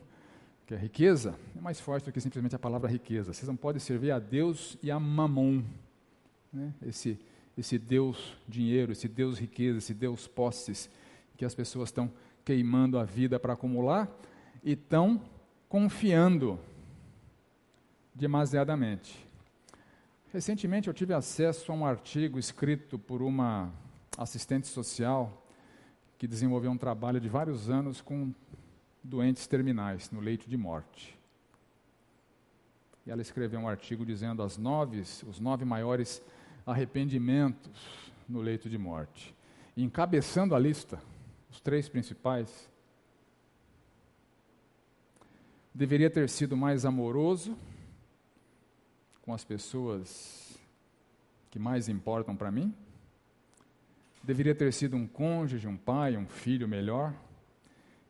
que 0.66 0.74
é 0.74 0.78
riqueza, 0.78 1.36
é 1.56 1.62
mais 1.62 1.80
forte 1.80 2.06
do 2.06 2.12
que 2.12 2.20
simplesmente 2.20 2.56
a 2.56 2.60
palavra 2.60 2.90
riqueza. 2.90 3.34
Vocês 3.34 3.48
não 3.48 3.56
podem 3.56 3.80
servir 3.80 4.10
a 4.10 4.18
Deus 4.18 4.80
e 4.82 4.90
a 4.90 5.00
mamon, 5.00 5.62
né? 6.54 6.74
Esse 6.86 7.20
esse 7.58 7.78
Deus 7.78 8.36
dinheiro, 8.48 8.92
esse 8.92 9.08
Deus 9.08 9.38
riqueza, 9.40 9.78
esse 9.78 9.94
Deus 9.94 10.28
posses, 10.28 10.90
que 11.38 11.46
as 11.46 11.54
pessoas 11.54 11.90
estão 11.90 12.12
queimando 12.44 12.98
a 12.98 13.04
vida 13.04 13.40
para 13.40 13.54
acumular 13.54 14.10
e 14.64 14.74
estão 14.74 15.22
confiando 15.70 16.60
demasiadamente. 18.14 19.26
Recentemente 20.32 20.88
eu 20.88 20.94
tive 20.94 21.14
acesso 21.14 21.72
a 21.72 21.76
um 21.76 21.86
artigo 21.86 22.40
escrito 22.40 22.98
por 22.98 23.22
uma 23.22 23.72
assistente 24.18 24.68
social 24.68 25.46
que 26.18 26.28
desenvolveu 26.28 26.72
um 26.72 26.78
trabalho 26.78 27.20
de 27.20 27.30
vários 27.30 27.70
anos 27.70 28.02
com 28.02 28.34
doentes 29.04 29.46
terminais 29.46 30.10
no 30.10 30.20
leito 30.20 30.50
de 30.50 30.58
morte. 30.58 31.18
E 33.06 33.12
ela 33.12 33.22
escreveu 33.22 33.60
um 33.60 33.68
artigo 33.68 34.06
dizendo 34.06 34.42
as 34.42 34.58
nove, 34.58 35.02
os 35.02 35.40
nove 35.40 35.66
maiores 35.66 36.22
arrependimentos 36.66 37.72
no 38.28 38.42
leito 38.42 38.70
de 38.70 38.78
morte. 38.78 39.36
E 39.76 39.84
encabeçando 39.84 40.56
a 40.56 40.60
lista, 40.60 41.02
os 41.50 41.60
três 41.60 41.90
principais, 41.90 42.70
deveria 45.74 46.10
ter 46.10 46.30
sido 46.30 46.56
mais 46.56 46.86
amoroso 46.86 47.58
com 49.22 49.34
as 49.34 49.44
pessoas 49.44 50.60
que 51.50 51.58
mais 51.58 51.90
importam 51.90 52.36
para 52.36 52.52
mim? 52.52 52.74
Deveria 54.24 54.56
ter 54.56 54.72
sido 54.72 54.96
um 54.96 55.08
cônjuge, 55.08 55.68
um 55.68 55.78
pai, 55.78 56.16
um 56.16 56.26
filho 56.26 56.68
melhor? 56.68 57.14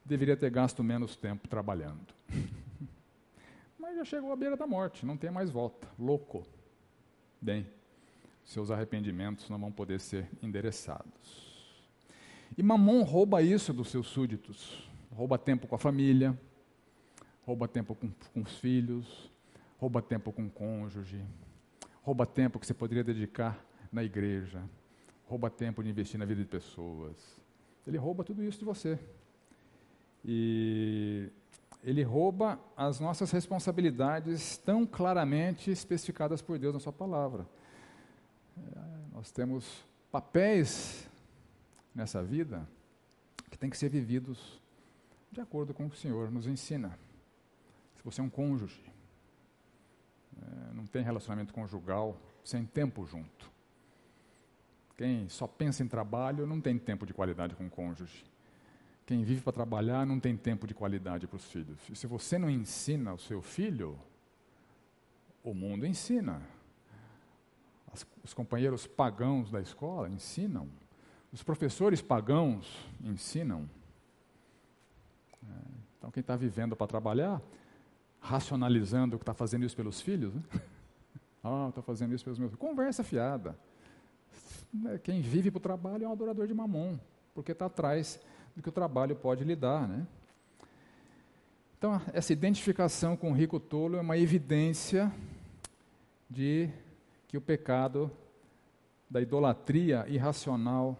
Deveria 0.05 0.37
ter 0.37 0.49
gasto 0.51 0.83
menos 0.83 1.15
tempo 1.15 1.47
trabalhando. 1.47 2.13
Mas 3.79 3.95
já 3.97 4.05
chegou 4.05 4.31
à 4.31 4.35
beira 4.35 4.55
da 4.55 4.67
morte, 4.67 5.05
não 5.05 5.17
tem 5.17 5.31
mais 5.31 5.49
volta. 5.49 5.87
Louco. 5.97 6.45
Bem, 7.41 7.67
seus 8.43 8.71
arrependimentos 8.71 9.49
não 9.49 9.59
vão 9.59 9.71
poder 9.71 9.99
ser 9.99 10.29
endereçados. 10.41 11.53
E 12.57 12.61
Mamon 12.61 13.03
rouba 13.03 13.41
isso 13.41 13.73
dos 13.73 13.89
seus 13.89 14.07
súditos. 14.07 14.87
Rouba 15.11 15.37
tempo 15.37 15.67
com 15.67 15.75
a 15.75 15.79
família, 15.79 16.37
rouba 17.45 17.67
tempo 17.67 17.93
com, 17.93 18.09
com 18.33 18.41
os 18.41 18.57
filhos, 18.57 19.31
rouba 19.77 20.01
tempo 20.01 20.31
com 20.31 20.45
o 20.45 20.49
cônjuge, 20.49 21.23
rouba 22.01 22.25
tempo 22.25 22.59
que 22.59 22.65
você 22.65 22.73
poderia 22.73 23.03
dedicar 23.03 23.63
na 23.91 24.03
igreja, 24.03 24.61
rouba 25.25 25.49
tempo 25.49 25.83
de 25.83 25.89
investir 25.89 26.19
na 26.19 26.25
vida 26.25 26.41
de 26.41 26.47
pessoas. 26.47 27.15
Ele 27.85 27.97
rouba 27.97 28.23
tudo 28.23 28.43
isso 28.43 28.59
de 28.59 28.65
você. 28.65 28.97
E 30.25 31.29
ele 31.83 32.01
rouba 32.01 32.59
as 32.77 32.99
nossas 32.99 33.29
responsabilidades 33.29 34.57
tão 34.57 34.85
claramente 34.85 35.69
especificadas 35.69 36.41
por 36.41 36.57
Deus 36.57 36.73
na 36.73 36.79
Sua 36.79 36.93
palavra. 36.93 37.45
Nós 39.11 39.31
temos 39.31 39.85
papéis 40.11 41.07
nessa 41.93 42.21
vida 42.23 42.67
que 43.49 43.57
têm 43.57 43.69
que 43.69 43.77
ser 43.77 43.89
vividos 43.89 44.61
de 45.31 45.41
acordo 45.41 45.73
com 45.73 45.85
o 45.85 45.89
que 45.89 45.95
o 45.95 45.99
Senhor 45.99 46.29
nos 46.29 46.45
ensina. 46.45 46.97
Se 47.95 48.03
você 48.03 48.21
é 48.21 48.23
um 48.23 48.29
cônjuge, 48.29 48.83
é, 50.41 50.73
não 50.73 50.85
tem 50.85 51.03
relacionamento 51.03 51.53
conjugal, 51.53 52.19
sem 52.43 52.65
tempo 52.65 53.05
junto. 53.05 53.51
Quem 54.97 55.27
só 55.29 55.47
pensa 55.47 55.83
em 55.83 55.87
trabalho 55.87 56.45
não 56.45 56.61
tem 56.61 56.77
tempo 56.77 57.05
de 57.05 57.13
qualidade 57.13 57.55
com 57.55 57.65
o 57.65 57.69
cônjuge. 57.69 58.23
Quem 59.05 59.23
vive 59.23 59.41
para 59.41 59.53
trabalhar 59.53 60.05
não 60.05 60.19
tem 60.19 60.37
tempo 60.37 60.67
de 60.67 60.73
qualidade 60.73 61.27
para 61.27 61.37
os 61.37 61.45
filhos. 61.45 61.79
E 61.89 61.95
se 61.95 62.07
você 62.07 62.37
não 62.37 62.49
ensina 62.49 63.13
o 63.13 63.19
seu 63.19 63.41
filho, 63.41 63.99
o 65.43 65.53
mundo 65.53 65.85
ensina. 65.85 66.41
Os 68.23 68.33
companheiros 68.33 68.87
pagãos 68.87 69.51
da 69.51 69.61
escola 69.61 70.09
ensinam. 70.09 70.67
Os 71.31 71.43
professores 71.43 72.01
pagãos 72.01 72.87
ensinam. 73.03 73.69
É, 75.43 75.53
então, 75.97 76.11
quem 76.11 76.21
está 76.21 76.35
vivendo 76.35 76.75
para 76.75 76.87
trabalhar, 76.87 77.41
racionalizando 78.19 79.17
que 79.17 79.23
está 79.23 79.33
fazendo 79.33 79.65
isso 79.65 79.75
pelos 79.75 79.99
filhos, 79.99 80.33
né? 80.33 80.41
ah, 81.43 81.67
estou 81.69 81.83
fazendo 81.83 82.13
isso 82.13 82.23
pelos 82.23 82.39
meus 82.39 82.51
filhos. 82.51 82.59
Conversa 82.59 83.03
fiada. 83.03 83.57
É, 84.87 84.97
quem 84.97 85.21
vive 85.21 85.51
para 85.51 85.57
o 85.57 85.61
trabalho 85.61 86.05
é 86.05 86.07
um 86.07 86.11
adorador 86.11 86.47
de 86.47 86.53
mamon, 86.53 86.97
porque 87.33 87.51
está 87.51 87.65
atrás 87.65 88.19
do 88.55 88.61
que 88.61 88.69
o 88.69 88.71
trabalho 88.71 89.15
pode 89.15 89.43
lhe 89.43 89.55
dar. 89.55 89.87
Né? 89.87 90.07
Então, 91.77 92.01
essa 92.13 92.31
identificação 92.31 93.17
com 93.17 93.31
o 93.31 93.33
rico 93.33 93.59
tolo 93.59 93.97
é 93.97 94.01
uma 94.01 94.17
evidência 94.17 95.11
de 96.29 96.69
que 97.33 97.37
o 97.37 97.41
pecado 97.41 98.11
da 99.09 99.19
idolatria 99.19 100.05
irracional 100.07 100.95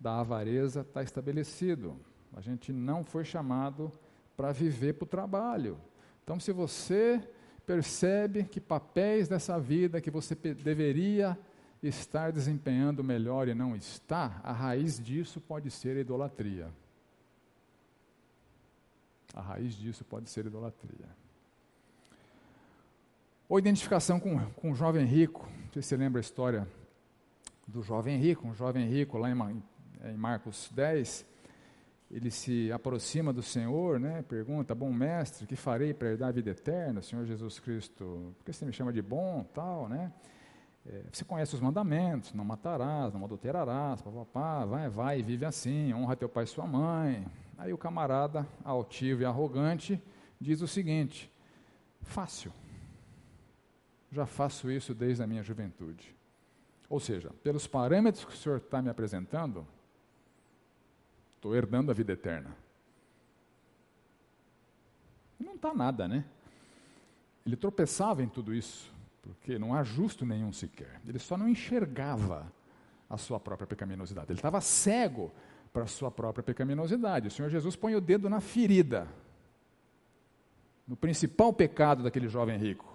da 0.00 0.18
avareza 0.18 0.80
está 0.80 1.04
estabelecido. 1.04 1.96
A 2.32 2.40
gente 2.40 2.72
não 2.72 3.04
foi 3.04 3.24
chamado 3.24 3.92
para 4.36 4.50
viver 4.50 4.94
para 4.94 5.04
o 5.04 5.06
trabalho. 5.06 5.78
Então, 6.24 6.40
se 6.40 6.50
você 6.50 7.22
percebe 7.64 8.42
que 8.42 8.60
papéis 8.60 9.28
dessa 9.28 9.56
vida 9.56 10.00
que 10.00 10.10
você 10.10 10.34
deveria 10.34 11.38
estar 11.80 12.32
desempenhando 12.32 13.04
melhor 13.04 13.46
e 13.46 13.54
não 13.54 13.76
está, 13.76 14.40
a 14.42 14.50
raiz 14.50 14.98
disso 14.98 15.40
pode 15.40 15.70
ser 15.70 15.96
a 15.96 16.00
idolatria. 16.00 16.72
A 19.32 19.40
raiz 19.40 19.74
disso 19.74 20.04
pode 20.04 20.28
ser 20.28 20.46
idolatria. 20.46 21.06
Ou 23.54 23.58
identificação 23.60 24.18
com, 24.18 24.36
com 24.56 24.72
o 24.72 24.74
jovem 24.74 25.06
rico. 25.06 25.46
Não 25.46 25.72
sei 25.74 25.80
se 25.80 25.90
você 25.90 25.96
lembra 25.96 26.18
a 26.18 26.22
história 26.22 26.66
do 27.68 27.84
jovem 27.84 28.18
rico. 28.18 28.48
Um 28.48 28.52
jovem 28.52 28.84
rico 28.88 29.16
lá 29.16 29.30
em 29.30 29.62
em 30.04 30.16
Marcos 30.16 30.72
10, 30.74 31.24
ele 32.10 32.32
se 32.32 32.72
aproxima 32.72 33.32
do 33.32 33.44
Senhor, 33.44 34.00
né, 34.00 34.22
pergunta, 34.22 34.74
bom 34.74 34.92
mestre, 34.92 35.46
que 35.46 35.54
farei 35.54 35.94
para 35.94 36.08
herdar 36.08 36.30
a 36.30 36.32
vida 36.32 36.50
eterna, 36.50 37.00
Senhor 37.00 37.24
Jesus 37.24 37.60
Cristo, 37.60 38.34
por 38.36 38.44
que 38.44 38.52
você 38.52 38.66
me 38.66 38.72
chama 38.72 38.92
de 38.92 39.00
bom, 39.00 39.44
tal, 39.54 39.88
né? 39.88 40.12
É, 40.84 41.04
você 41.12 41.24
conhece 41.24 41.54
os 41.54 41.60
mandamentos, 41.60 42.32
não 42.34 42.44
matarás, 42.44 43.14
não 43.14 43.24
adulterarás, 43.24 44.02
papapá, 44.02 44.64
vai, 44.64 44.88
vai, 44.88 45.22
vive 45.22 45.44
assim, 45.44 45.94
honra 45.94 46.16
teu 46.16 46.28
pai 46.28 46.42
e 46.42 46.48
sua 46.48 46.66
mãe. 46.66 47.24
Aí 47.56 47.72
o 47.72 47.78
camarada, 47.78 48.44
altivo 48.64 49.22
e 49.22 49.24
arrogante, 49.24 50.02
diz 50.40 50.60
o 50.60 50.66
seguinte, 50.66 51.32
fácil, 52.02 52.52
já 54.14 54.26
faço 54.26 54.70
isso 54.70 54.94
desde 54.94 55.22
a 55.22 55.26
minha 55.26 55.42
juventude. 55.42 56.14
Ou 56.88 57.00
seja, 57.00 57.30
pelos 57.42 57.66
parâmetros 57.66 58.24
que 58.24 58.32
o 58.32 58.36
Senhor 58.36 58.58
está 58.58 58.80
me 58.80 58.88
apresentando, 58.88 59.66
Estou 61.44 61.54
herdando 61.54 61.90
a 61.90 61.94
vida 61.94 62.14
eterna. 62.14 62.56
Não 65.38 65.56
está 65.56 65.74
nada, 65.74 66.08
né? 66.08 66.24
Ele 67.44 67.54
tropeçava 67.54 68.22
em 68.22 68.28
tudo 68.30 68.54
isso, 68.54 68.90
porque 69.20 69.58
não 69.58 69.74
há 69.74 69.82
justo 69.82 70.24
nenhum 70.24 70.54
sequer. 70.54 71.02
Ele 71.06 71.18
só 71.18 71.36
não 71.36 71.46
enxergava 71.46 72.50
a 73.10 73.18
sua 73.18 73.38
própria 73.38 73.66
pecaminosidade. 73.66 74.32
Ele 74.32 74.38
estava 74.38 74.58
cego 74.62 75.30
para 75.70 75.82
a 75.82 75.86
sua 75.86 76.10
própria 76.10 76.42
pecaminosidade. 76.42 77.28
O 77.28 77.30
Senhor 77.30 77.50
Jesus 77.50 77.76
põe 77.76 77.94
o 77.94 78.00
dedo 78.00 78.30
na 78.30 78.40
ferida, 78.40 79.06
no 80.88 80.96
principal 80.96 81.52
pecado 81.52 82.02
daquele 82.02 82.26
jovem 82.26 82.56
rico. 82.56 82.93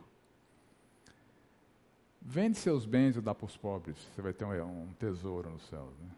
Vende 2.22 2.58
seus 2.58 2.86
bens 2.86 3.16
e 3.16 3.22
dá 3.22 3.34
para 3.34 3.46
os 3.46 3.56
pobres, 3.56 3.98
você 4.14 4.22
vai 4.22 4.34
ter 4.34 4.46
um, 4.46 4.84
um 4.84 4.94
tesouro 5.00 5.50
no 5.50 5.60
céu. 5.60 5.92
Né? 6.02 6.10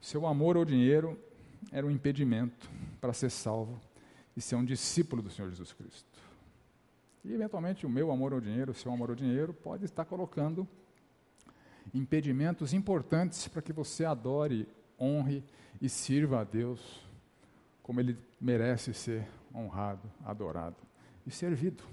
Seu 0.00 0.26
amor 0.26 0.56
ao 0.56 0.64
dinheiro 0.64 1.18
era 1.72 1.86
um 1.86 1.90
impedimento 1.90 2.68
para 3.00 3.12
ser 3.12 3.30
salvo 3.30 3.80
e 4.36 4.40
ser 4.40 4.56
um 4.56 4.64
discípulo 4.64 5.22
do 5.22 5.30
Senhor 5.30 5.48
Jesus 5.48 5.72
Cristo. 5.72 6.20
E, 7.24 7.32
eventualmente, 7.32 7.86
o 7.86 7.88
meu 7.88 8.10
amor 8.10 8.34
ao 8.34 8.40
dinheiro, 8.40 8.72
o 8.72 8.74
seu 8.74 8.92
amor 8.92 9.10
ao 9.10 9.16
dinheiro, 9.16 9.54
pode 9.54 9.86
estar 9.86 10.04
colocando 10.04 10.68
impedimentos 11.94 12.74
importantes 12.74 13.48
para 13.48 13.62
que 13.62 13.72
você 13.72 14.04
adore, 14.04 14.68
honre 15.00 15.42
e 15.80 15.88
sirva 15.88 16.40
a 16.40 16.44
Deus 16.44 17.00
como 17.82 18.00
ele 18.00 18.18
merece 18.40 18.92
ser 18.92 19.26
honrado, 19.54 20.10
adorado 20.24 20.76
e 21.26 21.30
servido. 21.30 21.84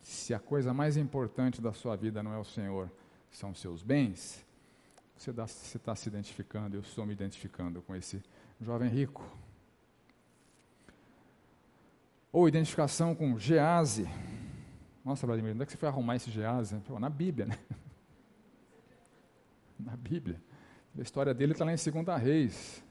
Se 0.00 0.32
a 0.32 0.38
coisa 0.38 0.72
mais 0.72 0.96
importante 0.96 1.60
da 1.60 1.72
sua 1.72 1.96
vida 1.96 2.22
não 2.22 2.32
é 2.32 2.38
o 2.38 2.44
Senhor, 2.44 2.90
são 3.30 3.54
seus 3.54 3.82
bens, 3.82 4.44
você 5.16 5.30
está 5.76 5.94
se 5.94 6.08
identificando, 6.08 6.76
eu 6.76 6.80
estou 6.80 7.06
me 7.06 7.12
identificando 7.12 7.82
com 7.82 7.94
esse 7.94 8.22
jovem 8.60 8.88
rico. 8.88 9.24
Ou 12.30 12.46
identificação 12.46 13.14
com 13.14 13.38
Gease. 13.38 14.06
Nossa, 15.04 15.26
Vladimir, 15.26 15.52
onde 15.52 15.62
é 15.62 15.66
que 15.66 15.72
você 15.72 15.78
foi 15.78 15.88
arrumar 15.88 16.16
esse 16.16 16.30
Gease? 16.30 16.76
Na 17.00 17.08
Bíblia, 17.08 17.46
né? 17.46 17.58
Na 19.80 19.96
Bíblia. 19.96 20.40
A 20.98 21.02
história 21.02 21.32
dele 21.32 21.52
está 21.52 21.64
lá 21.64 21.72
em 21.72 21.76
2 21.76 22.22
Reis. 22.22 22.84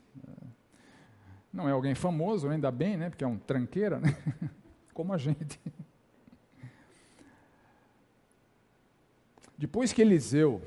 Não 1.56 1.70
é 1.70 1.72
alguém 1.72 1.96
famoso, 1.96 2.50
ainda 2.50 2.70
bem, 2.70 2.98
né? 2.98 3.10
Porque 3.10 3.24
é 3.24 3.28
um 3.28 3.38
tranqueira, 3.38 3.98
né? 3.98 4.14
Como 4.94 5.14
a 5.14 5.18
gente. 5.18 5.58
Depois 9.58 9.94
que 9.94 10.02
Eliseu 10.02 10.62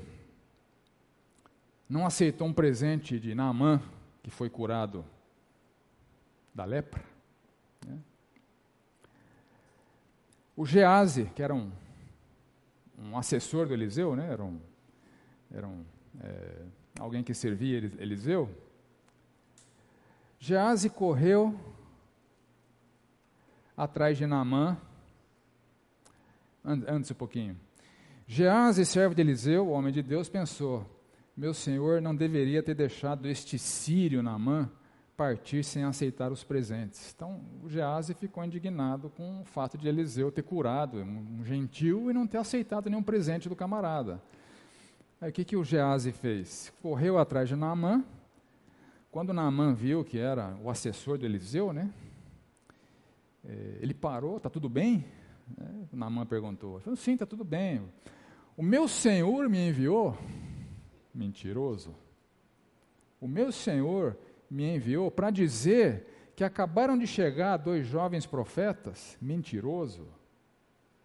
não 1.87 2.07
aceitou 2.07 2.47
um 2.47 2.53
presente 2.53 3.19
de 3.19 3.35
Naamã, 3.35 3.79
que 4.23 4.31
foi 4.31 4.49
curado 4.49 5.05
da 6.55 6.65
lepra. 6.65 7.03
Né? 7.85 7.99
O 10.55 10.65
Gease, 10.65 11.25
que 11.35 11.43
era 11.43 11.53
um, 11.53 11.71
um 12.97 13.15
assessor 13.15 13.67
do 13.67 13.75
Eliseu, 13.75 14.15
né? 14.15 14.27
era, 14.27 14.43
um, 14.43 14.59
era 15.53 15.67
um, 15.67 15.85
é, 16.23 16.65
alguém 16.99 17.23
que 17.23 17.35
servia 17.35 17.77
Eliseu, 17.99 18.49
Gease 20.39 20.89
correu 20.89 21.53
atrás 23.75 24.17
de 24.17 24.25
Naamã, 24.25 24.77
antes 26.63 27.11
um 27.11 27.15
pouquinho. 27.15 27.57
Gease, 28.25 28.85
servo 28.85 29.13
de 29.13 29.21
Eliseu, 29.21 29.67
o 29.67 29.71
homem 29.71 29.91
de 29.91 30.01
Deus, 30.01 30.29
pensou: 30.29 30.85
meu 31.35 31.53
senhor 31.53 32.01
não 32.01 32.15
deveria 32.15 32.63
ter 32.63 32.73
deixado 32.73 33.27
este 33.27 33.59
sírio 33.59 34.23
Naamã 34.23 34.69
partir 35.15 35.65
sem 35.65 35.83
aceitar 35.83 36.31
os 36.31 36.45
presentes. 36.45 37.13
Então, 37.13 37.41
o 37.61 37.69
Gease 37.69 38.13
ficou 38.13 38.43
indignado 38.43 39.09
com 39.09 39.41
o 39.41 39.45
fato 39.45 39.77
de 39.77 39.87
Eliseu 39.87 40.31
ter 40.31 40.43
curado 40.43 40.99
um 40.99 41.43
gentil 41.43 42.09
e 42.09 42.13
não 42.13 42.25
ter 42.25 42.37
aceitado 42.37 42.89
nenhum 42.89 43.03
presente 43.03 43.49
do 43.49 43.55
camarada. 43.55 44.21
Aí 45.19 45.29
o 45.29 45.33
que, 45.33 45.43
que 45.43 45.57
o 45.57 45.63
Gease 45.63 46.13
fez? 46.13 46.71
Correu 46.81 47.17
atrás 47.17 47.49
de 47.49 47.55
Naamã. 47.57 48.03
Quando 49.11 49.33
Naamã 49.33 49.73
viu 49.73 50.03
que 50.03 50.19
era 50.19 50.55
o 50.61 50.69
assessor 50.69 51.17
de 51.17 51.25
Eliseu, 51.25 51.73
né? 51.73 51.91
É, 53.43 53.79
ele 53.81 53.93
parou, 53.93 54.37
está 54.37 54.49
tudo 54.49 54.69
bem? 54.69 55.03
É, 55.59 55.63
Naamã 55.91 56.27
perguntou. 56.27 56.75
Ele 56.75 56.83
falou, 56.83 56.97
sim, 56.97 57.13
está 57.13 57.25
tudo 57.25 57.43
bem. 57.43 57.81
O 58.55 58.61
meu 58.61 58.87
senhor 58.87 59.49
me 59.49 59.69
enviou, 59.69 60.15
mentiroso. 61.13 61.95
O 63.19 63.27
meu 63.27 63.51
senhor 63.51 64.15
me 64.49 64.75
enviou 64.75 65.09
para 65.09 65.31
dizer 65.31 66.33
que 66.35 66.43
acabaram 66.43 66.97
de 66.97 67.07
chegar 67.07 67.57
dois 67.57 67.87
jovens 67.87 68.27
profetas, 68.27 69.17
mentiroso. 69.19 70.07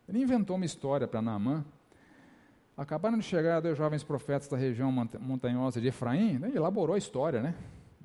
Ele 0.07 0.21
inventou 0.21 0.57
uma 0.57 0.67
história 0.67 1.09
para 1.09 1.23
Naamã. 1.23 1.65
Acabaram 2.77 3.17
de 3.17 3.25
chegar 3.25 3.61
dois 3.61 3.79
jovens 3.79 4.03
profetas 4.05 4.47
da 4.49 4.59
região 4.59 4.93
montanhosa 4.93 5.81
de 5.81 5.89
Efraim, 5.89 6.35
ele 6.35 6.57
elaborou 6.57 6.95
a 6.95 6.99
história, 6.99 7.41
né? 7.41 7.55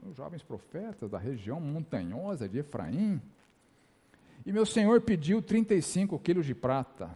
Os 0.03 0.15
jovens 0.15 0.43
profetas 0.43 1.09
da 1.09 1.17
região 1.17 1.59
montanhosa 1.59 2.47
de 2.47 2.59
Efraim. 2.59 3.21
E 4.45 4.51
meu 4.51 4.65
senhor 4.65 5.01
pediu 5.01 5.41
35 5.41 6.17
quilos 6.19 6.45
de 6.45 6.55
prata 6.55 7.09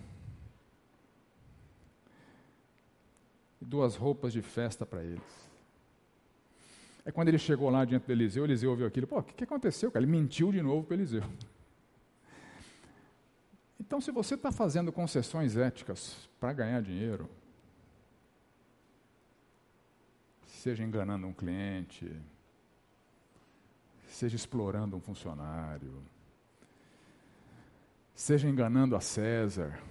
e 3.62 3.66
duas 3.66 3.96
roupas 3.96 4.34
de 4.34 4.42
festa 4.42 4.86
para 4.86 5.04
eles. 5.04 5.44
É 7.06 7.12
quando 7.12 7.30
ele 7.30 7.38
chegou 7.38 7.70
lá 7.70 7.84
diante 7.86 8.06
do 8.06 8.12
Eliseu, 8.12 8.44
Eliseu 8.44 8.70
ouviu 8.70 8.86
aquilo. 8.86 9.08
Pô, 9.08 9.20
o 9.20 9.24
que, 9.24 9.34
que 9.34 9.44
aconteceu, 9.44 9.92
cara? 9.92 10.04
Ele 10.04 10.12
mentiu 10.12 10.52
de 10.52 10.62
novo 10.62 10.86
para 10.86 10.96
Eliseu. 10.96 11.24
Então, 13.86 14.00
se 14.00 14.12
você 14.12 14.36
está 14.36 14.50
fazendo 14.50 14.94
concessões 14.94 15.58
éticas 15.58 16.30
para 16.40 16.54
ganhar 16.54 16.82
dinheiro, 16.82 17.30
seja 20.46 20.84
enganando 20.84 21.28
um 21.28 21.34
cliente, 21.34 22.10
seja 24.14 24.36
explorando 24.36 24.96
um 24.96 25.02
funcionário, 25.02 26.04
seja 28.14 28.48
enganando 28.48 28.96
a 28.96 29.02
César, 29.02 29.82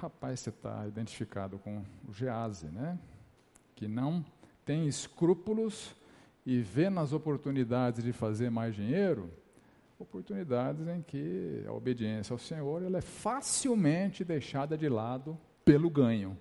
rapaz, 0.00 0.40
você 0.40 0.50
está 0.50 0.84
identificado 0.86 1.60
com 1.60 1.84
o 2.08 2.12
Gease, 2.12 2.66
né? 2.66 2.98
Que 3.76 3.86
não 3.86 4.24
tem 4.64 4.88
escrúpulos 4.88 5.94
e 6.44 6.60
vê 6.60 6.90
nas 6.90 7.12
oportunidades 7.12 8.02
de 8.02 8.12
fazer 8.12 8.50
mais 8.50 8.74
dinheiro, 8.74 9.30
oportunidades 9.96 10.88
em 10.88 11.00
que 11.00 11.64
a 11.64 11.72
obediência 11.72 12.34
ao 12.34 12.38
Senhor 12.38 12.82
ela 12.82 12.98
é 12.98 13.02
facilmente 13.02 14.24
deixada 14.24 14.76
de 14.76 14.88
lado 14.88 15.38
pelo 15.64 15.88
ganho, 15.88 16.36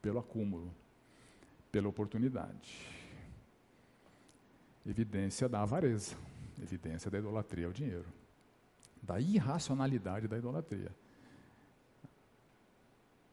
pelo 0.00 0.20
acúmulo, 0.20 0.72
pela 1.72 1.88
oportunidade. 1.88 2.93
Evidência 4.86 5.48
da 5.48 5.62
avareza, 5.62 6.14
evidência 6.62 7.10
da 7.10 7.18
idolatria 7.18 7.66
ao 7.66 7.72
dinheiro, 7.72 8.04
da 9.02 9.18
irracionalidade 9.18 10.28
da 10.28 10.36
idolatria. 10.36 10.90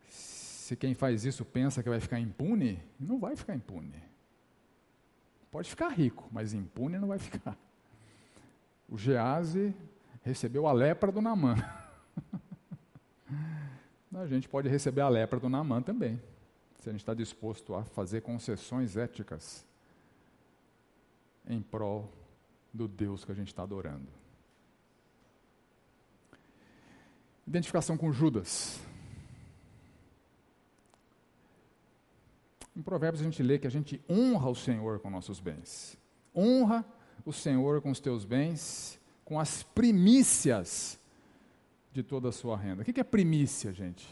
Se 0.08 0.76
quem 0.78 0.94
faz 0.94 1.26
isso 1.26 1.44
pensa 1.44 1.84
que 1.84 1.90
vai 1.90 2.00
ficar 2.00 2.20
impune, 2.20 2.82
não 2.98 3.20
vai 3.20 3.36
ficar 3.36 3.54
impune. 3.54 4.02
Pode 5.52 5.70
ficar 5.70 5.90
rico, 5.90 6.30
mas 6.32 6.54
impune 6.54 6.98
não 6.98 7.10
vai 7.10 7.20
ficar. 7.20 7.58
O 8.88 8.98
Gease 8.98 9.76
recebeu 10.24 10.68
a 10.68 10.72
lepra 10.72 11.12
do 11.12 11.22
Namã. 11.22 11.56
a 14.16 14.28
gente 14.28 14.48
pode 14.48 14.70
receber 14.70 15.02
a 15.02 15.10
lepra 15.10 15.40
do 15.40 15.50
Namã 15.50 15.82
também, 15.82 16.22
se 16.80 16.90
a 16.90 16.92
gente 16.92 17.02
está 17.02 17.14
disposto 17.14 17.74
a 17.74 17.84
fazer 17.84 18.22
concessões 18.22 18.96
éticas 18.96 19.66
em 21.48 21.62
prol 21.62 22.12
do 22.74 22.88
Deus 22.88 23.26
que 23.26 23.32
a 23.32 23.36
gente 23.36 23.48
está 23.48 23.64
adorando. 23.64 24.08
Identificação 27.46 27.98
com 27.98 28.12
Judas. 28.12 28.80
Em 32.76 32.82
Provérbios 32.82 33.22
a 33.22 33.26
gente 33.26 33.44
lê 33.44 33.60
que 33.60 33.68
a 33.68 33.72
gente 33.72 34.02
honra 34.10 34.50
o 34.50 34.56
Senhor 34.56 35.00
com 35.00 35.10
nossos 35.10 35.40
bens. 35.40 35.98
Honra 36.34 36.86
o 37.26 37.34
Senhor 37.34 37.82
com 37.82 37.92
os 37.92 38.00
teus 38.00 38.24
bens, 38.24 39.00
com 39.26 39.40
as 39.40 39.64
primícias 39.64 41.00
de 41.92 42.02
toda 42.02 42.30
a 42.30 42.32
sua 42.32 42.56
renda. 42.58 42.82
O 42.82 42.86
que 42.86 43.00
é 43.00 43.04
primícia, 43.04 43.74
gente? 43.74 44.08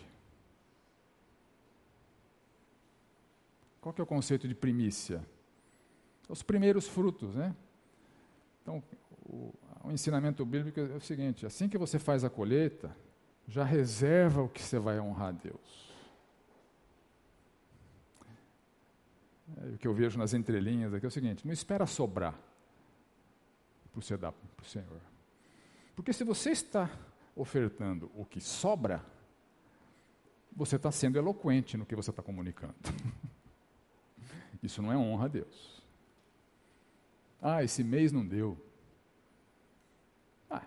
Qual 3.79 3.93
que 3.93 4.01
é 4.01 4.03
o 4.03 4.07
conceito 4.07 4.47
de 4.47 4.53
primícia? 4.53 5.25
Os 6.29 6.43
primeiros 6.43 6.87
frutos, 6.87 7.35
né? 7.35 7.55
Então, 8.61 8.83
o, 9.25 9.51
o 9.83 9.91
ensinamento 9.91 10.45
bíblico 10.45 10.79
é 10.79 10.95
o 10.95 11.01
seguinte: 11.01 11.45
assim 11.45 11.67
que 11.67 11.77
você 11.77 11.97
faz 11.97 12.23
a 12.23 12.29
colheita, 12.29 12.95
já 13.47 13.63
reserva 13.63 14.43
o 14.43 14.47
que 14.47 14.61
você 14.61 14.77
vai 14.77 14.99
honrar 14.99 15.29
a 15.29 15.31
Deus. 15.31 15.89
É, 19.57 19.73
o 19.73 19.77
que 19.79 19.87
eu 19.87 19.93
vejo 19.93 20.19
nas 20.19 20.35
entrelinhas 20.35 20.93
aqui 20.93 21.05
é 21.05 21.09
o 21.09 21.11
seguinte: 21.11 21.45
não 21.45 21.51
espera 21.51 21.87
sobrar 21.87 22.33
para 23.91 24.01
você 24.01 24.15
dar 24.15 24.31
para 24.31 24.63
o 24.63 24.65
Senhor. 24.65 25.01
Porque 25.95 26.13
se 26.13 26.23
você 26.23 26.51
está 26.51 26.89
ofertando 27.35 28.11
o 28.15 28.23
que 28.23 28.39
sobra, 28.39 29.03
você 30.55 30.75
está 30.75 30.91
sendo 30.91 31.17
eloquente 31.17 31.75
no 31.75 31.85
que 31.85 31.95
você 31.95 32.11
está 32.11 32.21
comunicando. 32.21 32.75
Isso 34.61 34.81
não 34.81 34.91
é 34.91 34.97
honra 34.97 35.25
a 35.25 35.27
Deus. 35.27 35.78
Ah, 37.41 37.63
esse 37.63 37.83
mês 37.83 38.11
não 38.11 38.25
deu. 38.25 38.57
Ah, 40.49 40.63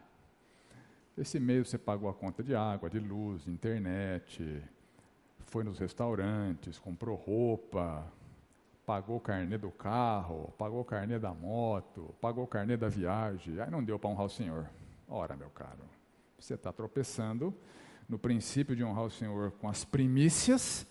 esse 1.19 1.39
mês 1.39 1.69
você 1.69 1.79
pagou 1.79 2.09
a 2.09 2.15
conta 2.15 2.43
de 2.43 2.55
água, 2.55 2.89
de 2.89 2.99
luz, 2.99 3.45
de 3.45 3.51
internet, 3.51 4.63
foi 5.47 5.63
nos 5.63 5.79
restaurantes, 5.79 6.79
comprou 6.79 7.15
roupa, 7.15 8.11
pagou 8.87 9.17
o 9.17 9.21
carnê 9.21 9.59
do 9.59 9.71
carro, 9.71 10.53
pagou 10.57 10.81
o 10.81 10.85
carnê 10.85 11.19
da 11.19 11.35
moto, 11.35 12.15
pagou 12.21 12.45
o 12.45 12.49
carnê 12.49 12.77
da 12.77 12.89
viagem, 12.89 13.61
aí 13.61 13.71
não 13.71 13.85
deu 13.85 13.99
para 13.99 14.09
honrar 14.09 14.27
o 14.27 14.31
Senhor. 14.31 14.69
Ora, 15.07 15.37
meu 15.37 15.51
caro, 15.51 15.85
você 16.39 16.55
está 16.55 16.73
tropeçando 16.73 17.55
no 18.09 18.19
princípio 18.19 18.75
de 18.75 18.83
honrar 18.83 19.05
o 19.05 19.11
Senhor 19.11 19.53
com 19.53 19.69
as 19.69 19.85
primícias, 19.85 20.87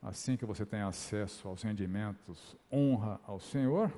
assim 0.00 0.38
que 0.38 0.46
você 0.46 0.64
tem 0.64 0.80
acesso 0.80 1.46
aos 1.46 1.62
rendimentos, 1.62 2.56
honra 2.72 3.20
ao 3.26 3.38
Senhor. 3.38 3.92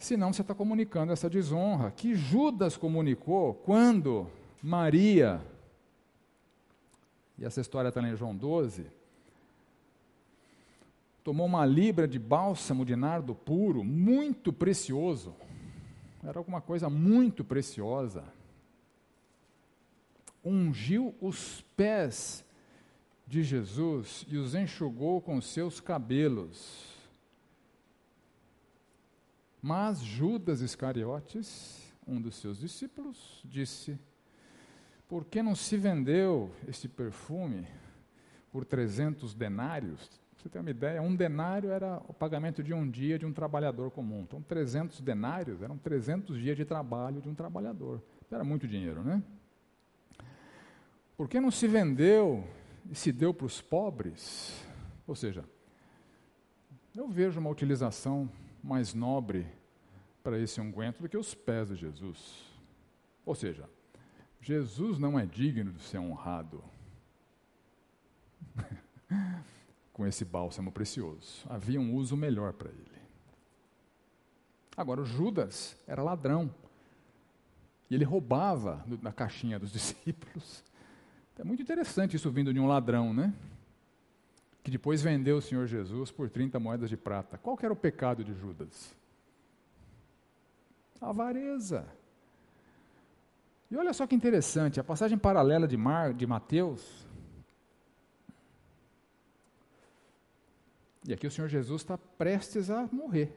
Senão 0.00 0.32
você 0.32 0.40
está 0.40 0.54
comunicando 0.54 1.12
essa 1.12 1.28
desonra 1.28 1.90
que 1.90 2.14
Judas 2.14 2.74
comunicou 2.74 3.52
quando 3.52 4.26
Maria, 4.62 5.44
e 7.38 7.44
essa 7.44 7.60
história 7.60 7.90
está 7.90 8.00
em 8.00 8.16
João 8.16 8.34
12, 8.34 8.86
tomou 11.22 11.44
uma 11.44 11.66
libra 11.66 12.08
de 12.08 12.18
bálsamo 12.18 12.82
de 12.82 12.96
nardo 12.96 13.34
puro, 13.34 13.84
muito 13.84 14.54
precioso. 14.54 15.34
Era 16.24 16.38
alguma 16.38 16.62
coisa 16.62 16.88
muito 16.88 17.44
preciosa. 17.44 18.24
Ungiu 20.42 21.14
os 21.20 21.60
pés 21.76 22.42
de 23.26 23.42
Jesus 23.42 24.24
e 24.30 24.38
os 24.38 24.54
enxugou 24.54 25.20
com 25.20 25.38
seus 25.42 25.78
cabelos. 25.78 26.89
Mas 29.62 30.00
Judas 30.00 30.60
Iscariotes, 30.60 31.92
um 32.06 32.20
dos 32.20 32.36
seus 32.36 32.58
discípulos, 32.58 33.42
disse: 33.44 33.98
Por 35.08 35.24
que 35.24 35.42
não 35.42 35.54
se 35.54 35.76
vendeu 35.76 36.50
este 36.66 36.88
perfume 36.88 37.66
por 38.50 38.64
trezentos 38.64 39.34
denários? 39.34 40.20
você 40.42 40.48
ter 40.48 40.58
uma 40.58 40.70
ideia, 40.70 41.02
um 41.02 41.14
denário 41.14 41.70
era 41.70 42.00
o 42.08 42.14
pagamento 42.14 42.62
de 42.62 42.72
um 42.72 42.88
dia 42.88 43.18
de 43.18 43.26
um 43.26 43.32
trabalhador 43.32 43.90
comum. 43.90 44.22
Então, 44.22 44.40
300 44.40 45.00
denários 45.00 45.60
eram 45.60 45.76
300 45.76 46.38
dias 46.38 46.56
de 46.56 46.64
trabalho 46.64 47.20
de 47.20 47.28
um 47.28 47.34
trabalhador. 47.34 48.02
Era 48.30 48.42
muito 48.42 48.66
dinheiro, 48.66 49.02
né? 49.02 49.22
Por 51.16 51.28
que 51.28 51.38
não 51.38 51.50
se 51.50 51.68
vendeu 51.68 52.44
e 52.90 52.94
se 52.94 53.12
deu 53.12 53.34
para 53.34 53.46
os 53.46 53.60
pobres? 53.60 54.64
Ou 55.06 55.14
seja, 55.14 55.44
eu 56.96 57.06
vejo 57.08 57.38
uma 57.38 57.50
utilização 57.50 58.30
mais 58.62 58.94
nobre 58.94 59.46
para 60.22 60.38
esse 60.38 60.60
unguento 60.60 61.00
do 61.00 61.08
que 61.08 61.16
os 61.16 61.34
pés 61.34 61.68
de 61.68 61.76
Jesus. 61.76 62.44
Ou 63.24 63.34
seja, 63.34 63.68
Jesus 64.40 64.98
não 64.98 65.18
é 65.18 65.26
digno 65.26 65.72
de 65.72 65.82
ser 65.82 65.98
honrado. 65.98 66.62
com 70.00 70.06
esse 70.06 70.24
bálsamo 70.24 70.72
precioso. 70.72 71.44
Havia 71.46 71.78
um 71.78 71.94
uso 71.94 72.16
melhor 72.16 72.54
para 72.54 72.70
ele. 72.70 73.00
Agora, 74.74 75.02
o 75.02 75.04
Judas 75.04 75.76
era 75.86 76.02
ladrão. 76.02 76.50
E 77.90 77.94
ele 77.94 78.04
roubava 78.04 78.82
na 79.02 79.12
caixinha 79.12 79.58
dos 79.58 79.70
discípulos. 79.72 80.64
É 81.38 81.44
muito 81.44 81.62
interessante 81.62 82.16
isso 82.16 82.30
vindo 82.30 82.50
de 82.50 82.58
um 82.58 82.66
ladrão, 82.66 83.12
né? 83.12 83.34
Que 84.70 84.78
depois 84.78 85.02
vendeu 85.02 85.38
o 85.38 85.42
Senhor 85.42 85.66
Jesus 85.66 86.12
por 86.12 86.30
30 86.30 86.60
moedas 86.60 86.88
de 86.88 86.96
prata. 86.96 87.36
Qual 87.36 87.58
era 87.60 87.72
o 87.72 87.76
pecado 87.76 88.22
de 88.22 88.32
Judas? 88.32 88.94
Avareza. 91.00 91.88
E 93.68 93.76
olha 93.76 93.92
só 93.92 94.06
que 94.06 94.14
interessante, 94.14 94.78
a 94.78 94.84
passagem 94.84 95.18
paralela 95.18 95.66
de, 95.66 95.76
Mar, 95.76 96.14
de 96.14 96.24
Mateus. 96.24 97.04
E 101.04 101.12
aqui 101.12 101.26
o 101.26 101.32
Senhor 101.32 101.48
Jesus 101.48 101.82
está 101.82 101.98
prestes 101.98 102.70
a 102.70 102.88
morrer. 102.92 103.36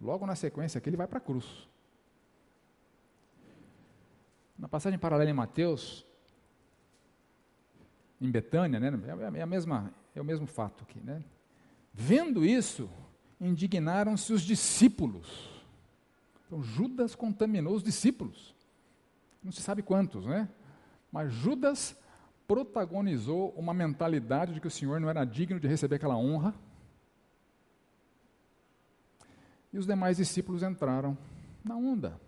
Logo 0.00 0.24
na 0.24 0.34
sequência 0.34 0.78
aqui 0.78 0.88
ele 0.88 0.96
vai 0.96 1.06
para 1.06 1.18
a 1.18 1.20
cruz. 1.20 1.68
Na 4.58 4.66
passagem 4.66 4.98
paralela 4.98 5.28
em 5.28 5.34
Mateus, 5.34 6.06
em 8.20 8.30
Betânia, 8.30 8.78
né, 8.78 8.92
é, 9.34 9.42
a 9.42 9.46
mesma, 9.46 9.92
é 10.14 10.20
o 10.20 10.24
mesmo 10.24 10.46
fato 10.46 10.84
aqui. 10.84 11.00
Né? 11.00 11.22
Vendo 11.92 12.44
isso, 12.44 12.88
indignaram-se 13.40 14.32
os 14.32 14.42
discípulos. 14.42 15.48
Então 16.46 16.62
Judas 16.62 17.14
contaminou 17.14 17.74
os 17.74 17.82
discípulos. 17.82 18.54
Não 19.42 19.50
se 19.50 19.62
sabe 19.62 19.82
quantos, 19.82 20.26
né? 20.26 20.48
Mas 21.10 21.32
Judas 21.32 21.96
protagonizou 22.46 23.50
uma 23.56 23.72
mentalidade 23.72 24.52
de 24.54 24.60
que 24.60 24.66
o 24.66 24.70
Senhor 24.70 25.00
não 25.00 25.08
era 25.08 25.24
digno 25.24 25.58
de 25.58 25.68
receber 25.68 25.96
aquela 25.96 26.16
honra. 26.16 26.54
E 29.72 29.78
os 29.78 29.86
demais 29.86 30.16
discípulos 30.16 30.62
entraram 30.62 31.16
na 31.64 31.76
onda. 31.76 32.20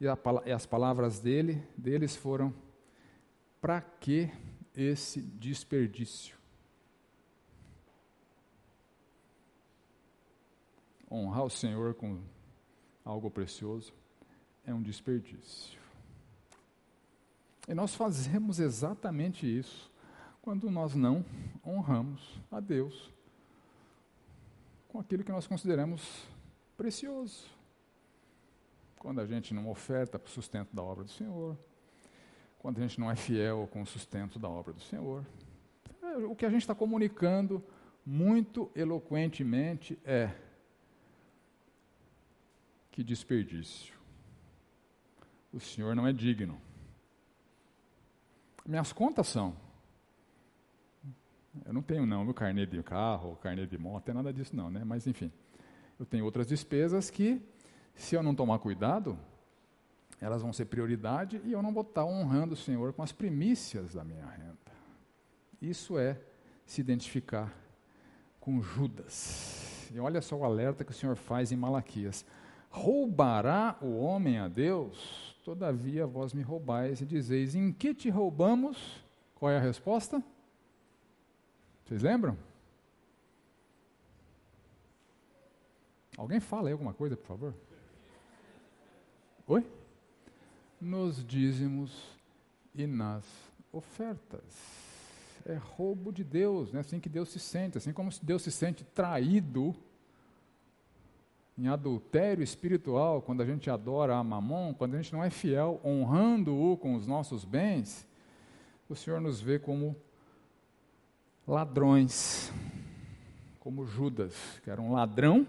E, 0.00 0.06
a, 0.06 0.16
e 0.46 0.52
as 0.52 0.64
palavras 0.66 1.18
dele, 1.18 1.62
deles 1.76 2.16
foram: 2.16 2.54
para 3.60 3.80
que 3.80 4.30
esse 4.74 5.20
desperdício? 5.20 6.36
Honrar 11.10 11.44
o 11.44 11.50
Senhor 11.50 11.94
com 11.94 12.20
algo 13.04 13.30
precioso 13.30 13.92
é 14.64 14.74
um 14.74 14.82
desperdício. 14.82 15.78
E 17.68 17.74
nós 17.74 17.94
fazemos 17.94 18.58
exatamente 18.58 19.46
isso 19.46 19.90
quando 20.42 20.70
nós 20.70 20.94
não 20.94 21.24
honramos 21.64 22.38
a 22.50 22.60
Deus 22.60 23.10
com 24.88 25.00
aquilo 25.00 25.24
que 25.24 25.32
nós 25.32 25.46
consideramos 25.46 26.26
precioso. 26.76 27.46
Quando 28.98 29.20
a 29.20 29.26
gente 29.26 29.52
não 29.52 29.68
oferta 29.68 30.18
para 30.18 30.28
o 30.28 30.30
sustento 30.30 30.74
da 30.74 30.82
obra 30.82 31.04
do 31.04 31.10
Senhor, 31.10 31.58
quando 32.64 32.78
a 32.78 32.80
gente 32.80 32.98
não 32.98 33.10
é 33.10 33.14
fiel 33.14 33.68
com 33.70 33.82
o 33.82 33.86
sustento 33.86 34.38
da 34.38 34.48
obra 34.48 34.72
do 34.72 34.80
Senhor. 34.80 35.22
É, 36.02 36.16
o 36.16 36.34
que 36.34 36.46
a 36.46 36.48
gente 36.48 36.62
está 36.62 36.74
comunicando 36.74 37.62
muito 38.06 38.72
eloquentemente 38.74 39.98
é 40.02 40.30
que 42.90 43.04
desperdício. 43.04 43.92
O 45.52 45.60
Senhor 45.60 45.94
não 45.94 46.06
é 46.06 46.12
digno. 46.14 46.58
Minhas 48.64 48.94
contas 48.94 49.26
são. 49.26 49.54
Eu 51.66 51.74
não 51.74 51.82
tenho 51.82 52.06
não, 52.06 52.24
meu 52.24 52.32
carnê 52.32 52.64
de 52.64 52.82
carro, 52.82 53.36
carnê 53.42 53.66
de 53.66 53.76
moto, 53.76 54.08
não 54.08 54.22
nada 54.22 54.32
disso 54.32 54.56
não, 54.56 54.70
né? 54.70 54.82
Mas 54.84 55.06
enfim, 55.06 55.30
eu 56.00 56.06
tenho 56.06 56.24
outras 56.24 56.46
despesas 56.46 57.10
que, 57.10 57.42
se 57.94 58.14
eu 58.14 58.22
não 58.22 58.34
tomar 58.34 58.58
cuidado, 58.58 59.18
elas 60.24 60.40
vão 60.40 60.52
ser 60.52 60.64
prioridade 60.64 61.40
e 61.44 61.52
eu 61.52 61.62
não 61.62 61.72
vou 61.72 61.82
estar 61.82 62.04
honrando 62.04 62.54
o 62.54 62.56
Senhor 62.56 62.94
com 62.94 63.02
as 63.02 63.12
primícias 63.12 63.92
da 63.92 64.02
minha 64.02 64.24
renda. 64.24 64.56
Isso 65.60 65.98
é 65.98 66.18
se 66.64 66.80
identificar 66.80 67.54
com 68.40 68.62
Judas. 68.62 69.90
E 69.92 70.00
olha 70.00 70.22
só 70.22 70.36
o 70.36 70.44
alerta 70.44 70.82
que 70.82 70.92
o 70.92 70.94
Senhor 70.94 71.14
faz 71.14 71.52
em 71.52 71.56
Malaquias: 71.56 72.24
Roubará 72.70 73.76
o 73.82 73.98
homem 73.98 74.38
a 74.38 74.48
Deus? 74.48 75.36
Todavia 75.44 76.06
vós 76.06 76.32
me 76.32 76.42
roubais 76.42 77.02
e 77.02 77.06
dizeis: 77.06 77.54
Em 77.54 77.70
que 77.70 77.94
te 77.94 78.08
roubamos? 78.08 79.04
Qual 79.34 79.52
é 79.52 79.58
a 79.58 79.60
resposta? 79.60 80.22
Vocês 81.84 82.02
lembram? 82.02 82.36
Alguém 86.16 86.40
fala 86.40 86.68
aí 86.68 86.72
alguma 86.72 86.94
coisa, 86.94 87.14
por 87.14 87.26
favor? 87.26 87.54
Oi? 89.46 89.83
Nos 90.84 91.26
dízimos 91.26 91.90
e 92.74 92.86
nas 92.86 93.24
ofertas. 93.72 94.44
É 95.46 95.54
roubo 95.54 96.12
de 96.12 96.22
Deus, 96.22 96.74
é 96.74 96.78
assim 96.78 97.00
que 97.00 97.08
Deus 97.08 97.30
se 97.30 97.40
sente, 97.40 97.78
assim 97.78 97.90
como 97.90 98.10
Deus 98.22 98.42
se 98.42 98.52
sente 98.52 98.84
traído 98.84 99.74
em 101.56 101.68
adultério 101.68 102.44
espiritual, 102.44 103.22
quando 103.22 103.40
a 103.40 103.46
gente 103.46 103.70
adora 103.70 104.16
a 104.16 104.22
mamon, 104.22 104.74
quando 104.74 104.92
a 104.92 105.00
gente 105.00 105.10
não 105.10 105.24
é 105.24 105.30
fiel, 105.30 105.80
honrando-o 105.82 106.76
com 106.76 106.94
os 106.96 107.06
nossos 107.06 107.46
bens, 107.46 108.06
o 108.86 108.94
Senhor 108.94 109.22
nos 109.22 109.40
vê 109.40 109.58
como 109.58 109.96
ladrões, 111.48 112.52
como 113.58 113.86
Judas, 113.86 114.34
que 114.62 114.68
era 114.68 114.82
um 114.82 114.92
ladrão 114.92 115.46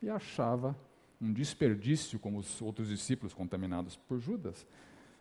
e 0.00 0.08
achava 0.08 0.74
um 1.22 1.32
desperdício, 1.32 2.18
como 2.18 2.38
os 2.38 2.60
outros 2.60 2.88
discípulos 2.88 3.32
contaminados 3.32 3.96
por 3.96 4.18
Judas, 4.18 4.66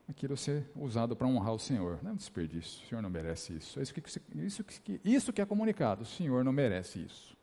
aquilo 0.09 0.35
ser 0.35 0.65
usado 0.75 1.15
para 1.15 1.27
honrar 1.27 1.53
o 1.53 1.59
Senhor. 1.59 1.99
Não 2.01 2.09
é 2.09 2.13
um 2.13 2.17
desperdício, 2.17 2.83
o 2.83 2.87
Senhor 2.89 3.01
não 3.01 3.09
merece 3.09 3.53
isso. 3.53 3.79
É 3.79 3.83
isso 3.83 3.93
que, 3.93 4.01
isso, 4.35 4.63
que, 4.63 5.01
isso 5.05 5.31
que 5.31 5.41
é 5.41 5.45
comunicado, 5.45 6.01
o 6.01 6.05
Senhor 6.05 6.43
não 6.43 6.51
merece 6.51 6.99
isso. 6.99 7.37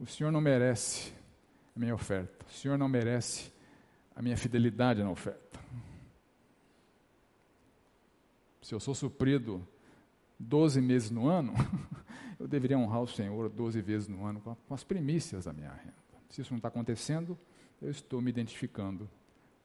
O 0.00 0.06
Senhor 0.06 0.30
não 0.30 0.40
merece 0.40 1.12
a 1.74 1.78
minha 1.78 1.94
oferta. 1.94 2.46
O 2.48 2.52
Senhor 2.52 2.78
não 2.78 2.88
merece 2.88 3.52
a 4.14 4.22
minha 4.22 4.36
fidelidade 4.36 5.02
na 5.02 5.10
oferta. 5.10 5.60
Se 8.62 8.74
eu 8.74 8.80
sou 8.80 8.94
suprido 8.94 9.66
12 10.38 10.80
meses 10.80 11.10
no 11.10 11.28
ano, 11.28 11.52
eu 12.40 12.48
deveria 12.48 12.78
honrar 12.78 13.02
o 13.02 13.06
Senhor 13.06 13.48
12 13.48 13.80
vezes 13.82 14.08
no 14.08 14.24
ano 14.24 14.40
com 14.40 14.74
as 14.74 14.82
primícias 14.82 15.44
da 15.44 15.52
minha 15.52 15.70
renda. 15.70 15.94
Se 16.30 16.40
isso 16.40 16.52
não 16.52 16.58
está 16.58 16.68
acontecendo, 16.68 17.38
eu 17.80 17.90
estou 17.90 18.20
me 18.20 18.30
identificando 18.30 19.08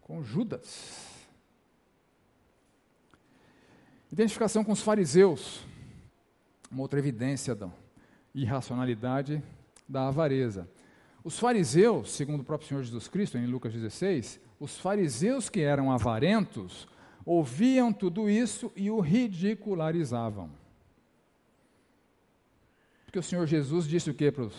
com 0.01 0.23
Judas. 0.23 1.21
Identificação 4.11 4.63
com 4.63 4.73
os 4.73 4.81
fariseus, 4.81 5.61
uma 6.69 6.81
outra 6.81 6.99
evidência 6.99 7.55
da 7.55 7.69
irracionalidade 8.35 9.41
da 9.87 10.07
avareza. 10.07 10.69
Os 11.23 11.39
fariseus, 11.39 12.11
segundo 12.11 12.41
o 12.41 12.43
próprio 12.43 12.67
Senhor 12.67 12.83
Jesus 12.83 13.07
Cristo, 13.07 13.37
em 13.37 13.45
Lucas 13.45 13.73
16, 13.73 14.39
os 14.59 14.77
fariseus 14.77 15.49
que 15.49 15.61
eram 15.61 15.91
avarentos 15.91 16.87
ouviam 17.25 17.93
tudo 17.93 18.29
isso 18.29 18.71
e 18.75 18.89
o 18.89 18.99
ridicularizavam. 18.99 20.49
Porque 23.05 23.19
o 23.19 23.23
Senhor 23.23 23.45
Jesus 23.45 23.87
disse 23.87 24.09
o 24.09 24.13
que 24.13 24.31
para, 24.31 24.49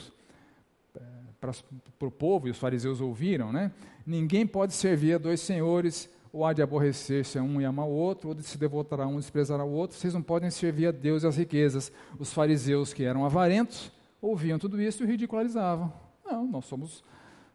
para 1.42 2.06
o 2.06 2.10
povo, 2.10 2.46
e 2.46 2.52
os 2.52 2.58
fariseus 2.58 3.00
ouviram, 3.00 3.52
né? 3.52 3.72
Ninguém 4.06 4.46
pode 4.46 4.72
servir 4.74 5.14
a 5.14 5.18
dois 5.18 5.40
senhores, 5.40 6.08
ou 6.32 6.46
há 6.46 6.52
de 6.52 6.62
aborrecer-se 6.62 7.36
a 7.36 7.42
um 7.42 7.60
e 7.60 7.64
amar 7.64 7.86
o 7.86 7.90
outro, 7.90 8.28
ou 8.28 8.34
de 8.34 8.44
se 8.44 8.56
devotar 8.56 9.00
a 9.00 9.06
um 9.08 9.14
e 9.14 9.18
desprezar 9.18 9.60
ao 9.60 9.68
outro. 9.68 9.96
Vocês 9.96 10.14
não 10.14 10.22
podem 10.22 10.50
servir 10.50 10.86
a 10.86 10.92
Deus 10.92 11.24
e 11.24 11.26
as 11.26 11.36
riquezas. 11.36 11.90
Os 12.16 12.32
fariseus 12.32 12.92
que 12.92 13.02
eram 13.02 13.24
avarentos 13.24 13.90
ouviam 14.20 14.56
tudo 14.56 14.80
isso 14.80 15.02
e 15.02 15.06
ridicularizavam. 15.06 15.92
Não, 16.24 16.46
nós 16.46 16.64
somos, 16.64 17.02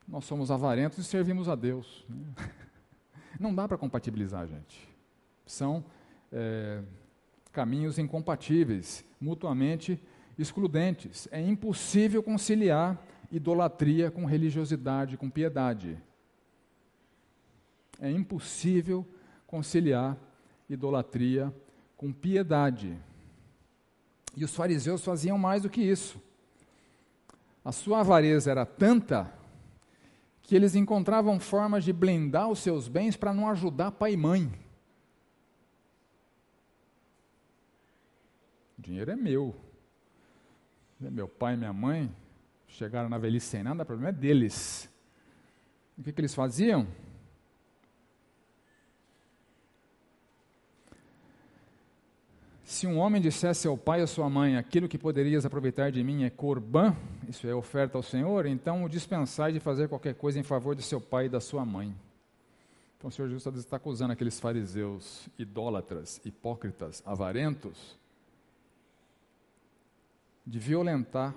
nós 0.05 0.25
somos 0.25 0.51
avarentos 0.51 0.99
e 0.99 1.03
servimos 1.05 1.47
a 1.47 1.55
Deus. 1.55 2.05
Né? 2.09 2.17
Não 3.39 3.55
dá 3.55 3.69
para 3.69 3.77
compatibilizar, 3.77 4.45
gente. 4.47 4.85
São 5.45 5.83
é, 6.29 6.81
caminhos 7.53 7.97
incompatíveis, 7.97 9.05
mutuamente 9.19 9.97
excludentes. 10.38 11.27
É 11.31 11.41
impossível 11.41 12.21
conciliar 12.21 13.01
idolatria 13.32 14.09
com 14.09 14.25
religiosidade, 14.25 15.17
com 15.17 15.30
piedade. 15.30 16.01
É 17.99 18.09
impossível 18.09 19.05
conciliar 19.45 20.17
idolatria 20.69 21.53
com 21.95 22.11
piedade. 22.11 22.97
E 24.36 24.43
os 24.43 24.55
fariseus 24.55 25.03
faziam 25.03 25.38
mais 25.38 25.63
do 25.63 25.69
que 25.69 25.82
isso. 25.82 26.21
A 27.65 27.71
sua 27.71 28.01
avareza 28.01 28.51
era 28.51 28.65
tanta 28.65 29.34
que 30.41 30.55
eles 30.55 30.75
encontravam 30.75 31.39
formas 31.39 31.84
de 31.84 31.91
blindar 31.91 32.47
os 32.49 32.59
seus 32.59 32.88
bens 32.88 33.17
para 33.17 33.34
não 33.34 33.49
ajudar 33.49 33.91
pai 33.91 34.13
e 34.13 34.17
mãe. 34.17 34.51
O 38.78 38.82
dinheiro 38.82 39.11
é 39.11 39.15
meu. 39.15 39.55
Meu 40.99 41.28
pai 41.28 41.55
e 41.55 41.57
minha 41.57 41.73
mãe 41.73 42.15
chegaram 42.68 43.09
na 43.09 43.18
velhice 43.18 43.47
sem 43.47 43.63
nada, 43.63 43.84
o 43.84 43.86
problema 43.86 44.09
é 44.09 44.11
deles. 44.11 44.89
O 45.97 46.03
que, 46.03 46.11
que 46.11 46.22
eles 46.22 46.36
faziam? 46.36 46.88
Se 52.63 52.86
um 52.86 52.97
homem 52.97 53.22
dissesse 53.22 53.65
ao 53.68 53.78
pai 53.78 54.01
e 54.01 54.03
à 54.03 54.07
sua 54.07 54.30
mãe, 54.30 54.57
aquilo 54.57 54.88
que 54.89 54.97
poderias 54.97 55.45
aproveitar 55.45 55.89
de 55.89 56.03
mim 56.03 56.26
é 56.26 56.30
corbã, 56.30 56.95
isso 57.28 57.47
é 57.47 57.55
oferta 57.55 57.97
ao 57.97 58.03
Senhor, 58.03 58.45
então 58.45 58.84
o 58.84 58.89
dispensai 58.89 59.53
de 59.53 59.59
fazer 59.59 59.88
qualquer 59.88 60.13
coisa 60.15 60.38
em 60.38 60.43
favor 60.43 60.76
de 60.76 60.84
seu 60.84 60.99
pai 60.99 61.26
e 61.26 61.30
da 61.30 61.39
sua 61.39 61.65
mãe. 61.65 61.95
Então 62.97 63.07
o 63.07 63.11
Senhor 63.11 63.30
Jesus 63.30 63.55
está 63.55 63.78
acusando 63.78 64.11
aqueles 64.11 64.39
fariseus 64.39 65.30
idólatras, 65.39 66.20
hipócritas, 66.26 67.01
avarentos, 67.05 67.97
de 70.45 70.59
violentar 70.59 71.34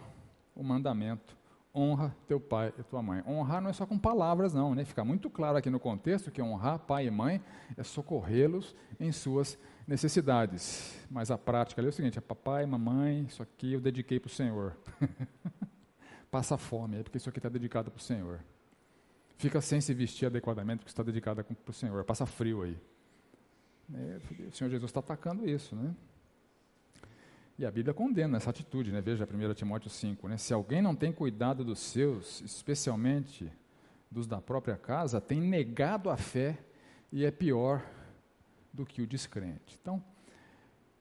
o 0.55 0.62
mandamento 0.62 1.38
honra 1.74 2.14
teu 2.26 2.40
pai 2.40 2.72
e 2.78 2.82
tua 2.82 3.03
mãe. 3.03 3.22
Honrar 3.26 3.61
não 3.61 3.70
é 3.70 3.72
só 3.72 3.86
com 3.86 3.98
palavras, 3.98 4.53
não, 4.53 4.74
né? 4.74 4.84
Fica 4.84 5.05
muito 5.05 5.30
claro 5.30 5.57
aqui 5.57 5.70
no 5.70 5.78
contexto 5.78 6.30
que 6.30 6.42
honrar 6.42 6.80
pai 6.80 7.07
e 7.07 7.11
mãe 7.11 7.40
é 7.76 7.82
socorrê-los 7.82 8.74
em 8.98 9.12
suas 9.12 9.59
necessidades. 9.86 10.98
Mas 11.11 11.30
a 11.30 11.38
prática 11.38 11.80
ali 11.80 11.86
é 11.86 11.90
o 11.90 11.92
seguinte: 11.92 12.18
é 12.18 12.20
papai, 12.20 12.66
mamãe, 12.66 13.24
isso 13.28 13.42
aqui 13.42 13.72
eu 13.72 13.80
dediquei 13.80 14.18
para 14.18 14.28
o 14.28 14.32
Senhor. 14.32 14.76
Passa 16.30 16.57
fome, 16.57 16.98
é 16.98 17.03
porque 17.03 17.18
isso 17.18 17.28
aqui 17.28 17.38
está 17.38 17.48
dedicado 17.48 17.90
para 17.90 17.98
o 17.98 18.03
Senhor. 18.03 18.40
Fica 19.36 19.61
sem 19.61 19.80
se 19.80 19.94
vestir 19.94 20.26
adequadamente 20.26 20.78
porque 20.80 20.90
está 20.90 21.03
dedicado 21.03 21.42
para 21.42 21.70
o 21.70 21.72
Senhor. 21.72 22.05
Passa 22.05 22.26
frio 22.26 22.62
aí. 22.62 22.78
É, 23.92 24.20
o 24.46 24.53
Senhor 24.53 24.70
Jesus 24.70 24.90
está 24.90 25.01
atacando 25.01 25.48
isso, 25.48 25.74
né? 25.74 25.94
E 27.61 27.66
a 27.66 27.70
Bíblia 27.70 27.92
condena 27.92 28.38
essa 28.38 28.48
atitude, 28.48 28.90
né? 28.90 29.02
Veja 29.02 29.28
1 29.30 29.52
Timóteo 29.52 29.90
5, 29.90 30.26
né? 30.28 30.38
Se 30.38 30.50
alguém 30.54 30.80
não 30.80 30.96
tem 30.96 31.12
cuidado 31.12 31.62
dos 31.62 31.78
seus, 31.78 32.40
especialmente 32.40 33.52
dos 34.11 34.26
da 34.26 34.40
própria 34.40 34.78
casa, 34.78 35.20
tem 35.20 35.42
negado 35.42 36.08
a 36.08 36.16
fé 36.16 36.58
e 37.12 37.22
é 37.22 37.30
pior 37.30 37.84
do 38.72 38.86
que 38.86 39.02
o 39.02 39.06
descrente. 39.06 39.78
Então, 39.78 40.02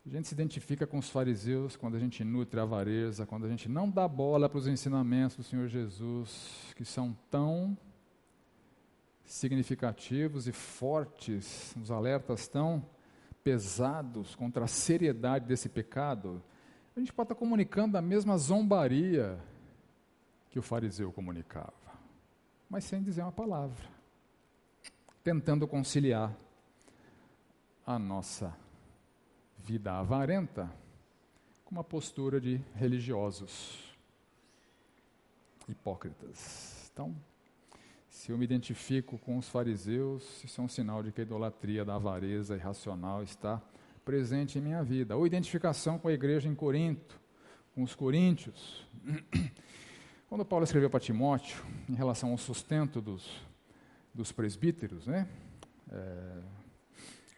a 0.06 0.10
gente 0.10 0.28
se 0.28 0.34
identifica 0.34 0.86
com 0.86 0.98
os 0.98 1.10
fariseus 1.10 1.78
quando 1.78 1.96
a 1.96 2.00
gente 2.00 2.26
nutre 2.26 2.60
a 2.60 2.64
avareza, 2.64 3.26
quando 3.26 3.46
a 3.46 3.50
gente 3.50 3.70
não 3.70 3.90
dá 3.90 4.06
bola 4.06 4.50
para 4.50 4.58
os 4.58 4.68
ensinamentos 4.68 5.38
do 5.38 5.44
Senhor 5.44 5.70
Jesus, 5.70 6.74
que 6.76 6.84
são 6.84 7.18
tão 7.32 7.78
significativos 9.24 10.46
e 10.46 10.52
fortes, 10.52 11.74
os 11.82 11.90
alertas 11.90 12.50
tão 12.50 12.86
pesados 13.44 14.36
contra 14.36 14.66
a 14.66 14.68
seriedade 14.68 15.46
desse 15.46 15.70
pecado, 15.70 16.42
a 16.96 17.00
gente 17.00 17.14
pode 17.14 17.26
estar 17.28 17.36
comunicando 17.36 17.98
a 17.98 18.02
mesma 18.02 18.38
zombaria 18.38 19.40
que 20.50 20.60
o 20.60 20.62
fariseu 20.62 21.12
comunicava, 21.12 21.74
mas 22.70 22.84
sem 22.84 23.02
dizer 23.02 23.22
uma 23.22 23.32
palavra, 23.32 23.88
tentando 25.24 25.68
conciliar 25.68 26.36
a 27.86 27.98
nossa 27.98 28.56
vida 29.58 29.94
avarenta 29.94 30.72
com 31.66 31.76
uma 31.76 31.84
postura 31.84 32.42
de 32.42 32.58
religiosos 32.76 33.96
hipócritas. 35.68 36.90
Então, 36.92 37.16
se 38.10 38.32
eu 38.32 38.38
me 38.38 38.44
identifico 38.44 39.18
com 39.20 39.38
os 39.38 39.48
fariseus, 39.48 40.44
isso 40.44 40.60
é 40.60 40.64
um 40.64 40.68
sinal 40.68 41.04
de 41.04 41.12
que 41.12 41.22
a 41.22 41.24
idolatria 41.24 41.86
da 41.86 41.96
avareza 41.96 42.56
irracional 42.56 43.22
está 43.24 43.62
presente 44.04 44.58
em 44.58 44.62
minha 44.62 44.84
vida. 44.84 45.16
Ou 45.16 45.28
identificação 45.28 46.00
com 46.00 46.08
a 46.08 46.14
igreja 46.14 46.50
em 46.50 46.56
Corinto, 46.56 47.20
com 47.76 47.84
os 47.84 47.94
coríntios. 47.94 48.86
Quando 50.28 50.44
Paulo 50.44 50.64
escreveu 50.64 50.90
para 50.90 51.00
Timóteo, 51.00 51.64
em 51.88 51.94
relação 51.94 52.32
ao 52.32 52.38
sustento 52.38 53.00
dos, 53.00 53.30
dos 54.14 54.32
presbíteros, 54.32 55.08
né? 55.08 55.28
É, 55.92 56.40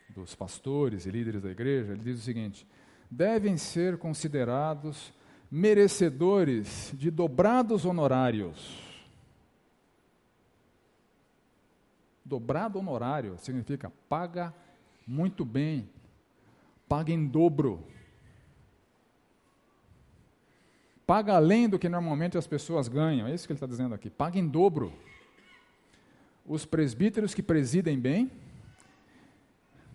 dos 0.10 0.36
pastores 0.36 1.06
e 1.06 1.12
líderes 1.12 1.42
da 1.42 1.50
igreja, 1.50 1.94
ele 1.94 2.04
diz 2.04 2.20
o 2.20 2.22
seguinte: 2.22 2.68
devem 3.10 3.56
ser 3.58 3.98
considerados 3.98 5.14
merecedores 5.50 6.92
de 6.94 7.10
dobrados 7.10 7.86
honorários 7.86 8.91
Dobrado 12.32 12.80
honorário 12.80 13.38
significa 13.40 13.92
paga 14.08 14.54
muito 15.06 15.44
bem, 15.44 15.90
paga 16.88 17.12
em 17.12 17.28
dobro. 17.28 17.86
Paga 21.06 21.36
além 21.36 21.68
do 21.68 21.78
que 21.78 21.90
normalmente 21.90 22.38
as 22.38 22.48
pessoas 22.48 22.88
ganham, 22.88 23.28
é 23.28 23.36
isso 23.36 23.46
que 23.46 23.52
ele 23.52 23.58
está 23.58 23.68
dizendo 23.68 23.94
aqui, 23.94 24.10
paga 24.10 24.40
em 24.40 24.48
dobro. 24.48 24.94
Os 26.46 26.66
presbíteros 26.66 27.34
que 27.34 27.44
presidem 27.44 28.00
bem, 28.00 28.32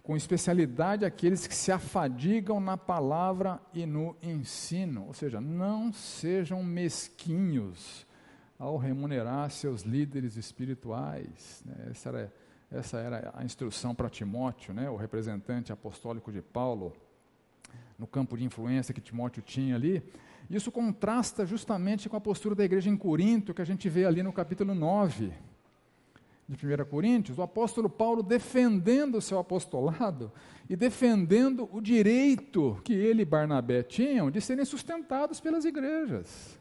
com 0.02 0.14
especialidade 0.14 1.06
aqueles 1.06 1.46
que 1.46 1.54
se 1.54 1.72
afadigam 1.72 2.60
na 2.60 2.76
palavra 2.76 3.58
e 3.72 3.86
no 3.86 4.14
ensino, 4.22 5.06
ou 5.06 5.14
seja, 5.14 5.40
não 5.40 5.90
sejam 5.90 6.62
mesquinhos 6.62 8.05
ao 8.58 8.76
remunerar 8.76 9.50
seus 9.50 9.82
líderes 9.82 10.36
espirituais. 10.36 11.62
Né? 11.64 11.88
Essa, 11.90 12.08
era, 12.08 12.32
essa 12.70 12.98
era 12.98 13.32
a 13.34 13.44
instrução 13.44 13.94
para 13.94 14.08
Timóteo, 14.08 14.72
né? 14.72 14.88
o 14.88 14.96
representante 14.96 15.72
apostólico 15.72 16.32
de 16.32 16.40
Paulo, 16.40 16.92
no 17.98 18.06
campo 18.06 18.36
de 18.36 18.44
influência 18.44 18.94
que 18.94 19.00
Timóteo 19.00 19.42
tinha 19.42 19.74
ali. 19.74 20.02
Isso 20.48 20.70
contrasta 20.70 21.44
justamente 21.44 22.08
com 22.08 22.16
a 22.16 22.20
postura 22.20 22.54
da 22.54 22.64
igreja 22.64 22.88
em 22.88 22.96
Corinto, 22.96 23.52
que 23.52 23.62
a 23.62 23.66
gente 23.66 23.88
vê 23.88 24.04
ali 24.04 24.22
no 24.22 24.32
capítulo 24.32 24.74
9 24.74 25.32
de 26.48 26.54
1 26.54 26.84
Coríntios, 26.84 27.38
o 27.38 27.42
apóstolo 27.42 27.90
Paulo 27.90 28.22
defendendo 28.22 29.16
o 29.16 29.20
seu 29.20 29.38
apostolado 29.38 30.30
e 30.70 30.76
defendendo 30.76 31.68
o 31.72 31.80
direito 31.80 32.80
que 32.84 32.92
ele 32.92 33.22
e 33.22 33.24
Barnabé 33.24 33.82
tinham 33.82 34.30
de 34.30 34.40
serem 34.40 34.64
sustentados 34.64 35.40
pelas 35.40 35.64
igrejas. 35.64 36.56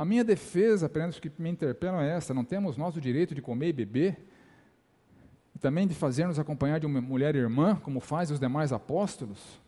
A 0.00 0.04
minha 0.06 0.24
defesa 0.24 0.88
perante 0.88 1.12
os 1.12 1.20
que 1.20 1.30
me 1.36 1.50
interpelam 1.50 2.00
é 2.00 2.16
essa: 2.16 2.32
não 2.32 2.42
temos 2.42 2.74
nós 2.78 2.96
o 2.96 3.00
direito 3.02 3.34
de 3.34 3.42
comer 3.42 3.68
e 3.68 3.72
beber, 3.74 4.18
e 5.54 5.58
também 5.58 5.86
de 5.86 5.94
fazer-nos 5.94 6.38
acompanhar 6.38 6.80
de 6.80 6.86
uma 6.86 7.02
mulher 7.02 7.36
irmã, 7.36 7.76
como 7.76 8.00
fazem 8.00 8.32
os 8.32 8.40
demais 8.40 8.72
apóstolos? 8.72 9.60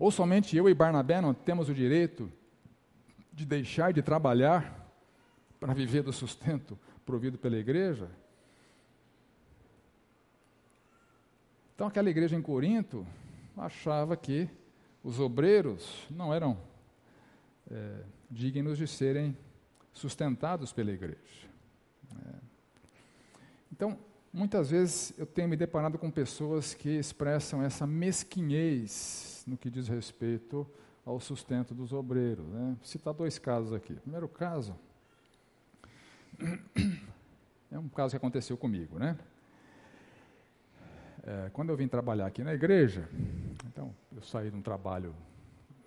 Ou 0.00 0.10
somente 0.10 0.56
eu 0.56 0.68
e 0.68 0.74
Barnabé 0.74 1.20
não 1.20 1.32
temos 1.32 1.68
o 1.68 1.74
direito 1.74 2.28
de 3.32 3.46
deixar 3.46 3.92
de 3.92 4.02
trabalhar 4.02 4.84
para 5.60 5.72
viver 5.72 6.02
do 6.02 6.12
sustento 6.12 6.76
provido 7.06 7.38
pela 7.38 7.56
igreja? 7.56 8.10
Então, 11.76 11.86
aquela 11.86 12.10
igreja 12.10 12.34
em 12.34 12.42
Corinto 12.42 13.06
achava 13.56 14.16
que 14.16 14.48
os 15.04 15.20
obreiros 15.20 16.04
não 16.10 16.34
eram 16.34 16.58
é, 17.70 18.02
dignos 18.30 18.78
de 18.78 18.86
serem 18.86 19.36
sustentados 19.92 20.72
pela 20.72 20.92
igreja. 20.92 21.48
É. 22.26 22.34
Então, 23.72 23.98
muitas 24.32 24.70
vezes 24.70 25.12
eu 25.18 25.26
tenho 25.26 25.48
me 25.48 25.56
deparado 25.56 25.98
com 25.98 26.10
pessoas 26.10 26.74
que 26.74 26.90
expressam 26.90 27.62
essa 27.62 27.86
mesquinhez 27.86 29.44
no 29.46 29.56
que 29.56 29.68
diz 29.68 29.88
respeito 29.88 30.66
ao 31.04 31.18
sustento 31.18 31.74
dos 31.74 31.92
obreiros. 31.92 32.46
Né? 32.46 32.76
Vou 32.76 32.84
citar 32.84 33.12
dois 33.12 33.38
casos 33.38 33.72
aqui. 33.72 33.94
Primeiro 33.94 34.28
caso 34.28 34.76
é 37.70 37.78
um 37.78 37.88
caso 37.88 38.12
que 38.12 38.16
aconteceu 38.16 38.56
comigo, 38.56 38.98
né? 38.98 39.18
É, 41.22 41.50
quando 41.52 41.68
eu 41.68 41.76
vim 41.76 41.86
trabalhar 41.86 42.26
aqui 42.26 42.42
na 42.42 42.54
igreja, 42.54 43.06
então 43.66 43.94
eu 44.14 44.22
saí 44.22 44.50
de 44.50 44.56
um 44.56 44.62
trabalho 44.62 45.14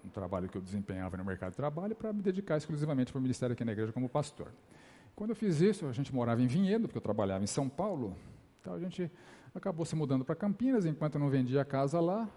um 0.06 0.10
trabalho 0.10 0.49
que 0.49 0.58
eu 0.58 0.62
desempenhava 0.62 1.16
no 1.18 1.24
mercado 1.24 1.51
de 1.51 1.58
trabalho 1.58 1.95
para 1.95 2.12
me 2.12 2.22
dedicar 2.22 2.58
exclusivamente 2.58 3.12
para 3.12 3.20
o 3.20 3.22
ministério 3.22 3.54
aqui 3.54 3.64
na 3.64 3.72
igreja 3.72 3.91
como 3.91 4.10
pastor. 4.10 4.51
Quando 5.16 5.30
eu 5.30 5.36
fiz 5.36 5.62
isso, 5.62 5.88
a 5.88 5.91
gente 5.91 6.14
morava 6.14 6.41
em 6.41 6.47
Vinhedo, 6.47 6.88
porque 6.88 6.97
eu 6.97 7.01
trabalhava 7.01 7.43
em 7.43 7.47
São 7.47 7.70
Paulo, 7.70 8.16
então 8.60 8.74
a 8.74 8.80
gente 8.80 9.12
acabou 9.54 9.86
se 9.86 9.95
mudando 9.95 10.26
para 10.26 10.36
Campinas, 10.36 10.86
enquanto 10.86 11.16
eu 11.16 11.22
não 11.22 11.30
vendia 11.30 11.62
a 11.62 11.66
casa 11.66 11.99
lá, 11.99 12.28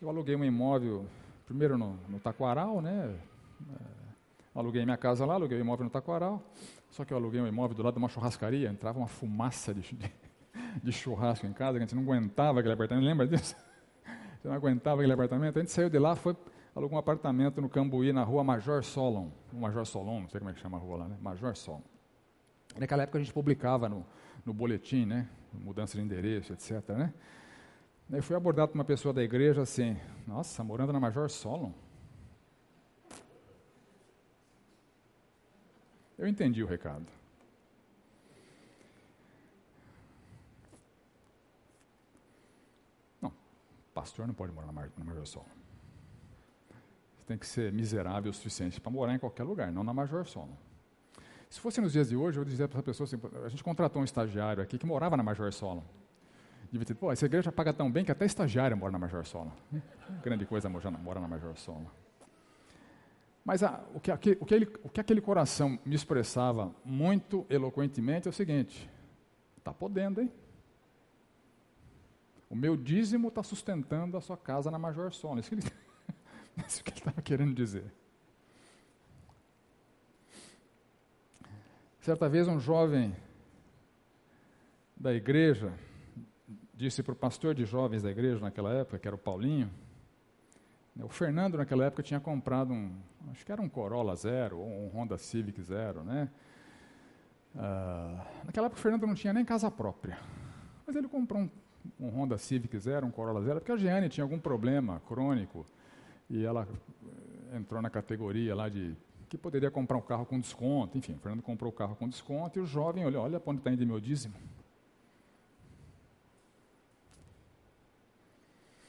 eu 0.00 0.08
aluguei 0.08 0.36
um 0.36 0.44
imóvel, 0.44 1.06
primeiro 1.44 1.76
no, 1.76 1.98
no 2.08 2.20
Taquaral, 2.20 2.80
né? 2.80 3.18
É, 3.60 3.74
aluguei 4.54 4.84
minha 4.84 4.96
casa 4.96 5.26
lá, 5.26 5.34
aluguei 5.34 5.58
um 5.58 5.60
imóvel 5.60 5.84
no 5.84 5.90
Taquaral, 5.90 6.42
só 6.90 7.04
que 7.04 7.12
eu 7.12 7.16
aluguei 7.16 7.40
um 7.40 7.46
imóvel 7.46 7.76
do 7.76 7.82
lado 7.82 7.94
de 7.94 7.98
uma 7.98 8.08
churrascaria, 8.08 8.68
entrava 8.68 8.98
uma 8.98 9.08
fumaça 9.08 9.74
de, 9.74 9.80
de, 9.80 10.12
de 10.82 10.92
churrasco 10.92 11.46
em 11.46 11.52
casa, 11.52 11.72
que 11.72 11.84
a 11.84 11.86
gente 11.86 11.94
não 11.96 12.02
aguentava 12.02 12.60
aquele 12.60 12.74
apartamento, 12.74 13.04
lembra 13.04 13.26
disso? 13.26 13.56
Você 14.40 14.46
não 14.46 14.54
aguentava 14.54 15.00
aquele 15.00 15.12
apartamento, 15.12 15.58
a 15.58 15.60
gente 15.60 15.72
saiu 15.72 15.90
de 15.90 15.98
lá, 15.98 16.14
foi 16.14 16.36
alugou 16.76 16.96
um 16.96 17.00
apartamento 17.00 17.60
no 17.62 17.70
Cambuí, 17.70 18.12
na 18.12 18.22
rua 18.22 18.44
Major 18.44 18.84
Solon. 18.84 19.30
Major 19.50 19.86
Solon, 19.86 20.20
não 20.20 20.28
sei 20.28 20.38
como 20.38 20.50
é 20.50 20.52
que 20.52 20.60
chama 20.60 20.76
a 20.76 20.80
rua 20.80 20.98
lá, 20.98 21.08
né? 21.08 21.16
Major 21.22 21.56
Solon. 21.56 21.80
Naquela 22.76 23.02
época 23.02 23.18
a 23.18 23.22
gente 23.22 23.32
publicava 23.32 23.88
no, 23.88 24.04
no 24.44 24.52
boletim, 24.52 25.06
né? 25.06 25.26
Mudança 25.54 25.96
de 25.96 26.04
endereço, 26.04 26.52
etc. 26.52 26.86
Né? 26.90 27.14
Eu 28.10 28.22
fui 28.22 28.36
abordado 28.36 28.72
por 28.72 28.78
uma 28.78 28.84
pessoa 28.84 29.14
da 29.14 29.22
igreja 29.22 29.62
assim: 29.62 29.96
Nossa, 30.26 30.62
morando 30.62 30.92
na 30.92 31.00
Major 31.00 31.30
Solon? 31.30 31.72
Eu 36.18 36.28
entendi 36.28 36.62
o 36.62 36.66
recado. 36.66 37.06
Não, 43.20 43.32
pastor 43.94 44.26
não 44.26 44.34
pode 44.34 44.52
morar 44.52 44.66
na 44.66 44.72
Major 44.72 45.26
Solon. 45.26 45.55
Tem 47.26 47.36
que 47.36 47.46
ser 47.46 47.72
miserável 47.72 48.30
o 48.30 48.34
suficiente 48.34 48.80
para 48.80 48.90
morar 48.90 49.14
em 49.14 49.18
qualquer 49.18 49.42
lugar, 49.42 49.72
não 49.72 49.82
na 49.82 49.92
Major 49.92 50.24
Solon. 50.26 50.54
Se 51.50 51.60
fosse 51.60 51.80
nos 51.80 51.92
dias 51.92 52.08
de 52.08 52.16
hoje, 52.16 52.38
eu 52.38 52.44
dizer 52.44 52.68
para 52.68 52.78
essa 52.78 52.84
pessoa 52.84 53.04
assim, 53.04 53.16
a 53.44 53.48
gente 53.48 53.62
contratou 53.62 54.00
um 54.02 54.04
estagiário 54.04 54.62
aqui 54.62 54.78
que 54.78 54.86
morava 54.86 55.16
na 55.16 55.22
Major 55.22 55.52
Solon. 55.52 55.82
Devia 56.70 56.86
ter, 56.86 56.94
pô, 56.94 57.12
essa 57.12 57.26
igreja 57.26 57.52
paga 57.52 57.72
tão 57.72 57.90
bem 57.90 58.04
que 58.04 58.12
até 58.12 58.24
estagiário 58.26 58.76
mora 58.76 58.92
na 58.92 58.98
Major 58.98 59.24
Solon. 59.24 59.52
Grande 60.22 60.44
coisa 60.44 60.68
mora 60.68 61.20
na 61.20 61.28
Major 61.28 61.56
Solon. 61.56 61.86
Mas 63.44 63.62
o, 63.94 64.00
que, 64.00 64.10
o, 64.40 64.44
que 64.44 64.54
ele, 64.54 64.68
o 64.82 64.88
que 64.88 65.00
aquele 65.00 65.20
coração 65.20 65.78
me 65.84 65.94
expressava 65.94 66.74
muito 66.84 67.46
eloquentemente 67.48 68.26
é 68.26 68.30
o 68.30 68.34
seguinte: 68.34 68.90
está 69.56 69.72
podendo, 69.72 70.20
hein? 70.20 70.32
O 72.50 72.56
meu 72.56 72.76
dízimo 72.76 73.28
está 73.28 73.44
sustentando 73.44 74.16
a 74.16 74.20
sua 74.20 74.36
casa 74.36 74.68
na 74.68 74.78
Major 74.78 75.12
Solon. 75.12 75.38
Isso 75.38 75.48
que 75.48 75.54
ele, 75.54 75.72
isso 76.64 76.82
que 76.82 76.90
ele 76.90 76.98
estava 76.98 77.20
querendo 77.20 77.54
dizer. 77.54 77.84
Certa 82.00 82.28
vez, 82.28 82.46
um 82.46 82.60
jovem 82.60 83.14
da 84.96 85.12
igreja 85.12 85.72
disse 86.72 87.02
para 87.02 87.12
o 87.12 87.16
pastor 87.16 87.54
de 87.54 87.64
jovens 87.64 88.02
da 88.02 88.10
igreja 88.10 88.38
naquela 88.40 88.72
época, 88.72 88.98
que 88.98 89.08
era 89.08 89.14
o 89.14 89.18
Paulinho, 89.18 89.70
né, 90.94 91.04
o 91.04 91.08
Fernando 91.08 91.58
naquela 91.58 91.84
época 91.86 92.02
tinha 92.02 92.20
comprado 92.20 92.72
um, 92.72 92.94
acho 93.30 93.44
que 93.44 93.50
era 93.50 93.60
um 93.60 93.68
Corolla 93.68 94.14
Zero 94.14 94.58
ou 94.58 94.66
um 94.66 94.88
Honda 94.88 95.18
Civic 95.18 95.60
Zero, 95.62 96.04
né? 96.04 96.30
Uh, 97.54 98.44
naquela 98.44 98.66
época 98.66 98.78
o 98.78 98.82
Fernando 98.82 99.06
não 99.06 99.14
tinha 99.14 99.32
nem 99.32 99.44
casa 99.44 99.70
própria, 99.70 100.18
mas 100.86 100.94
ele 100.94 101.08
comprou 101.08 101.40
um, 101.42 101.50
um 101.98 102.08
Honda 102.08 102.38
Civic 102.38 102.78
Zero, 102.78 103.06
um 103.06 103.10
Corolla 103.10 103.42
Zero, 103.42 103.60
porque 103.60 103.72
a 103.72 103.76
Giane 103.76 104.08
tinha 104.08 104.22
algum 104.24 104.38
problema 104.38 105.00
crônico 105.08 105.66
e 106.28 106.44
ela 106.44 106.66
entrou 107.54 107.80
na 107.80 107.90
categoria 107.90 108.54
lá 108.54 108.68
de 108.68 108.96
que 109.28 109.36
poderia 109.36 109.70
comprar 109.70 109.96
um 109.96 110.02
carro 110.02 110.24
com 110.24 110.38
desconto. 110.38 110.96
Enfim, 110.96 111.14
o 111.14 111.18
Fernando 111.18 111.42
comprou 111.42 111.70
o 111.70 111.74
carro 111.74 111.96
com 111.96 112.08
desconto 112.08 112.58
e 112.58 112.62
o 112.62 112.66
jovem 112.66 113.04
olha, 113.04 113.20
olha 113.20 113.40
para 113.40 113.50
onde 113.50 113.60
está 113.60 113.72
indo 113.72 113.86
meu 113.86 114.00
dízimo. 114.00 114.34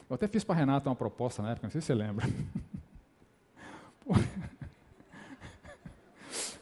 Eu 0.09 0.15
até 0.15 0.27
fiz 0.27 0.43
para 0.43 0.55
a 0.55 0.57
Renata 0.57 0.89
uma 0.89 0.95
proposta 0.95 1.41
na 1.41 1.51
época, 1.51 1.67
não 1.67 1.71
sei 1.71 1.81
se 1.81 1.88
você 1.88 1.93
lembra. 1.93 2.25
Pô, 4.05 4.13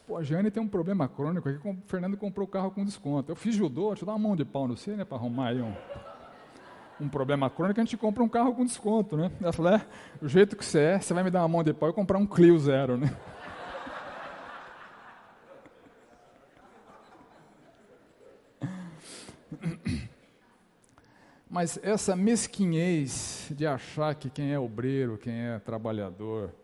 Pô 0.06 0.16
a 0.16 0.22
Jane 0.22 0.50
tem 0.50 0.62
um 0.62 0.68
problema 0.68 1.06
crônico 1.08 1.48
aqui, 1.48 1.68
o 1.68 1.76
Fernando 1.86 2.16
comprou 2.16 2.46
o 2.46 2.50
carro 2.50 2.72
com 2.72 2.84
desconto. 2.84 3.30
Eu 3.30 3.36
fiz 3.36 3.54
judô, 3.54 3.88
deixa 3.88 4.02
eu 4.02 4.06
dar 4.06 4.14
uma 4.14 4.18
mão 4.18 4.34
de 4.34 4.44
pau 4.44 4.66
no 4.66 4.76
você, 4.76 4.96
né, 4.96 5.04
para 5.04 5.16
arrumar 5.16 5.48
aí 5.48 5.62
um, 5.62 5.72
um 7.00 7.08
problema 7.08 7.48
crônico, 7.50 7.80
a 7.80 7.84
gente 7.84 7.96
compra 7.96 8.22
um 8.22 8.28
carro 8.28 8.54
com 8.54 8.64
desconto, 8.64 9.16
né? 9.16 9.30
Ela 9.40 9.52
falou, 9.52 9.72
é, 9.72 9.86
o 10.20 10.28
jeito 10.28 10.56
que 10.56 10.64
você 10.64 10.78
é, 10.78 10.98
você 10.98 11.12
vai 11.12 11.22
me 11.22 11.30
dar 11.30 11.40
uma 11.42 11.48
mão 11.48 11.62
de 11.62 11.72
pau 11.74 11.90
e 11.90 11.92
comprar 11.92 12.18
um 12.18 12.26
Clio 12.26 12.58
zero, 12.58 12.96
né? 12.96 13.14
Mas 21.48 21.78
essa 21.82 22.16
mesquinhez 22.16 23.48
de 23.50 23.66
achar 23.66 24.14
que 24.14 24.28
quem 24.28 24.52
é 24.52 24.58
obreiro, 24.58 25.16
quem 25.16 25.32
é 25.34 25.58
trabalhador, 25.58 26.54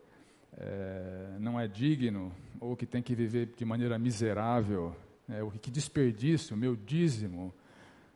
é, 0.59 1.37
não 1.39 1.59
é 1.59 1.67
digno, 1.69 2.33
ou 2.61 2.77
que 2.77 2.85
tem 2.87 3.03
que 3.03 3.15
viver 3.15 3.51
de 3.57 3.65
maneira 3.65 3.99
miserável, 3.99 4.95
é, 5.29 5.43
o 5.43 5.51
que 5.51 5.71
desperdício, 5.71 6.57
meu 6.57 6.75
dízimo 6.75 7.53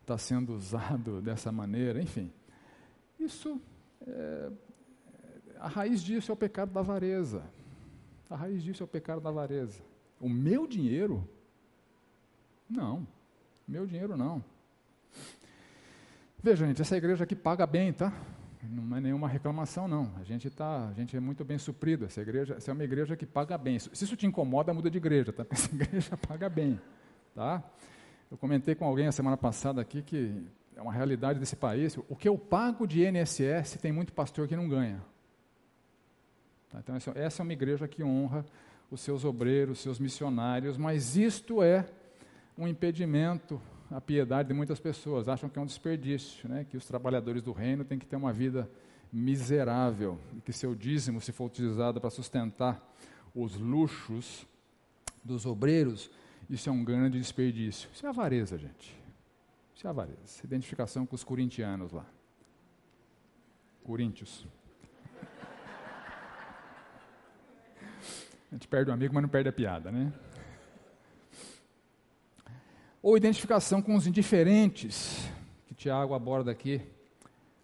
está 0.07 0.16
sendo 0.16 0.54
usado 0.54 1.20
dessa 1.22 1.50
maneira, 1.50 2.00
enfim. 2.00 2.32
Isso, 3.18 3.61
é, 4.07 4.50
a 5.59 5.66
raiz 5.66 6.02
disso 6.02 6.30
é 6.30 6.34
o 6.34 6.36
pecado 6.36 6.72
da 6.72 6.80
avareza. 6.80 7.42
A 8.30 8.36
raiz 8.36 8.62
disso 8.62 8.82
é 8.82 8.84
o 8.84 8.88
pecado 8.88 9.20
da 9.20 9.28
avareza. 9.28 9.82
O 10.20 10.28
meu 10.28 10.66
dinheiro? 10.66 11.28
Não. 12.70 13.07
Meu 13.66 13.86
dinheiro 13.86 14.16
não. 14.16 14.42
Veja, 16.42 16.66
gente, 16.66 16.80
essa 16.80 16.96
igreja 16.96 17.24
aqui 17.24 17.34
paga 17.34 17.66
bem, 17.66 17.92
tá? 17.92 18.12
Não 18.62 18.96
é 18.96 19.00
nenhuma 19.00 19.28
reclamação, 19.28 19.88
não. 19.88 20.12
A 20.20 20.24
gente, 20.24 20.48
tá, 20.50 20.88
a 20.88 20.92
gente 20.92 21.16
é 21.16 21.20
muito 21.20 21.44
bem 21.44 21.59
suprido. 21.59 22.04
Essa, 22.04 22.20
igreja, 22.20 22.54
essa 22.54 22.70
é 22.70 22.74
uma 22.74 22.84
igreja 22.84 23.16
que 23.16 23.26
paga 23.26 23.59
bem. 23.59 23.78
Se 23.78 24.04
isso 24.04 24.16
te 24.16 24.26
incomoda, 24.26 24.72
muda 24.72 24.90
de 24.90 24.98
igreja, 24.98 25.32
tá? 25.32 25.46
Essa 25.50 25.74
igreja 25.74 26.16
paga 26.16 26.48
bem, 26.48 26.80
tá? 27.34 27.62
Eu 28.31 28.37
comentei 28.37 28.74
com 28.74 28.85
alguém 28.85 29.07
a 29.07 29.12
semana 29.12 29.37
passada 29.37 29.81
aqui 29.81 30.03
que 30.03 30.43
é 30.74 30.83
uma 30.83 30.93
realidade 30.93 31.39
desse 31.39 31.55
país. 31.55 31.97
O 32.09 32.16
que 32.16 32.29
eu 32.29 32.37
pago 32.37 32.87
de 32.87 33.07
INSS 33.07 33.79
tem 33.81 33.93
muito 33.93 34.12
pastor 34.12 34.49
que 34.49 34.57
não 34.57 34.68
ganha. 34.68 35.03
Tá? 36.70 36.81
Então, 36.81 36.97
essa 37.14 37.43
é 37.43 37.45
uma 37.45 37.53
igreja 37.53 37.87
que 37.87 38.03
honra 38.03 38.45
os 38.91 39.01
seus 39.01 39.24
obreiros, 39.24 39.79
os 39.79 39.83
seus 39.83 39.99
missionários, 39.99 40.77
mas 40.77 41.16
isto 41.16 41.62
é 41.62 41.87
um 42.59 42.66
impedimento 42.66 43.61
a 43.91 44.01
piedade 44.01 44.49
de 44.49 44.55
muitas 44.55 44.81
pessoas, 44.81 45.29
acham 45.29 45.49
que 45.49 45.59
é 45.59 45.62
um 45.62 45.66
desperdício, 45.66 46.49
né? 46.49 46.66
que 46.68 46.77
os 46.77 46.85
trabalhadores 46.85 47.43
do 47.43 47.53
reino 47.53 47.85
têm 47.85 47.99
que 47.99 48.07
ter 48.07 48.16
uma 48.16 48.33
vida 48.33 48.68
miserável, 49.12 50.18
e 50.37 50.41
que 50.41 50.53
seu 50.53 50.74
dízimo, 50.74 51.20
se 51.20 51.31
for 51.31 51.47
utilizado 51.47 52.01
para 52.01 52.11
sustentar 52.11 52.83
os 53.35 53.57
luxos 53.57 54.45
dos 55.24 55.47
obreiros, 55.47 56.11
isso 56.49 56.68
é 56.68 56.72
um 56.72 56.84
grande 56.84 57.18
desperdício. 57.18 57.88
Isso 57.92 58.07
é 58.07 58.09
avareza, 58.09 58.57
gente. 58.57 58.97
Isso 59.74 59.86
é 59.86 59.90
avareza. 59.90 60.40
Identificação 60.44 61.05
com 61.05 61.14
os 61.14 61.24
corintianos 61.24 61.92
lá. 61.92 62.07
Coríntios. 63.84 64.47
A 68.51 68.55
gente 68.55 68.68
perde 68.68 68.90
o 68.90 68.94
amigo, 68.94 69.12
mas 69.12 69.22
não 69.22 69.28
perde 69.28 69.49
a 69.49 69.53
piada, 69.53 69.90
né? 69.90 70.12
ou 73.07 73.16
identificação 73.16 73.80
com 73.80 73.94
os 73.94 74.05
indiferentes, 74.05 75.30
que 75.68 75.74
Tiago 75.76 76.12
aborda 76.12 76.51
aqui 76.51 76.82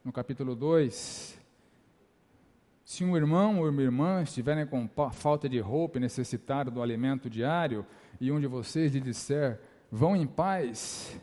no 0.04 0.12
capítulo 0.12 0.54
2. 0.54 1.36
Se 2.84 3.02
um 3.02 3.16
irmão 3.16 3.58
ou 3.58 3.68
uma 3.68 3.82
irmã 3.82 4.22
estiverem 4.22 4.64
com 4.64 4.88
falta 5.10 5.48
de 5.48 5.58
roupa 5.58 5.98
e 5.98 6.00
necessitado 6.00 6.70
do 6.70 6.80
alimento 6.80 7.28
diário, 7.28 7.84
e 8.22 8.30
um 8.30 8.38
de 8.38 8.46
vocês 8.46 8.92
lhe 8.92 9.00
disser, 9.00 9.58
vão 9.90 10.14
em 10.14 10.28
paz, 10.28 11.18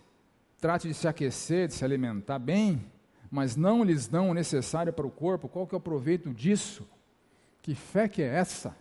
trate 0.60 0.86
de 0.90 0.94
se 0.94 1.08
aquecer, 1.08 1.70
de 1.70 1.74
se 1.74 1.86
alimentar 1.86 2.38
bem, 2.38 2.86
mas 3.32 3.56
não 3.56 3.86
lhes 3.86 4.06
dão 4.06 4.30
o 4.30 4.34
necessário 4.34 4.92
para 4.92 5.08
o 5.08 5.10
corpo, 5.10 5.48
qual 5.48 5.66
que 5.66 5.74
é 5.74 5.78
o 5.78 5.82
proveito 5.82 6.34
disso? 6.34 6.86
Que 7.62 7.74
fé 7.74 8.10
que 8.10 8.22
é 8.22 8.26
essa? 8.28 8.76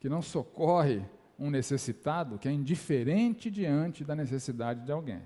Que 0.00 0.08
não 0.08 0.22
socorre 0.22 1.04
um 1.38 1.50
necessitado 1.50 2.38
que 2.38 2.48
é 2.48 2.52
indiferente 2.52 3.50
diante 3.50 4.02
da 4.02 4.14
necessidade 4.14 4.86
de 4.86 4.90
alguém. 4.90 5.20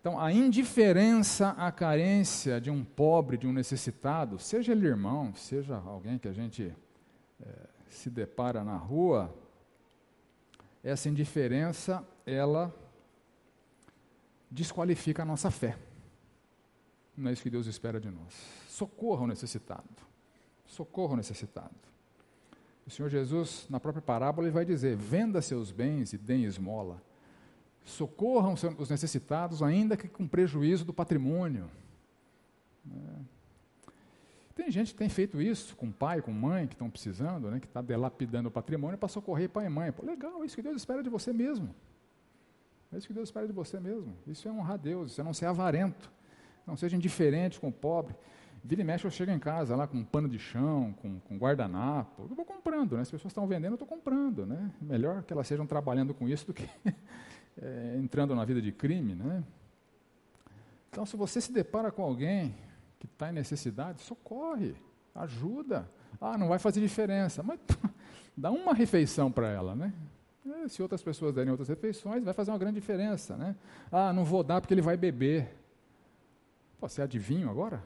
Então, 0.00 0.18
a 0.18 0.32
indiferença 0.32 1.50
à 1.50 1.70
carência 1.70 2.58
de 2.58 2.70
um 2.70 2.82
pobre, 2.82 3.36
de 3.36 3.46
um 3.46 3.52
necessitado, 3.52 4.38
seja 4.38 4.72
ele 4.72 4.86
irmão, 4.86 5.34
seja 5.34 5.76
alguém 5.76 6.16
que 6.18 6.26
a 6.26 6.32
gente 6.32 6.74
é, 7.38 7.46
se 7.90 8.08
depara 8.08 8.64
na 8.64 8.78
rua, 8.78 9.41
essa 10.82 11.08
indiferença, 11.08 12.06
ela 12.26 12.74
desqualifica 14.50 15.22
a 15.22 15.26
nossa 15.26 15.50
fé. 15.50 15.78
Não 17.16 17.30
é 17.30 17.32
isso 17.32 17.42
que 17.42 17.50
Deus 17.50 17.66
espera 17.66 18.00
de 18.00 18.10
nós. 18.10 18.34
Socorra 18.68 19.22
o 19.22 19.26
necessitado. 19.26 19.88
Socorra 20.66 21.14
o 21.14 21.16
necessitado. 21.16 21.74
O 22.86 22.90
Senhor 22.90 23.08
Jesus, 23.08 23.66
na 23.70 23.78
própria 23.78 24.02
parábola, 24.02 24.46
ele 24.46 24.54
vai 24.54 24.64
dizer: 24.64 24.96
venda 24.96 25.40
seus 25.40 25.70
bens 25.70 26.12
e 26.12 26.18
dê 26.18 26.36
esmola. 26.36 27.00
Socorram 27.84 28.54
os 28.78 28.90
necessitados, 28.90 29.62
ainda 29.62 29.96
que 29.96 30.08
com 30.08 30.26
prejuízo 30.26 30.84
do 30.84 30.92
patrimônio. 30.92 31.70
É. 34.52 34.62
Tem 34.62 34.70
gente 34.70 34.92
que 34.92 34.98
tem 34.98 35.08
feito 35.08 35.40
isso 35.40 35.76
com 35.76 35.90
pai, 35.90 36.20
com 36.22 36.32
mãe, 36.32 36.66
que 36.66 36.74
estão 36.74 36.90
precisando, 36.90 37.50
né, 37.50 37.60
que 37.60 37.66
está 37.66 37.80
delapidando 37.80 38.48
o 38.48 38.52
patrimônio 38.52 38.98
para 38.98 39.08
socorrer 39.08 39.48
pai 39.48 39.66
e 39.66 39.68
mãe. 39.68 39.92
Pô, 39.92 40.04
legal, 40.04 40.44
isso 40.44 40.54
que 40.54 40.62
Deus 40.62 40.76
espera 40.76 41.02
de 41.02 41.10
você 41.10 41.32
mesmo. 41.32 41.74
É 42.92 42.98
isso 42.98 43.06
que 43.06 43.14
Deus 43.14 43.28
espera 43.28 43.46
de 43.46 43.52
você 43.52 43.80
mesmo. 43.80 44.14
Isso 44.26 44.46
é 44.46 44.52
honrar 44.52 44.78
Deus, 44.78 45.12
isso 45.12 45.20
é 45.20 45.24
não 45.24 45.32
ser 45.32 45.46
avarento. 45.46 46.10
Não 46.66 46.76
seja 46.76 46.96
indiferente 46.96 47.58
com 47.58 47.68
o 47.68 47.72
pobre. 47.72 48.14
Vira 48.64 48.80
e 48.80 48.84
mexe, 48.84 49.04
eu 49.04 49.10
chego 49.10 49.32
em 49.32 49.38
casa 49.40 49.74
lá 49.74 49.88
com 49.88 49.96
um 49.96 50.04
pano 50.04 50.28
de 50.28 50.38
chão, 50.38 50.94
com, 51.02 51.18
com 51.18 51.36
guardanapo. 51.36 52.28
Eu 52.30 52.36
vou 52.36 52.44
comprando, 52.44 52.94
né? 52.94 53.02
As 53.02 53.10
pessoas 53.10 53.32
estão 53.32 53.46
vendendo, 53.46 53.72
eu 53.72 53.74
estou 53.74 53.88
comprando, 53.88 54.46
né? 54.46 54.70
Melhor 54.80 55.24
que 55.24 55.32
elas 55.32 55.48
sejam 55.48 55.66
trabalhando 55.66 56.14
com 56.14 56.28
isso 56.28 56.46
do 56.46 56.54
que 56.54 56.68
é, 57.60 57.96
entrando 57.98 58.36
na 58.36 58.44
vida 58.44 58.62
de 58.62 58.70
crime, 58.70 59.16
né? 59.16 59.42
Então, 60.90 61.04
se 61.04 61.16
você 61.16 61.40
se 61.40 61.50
depara 61.50 61.90
com 61.90 62.02
alguém 62.02 62.54
que 63.02 63.06
está 63.06 63.30
em 63.30 63.32
necessidade, 63.32 64.00
socorre, 64.00 64.76
ajuda. 65.12 65.90
Ah, 66.20 66.38
não 66.38 66.46
vai 66.46 66.60
fazer 66.60 66.80
diferença, 66.80 67.42
mas 67.42 67.58
dá 68.36 68.48
uma 68.52 68.72
refeição 68.72 69.30
para 69.30 69.48
ela, 69.48 69.74
né? 69.74 69.92
É, 70.46 70.68
se 70.68 70.80
outras 70.80 71.02
pessoas 71.02 71.34
derem 71.34 71.50
outras 71.50 71.68
refeições, 71.68 72.22
vai 72.22 72.32
fazer 72.32 72.52
uma 72.52 72.58
grande 72.58 72.78
diferença, 72.78 73.36
né? 73.36 73.56
Ah, 73.90 74.12
não 74.12 74.24
vou 74.24 74.44
dar 74.44 74.60
porque 74.60 74.72
ele 74.72 74.80
vai 74.80 74.96
beber. 74.96 75.52
Pô, 76.78 76.88
você 76.88 77.00
é 77.00 77.04
adivinho 77.04 77.50
agora? 77.50 77.82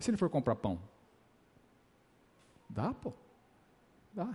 E 0.00 0.04
se 0.04 0.10
ele 0.10 0.16
for 0.16 0.30
comprar 0.30 0.56
pão? 0.56 0.80
Dá, 2.66 2.94
pô. 2.94 3.12
Dá. 4.14 4.34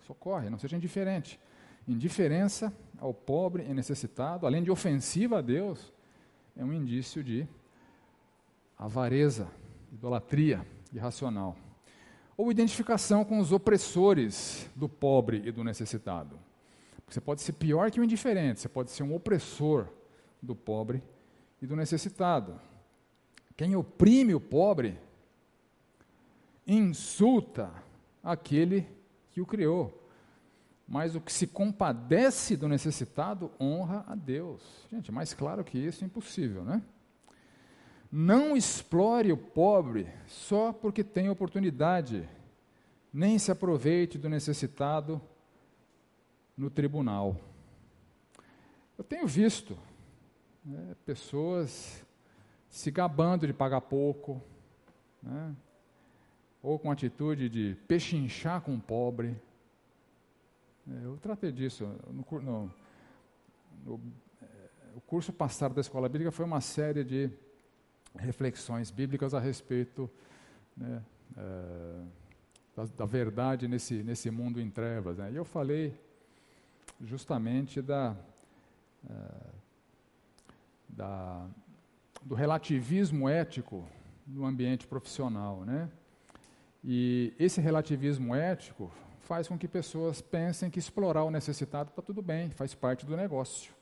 Socorre, 0.00 0.50
não 0.50 0.58
seja 0.58 0.76
indiferente. 0.76 1.40
Indiferença 1.88 2.70
ao 2.98 3.14
pobre 3.14 3.62
e 3.62 3.72
necessitado, 3.72 4.46
além 4.46 4.62
de 4.62 4.70
ofensiva 4.70 5.38
a 5.38 5.40
Deus, 5.40 5.93
é 6.56 6.64
um 6.64 6.72
indício 6.72 7.22
de 7.22 7.46
avareza, 8.78 9.48
idolatria 9.92 10.66
irracional. 10.92 11.56
Ou 12.36 12.50
identificação 12.50 13.24
com 13.24 13.38
os 13.38 13.52
opressores 13.52 14.68
do 14.74 14.88
pobre 14.88 15.42
e 15.44 15.52
do 15.52 15.62
necessitado. 15.62 16.38
Você 17.08 17.20
pode 17.20 17.42
ser 17.42 17.52
pior 17.52 17.90
que 17.90 18.00
o 18.00 18.04
indiferente, 18.04 18.60
você 18.60 18.68
pode 18.68 18.90
ser 18.90 19.02
um 19.02 19.14
opressor 19.14 19.88
do 20.42 20.54
pobre 20.54 21.02
e 21.60 21.66
do 21.66 21.76
necessitado. 21.76 22.60
Quem 23.56 23.76
oprime 23.76 24.34
o 24.34 24.40
pobre 24.40 24.98
insulta 26.66 27.70
aquele 28.22 28.86
que 29.30 29.40
o 29.40 29.46
criou. 29.46 30.03
Mas 30.86 31.14
o 31.14 31.20
que 31.20 31.32
se 31.32 31.46
compadece 31.46 32.56
do 32.56 32.68
necessitado 32.68 33.50
honra 33.58 34.04
a 34.06 34.14
Deus. 34.14 34.62
Gente, 34.90 35.10
mais 35.10 35.32
claro 35.32 35.64
que 35.64 35.78
isso 35.78 36.04
é 36.04 36.06
impossível, 36.06 36.64
né? 36.64 36.82
Não 38.12 38.56
explore 38.56 39.32
o 39.32 39.36
pobre 39.36 40.06
só 40.26 40.72
porque 40.72 41.02
tem 41.02 41.28
oportunidade, 41.28 42.28
nem 43.12 43.38
se 43.38 43.50
aproveite 43.50 44.18
do 44.18 44.28
necessitado 44.28 45.20
no 46.56 46.70
tribunal. 46.70 47.36
Eu 48.96 49.02
tenho 49.02 49.26
visto 49.26 49.76
né, 50.64 50.94
pessoas 51.04 52.06
se 52.68 52.90
gabando 52.90 53.46
de 53.46 53.52
pagar 53.52 53.80
pouco, 53.80 54.40
né, 55.22 55.54
ou 56.62 56.78
com 56.78 56.90
atitude 56.90 57.48
de 57.48 57.76
pechinchar 57.88 58.60
com 58.60 58.74
o 58.74 58.80
pobre. 58.80 59.36
É, 60.90 61.04
eu 61.06 61.16
tratei 61.16 61.50
disso 61.50 61.86
no, 62.10 62.40
no, 62.40 62.74
no 63.84 64.00
é, 64.42 64.46
o 64.94 65.00
curso 65.00 65.32
passado 65.32 65.74
da 65.74 65.80
escola 65.80 66.08
bíblica 66.08 66.30
foi 66.30 66.44
uma 66.44 66.60
série 66.60 67.02
de 67.02 67.30
reflexões 68.18 68.90
bíblicas 68.90 69.32
a 69.32 69.40
respeito 69.40 70.10
né, 70.76 71.02
é, 71.36 72.02
da, 72.76 72.84
da, 72.98 73.06
verdade 73.06 73.66
nesse, 73.66 74.02
nesse 74.02 74.30
mundo 74.30 74.60
em 74.60 74.68
trevas. 74.70 75.18
Né? 75.18 75.32
E 75.32 75.36
eu 75.36 75.44
falei 75.44 75.98
justamente 77.00 77.80
da, 77.80 78.14
é, 79.08 79.14
da, 80.88 81.46
do 82.22 82.34
relativismo 82.34 83.26
ético 83.26 83.88
no 84.26 84.44
ambiente 84.44 84.86
profissional. 84.86 85.64
Né? 85.64 85.88
E 86.84 87.32
esse 87.38 87.60
relativismo 87.60 88.34
ético 88.34 88.92
faz 89.24 89.48
com 89.48 89.58
que 89.58 89.66
pessoas 89.66 90.20
pensem 90.20 90.70
que 90.70 90.78
explorar 90.78 91.24
o 91.24 91.30
necessitado 91.30 91.90
está 91.90 92.02
tudo 92.02 92.20
bem, 92.20 92.50
faz 92.50 92.74
parte 92.74 93.06
do 93.06 93.16
negócio. 93.16 93.72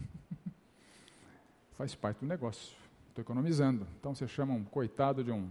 faz 1.72 1.94
parte 1.94 2.20
do 2.20 2.26
negócio. 2.26 2.76
Estou 3.08 3.22
economizando. 3.22 3.86
Então 3.98 4.14
você 4.14 4.26
chama 4.26 4.52
um 4.52 4.64
coitado 4.64 5.22
de 5.22 5.30
um, 5.30 5.48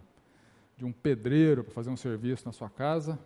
de 0.75 0.85
um 0.85 0.91
pedreiro 0.91 1.63
para 1.63 1.73
fazer 1.73 1.89
um 1.89 1.97
serviço 1.97 2.45
na 2.45 2.51
sua 2.51 2.69
casa. 2.69 3.17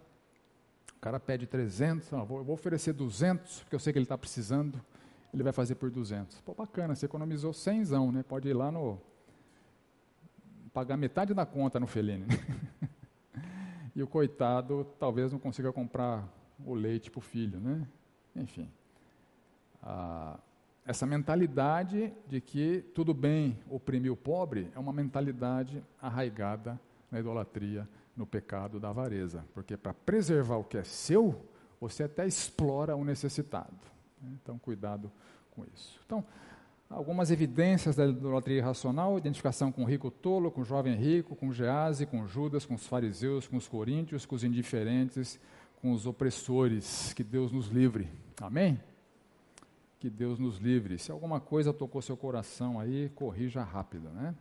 O 0.96 1.02
cara 1.02 1.20
pede 1.20 1.48
300, 1.48 2.12
não, 2.12 2.24
vou, 2.24 2.44
vou 2.44 2.54
oferecer 2.54 2.94
200, 2.94 3.62
porque 3.62 3.76
eu 3.76 3.80
sei 3.80 3.92
que 3.92 3.98
ele 3.98 4.06
está 4.06 4.18
precisando. 4.18 4.80
Ele 5.34 5.42
vai 5.42 5.54
fazer 5.54 5.76
por 5.76 5.90
200. 5.90 6.40
Pô, 6.42 6.54
bacana, 6.54 6.94
você 6.94 7.06
economizou 7.08 7.54
100, 7.54 7.84
né? 8.12 8.24
Pode 8.24 8.48
ir 8.48 8.54
lá 8.54 8.72
no. 8.72 9.00
pagar 10.72 10.98
metade 10.98 11.34
da 11.34 11.46
conta 11.46 11.80
no 11.80 11.88
Feline. 11.88 12.26
e 13.96 14.02
o 14.02 14.08
coitado 14.08 14.86
talvez 15.00 15.32
não 15.32 15.40
consiga 15.40 15.72
comprar 15.72 16.28
o 16.66 16.74
leite 16.74 17.10
para 17.10 17.20
o 17.20 17.22
filho, 17.22 17.60
né? 17.60 17.88
Enfim, 18.36 18.70
ah, 19.82 20.40
essa 20.86 21.06
mentalidade 21.06 22.14
de 22.28 22.42
que 22.42 22.84
tudo 22.94 23.14
bem 23.14 23.58
oprimir 23.70 24.12
o 24.12 24.16
pobre 24.16 24.72
é 24.76 24.80
uma 24.80 24.94
mentalidade 24.94 25.84
arraigada 26.02 26.80
na 27.10 27.20
idolatria, 27.20 27.88
no 28.16 28.26
pecado 28.26 28.80
da 28.80 28.90
avareza, 28.90 29.46
porque 29.54 29.78
para 29.78 29.94
preservar 29.94 30.58
o 30.58 30.64
que 30.64 30.78
é 30.78 30.84
seu, 30.84 31.46
você 31.80 32.04
até 32.04 32.26
explora 32.26 32.96
o 32.96 33.04
necessitado. 33.04 33.76
Né? 34.22 34.32
Então, 34.42 34.58
cuidado 34.60 35.12
com 35.52 35.66
isso. 35.74 36.00
Então, 36.06 36.24
algumas 36.92 37.32
evidências 37.32 37.96
da 37.96 38.06
idolatria 38.06 38.58
irracional, 38.58 39.18
identificação 39.18 39.72
com 39.72 39.84
o 39.84 39.86
rico 39.86 40.12
tolo, 40.12 40.52
com 40.52 40.62
o 40.62 40.66
jovem 40.66 40.96
rico, 40.96 41.36
com 41.36 41.52
Gease, 41.52 42.06
com 42.06 42.28
Judas, 42.28 42.66
com 42.66 42.76
os 42.76 42.86
fariseus, 42.86 43.48
com 43.48 43.58
os 43.58 43.68
coríntios, 43.68 44.26
com 44.26 44.36
os 44.36 44.44
indiferentes, 44.44 45.40
com 45.82 45.92
os 45.92 46.06
opressores. 46.06 47.14
Que 47.14 47.24
Deus 47.24 47.52
nos 47.52 47.68
livre. 47.68 48.10
Amém? 48.40 48.80
Que 50.00 50.10
Deus 50.10 50.38
nos 50.38 50.58
livre. 50.58 50.98
Se 50.98 51.12
alguma 51.12 51.40
coisa 51.40 51.72
tocou 51.72 52.02
seu 52.02 52.18
coração 52.18 52.80
aí, 52.80 53.10
corrija 53.16 53.64
rápido, 53.64 54.10
né? 54.10 54.36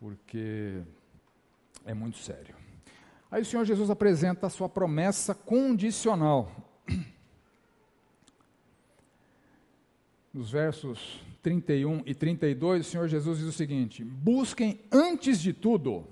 Porque 0.00 0.80
é 1.84 1.94
muito 1.94 2.18
sério. 2.18 2.54
Aí 3.30 3.42
o 3.42 3.44
Senhor 3.44 3.64
Jesus 3.64 3.90
apresenta 3.90 4.46
a 4.46 4.50
sua 4.50 4.68
promessa 4.68 5.34
condicional. 5.34 6.50
Nos 10.32 10.50
versos 10.50 11.20
31 11.42 12.02
e 12.06 12.14
32, 12.14 12.86
o 12.86 12.90
Senhor 12.90 13.06
Jesus 13.06 13.38
diz 13.38 13.48
o 13.48 13.52
seguinte: 13.52 14.02
busquem 14.02 14.80
antes 14.90 15.38
de 15.40 15.52
tudo. 15.52 16.06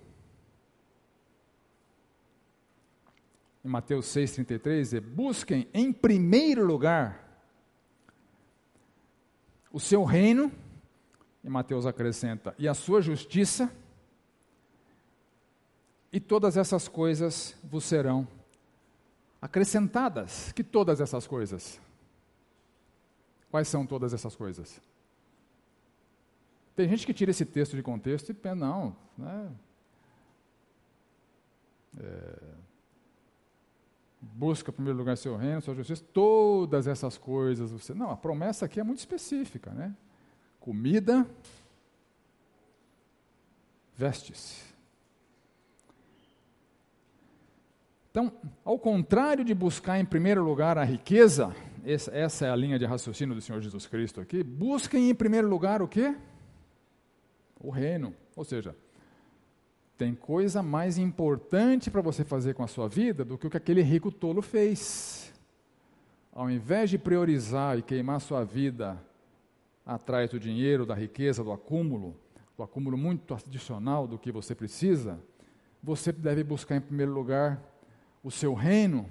Em 3.64 3.68
Mateus 3.68 4.06
6,33, 4.06 4.96
é 4.96 5.00
busquem 5.00 5.68
em 5.72 5.92
primeiro 5.92 6.66
lugar 6.66 7.28
o 9.72 9.80
seu 9.80 10.04
reino, 10.04 10.52
e 11.42 11.48
Mateus 11.48 11.86
acrescenta, 11.86 12.54
e 12.58 12.66
a 12.66 12.74
sua 12.74 13.00
justiça, 13.00 13.72
e 16.12 16.18
todas 16.18 16.56
essas 16.56 16.88
coisas 16.88 17.56
vos 17.64 17.84
serão 17.84 18.26
acrescentadas. 19.40 20.52
Que 20.52 20.64
todas 20.64 21.00
essas 21.00 21.26
coisas? 21.26 21.80
Quais 23.50 23.68
são 23.68 23.84
todas 23.84 24.14
essas 24.14 24.36
coisas? 24.36 24.80
Tem 26.76 26.88
gente 26.88 27.04
que 27.04 27.12
tira 27.12 27.30
esse 27.30 27.44
texto 27.44 27.76
de 27.76 27.82
contexto 27.82 28.30
e 28.30 28.34
pensa, 28.34 28.54
não, 28.54 28.96
né? 29.18 29.50
É, 31.98 32.38
busca 34.20 34.70
em 34.70 34.74
primeiro 34.74 34.98
lugar 34.98 35.16
seu 35.16 35.36
reino, 35.36 35.60
sua 35.60 35.74
justiça, 35.74 36.04
todas 36.12 36.86
essas 36.86 37.18
coisas. 37.18 37.72
Você, 37.72 37.92
não, 37.92 38.10
a 38.10 38.16
promessa 38.16 38.66
aqui 38.66 38.78
é 38.78 38.84
muito 38.84 38.98
específica, 38.98 39.70
né? 39.72 39.94
Comida, 40.60 41.26
vestes. 43.96 44.64
Então, 48.10 48.32
ao 48.64 48.78
contrário 48.78 49.44
de 49.44 49.54
buscar 49.54 49.98
em 49.98 50.04
primeiro 50.04 50.42
lugar 50.42 50.78
a 50.78 50.84
riqueza, 50.84 51.54
essa, 51.84 52.46
é 52.46 52.50
a 52.50 52.56
linha 52.56 52.78
de 52.78 52.84
raciocínio 52.84 53.34
do 53.34 53.40
Senhor 53.40 53.60
Jesus 53.60 53.86
Cristo 53.86 54.20
aqui, 54.20 54.42
busquem 54.42 55.10
em 55.10 55.14
primeiro 55.14 55.48
lugar 55.48 55.82
o 55.82 55.88
quê? 55.88 56.14
o 57.60 57.70
reino. 57.70 58.14
Ou 58.34 58.44
seja, 58.44 58.74
tem 59.96 60.14
coisa 60.14 60.62
mais 60.62 60.96
importante 60.96 61.90
para 61.90 62.00
você 62.00 62.24
fazer 62.24 62.54
com 62.54 62.64
a 62.64 62.66
sua 62.66 62.88
vida 62.88 63.24
do 63.24 63.36
que 63.36 63.46
o 63.46 63.50
que 63.50 63.56
aquele 63.56 63.82
rico 63.82 64.10
tolo 64.10 64.40
fez. 64.40 65.32
Ao 66.32 66.50
invés 66.50 66.88
de 66.88 66.98
priorizar 66.98 67.78
e 67.78 67.82
queimar 67.82 68.20
sua 68.20 68.44
vida 68.44 68.98
atrás 69.84 70.30
do 70.30 70.40
dinheiro, 70.40 70.86
da 70.86 70.94
riqueza, 70.94 71.44
do 71.44 71.52
acúmulo, 71.52 72.16
do 72.56 72.62
acúmulo 72.62 72.96
muito 72.96 73.34
adicional 73.34 74.06
do 74.06 74.18
que 74.18 74.32
você 74.32 74.54
precisa, 74.54 75.20
você 75.82 76.12
deve 76.12 76.42
buscar 76.42 76.76
em 76.76 76.80
primeiro 76.80 77.12
lugar 77.12 77.62
o 78.22 78.30
seu 78.30 78.54
reino 78.54 79.08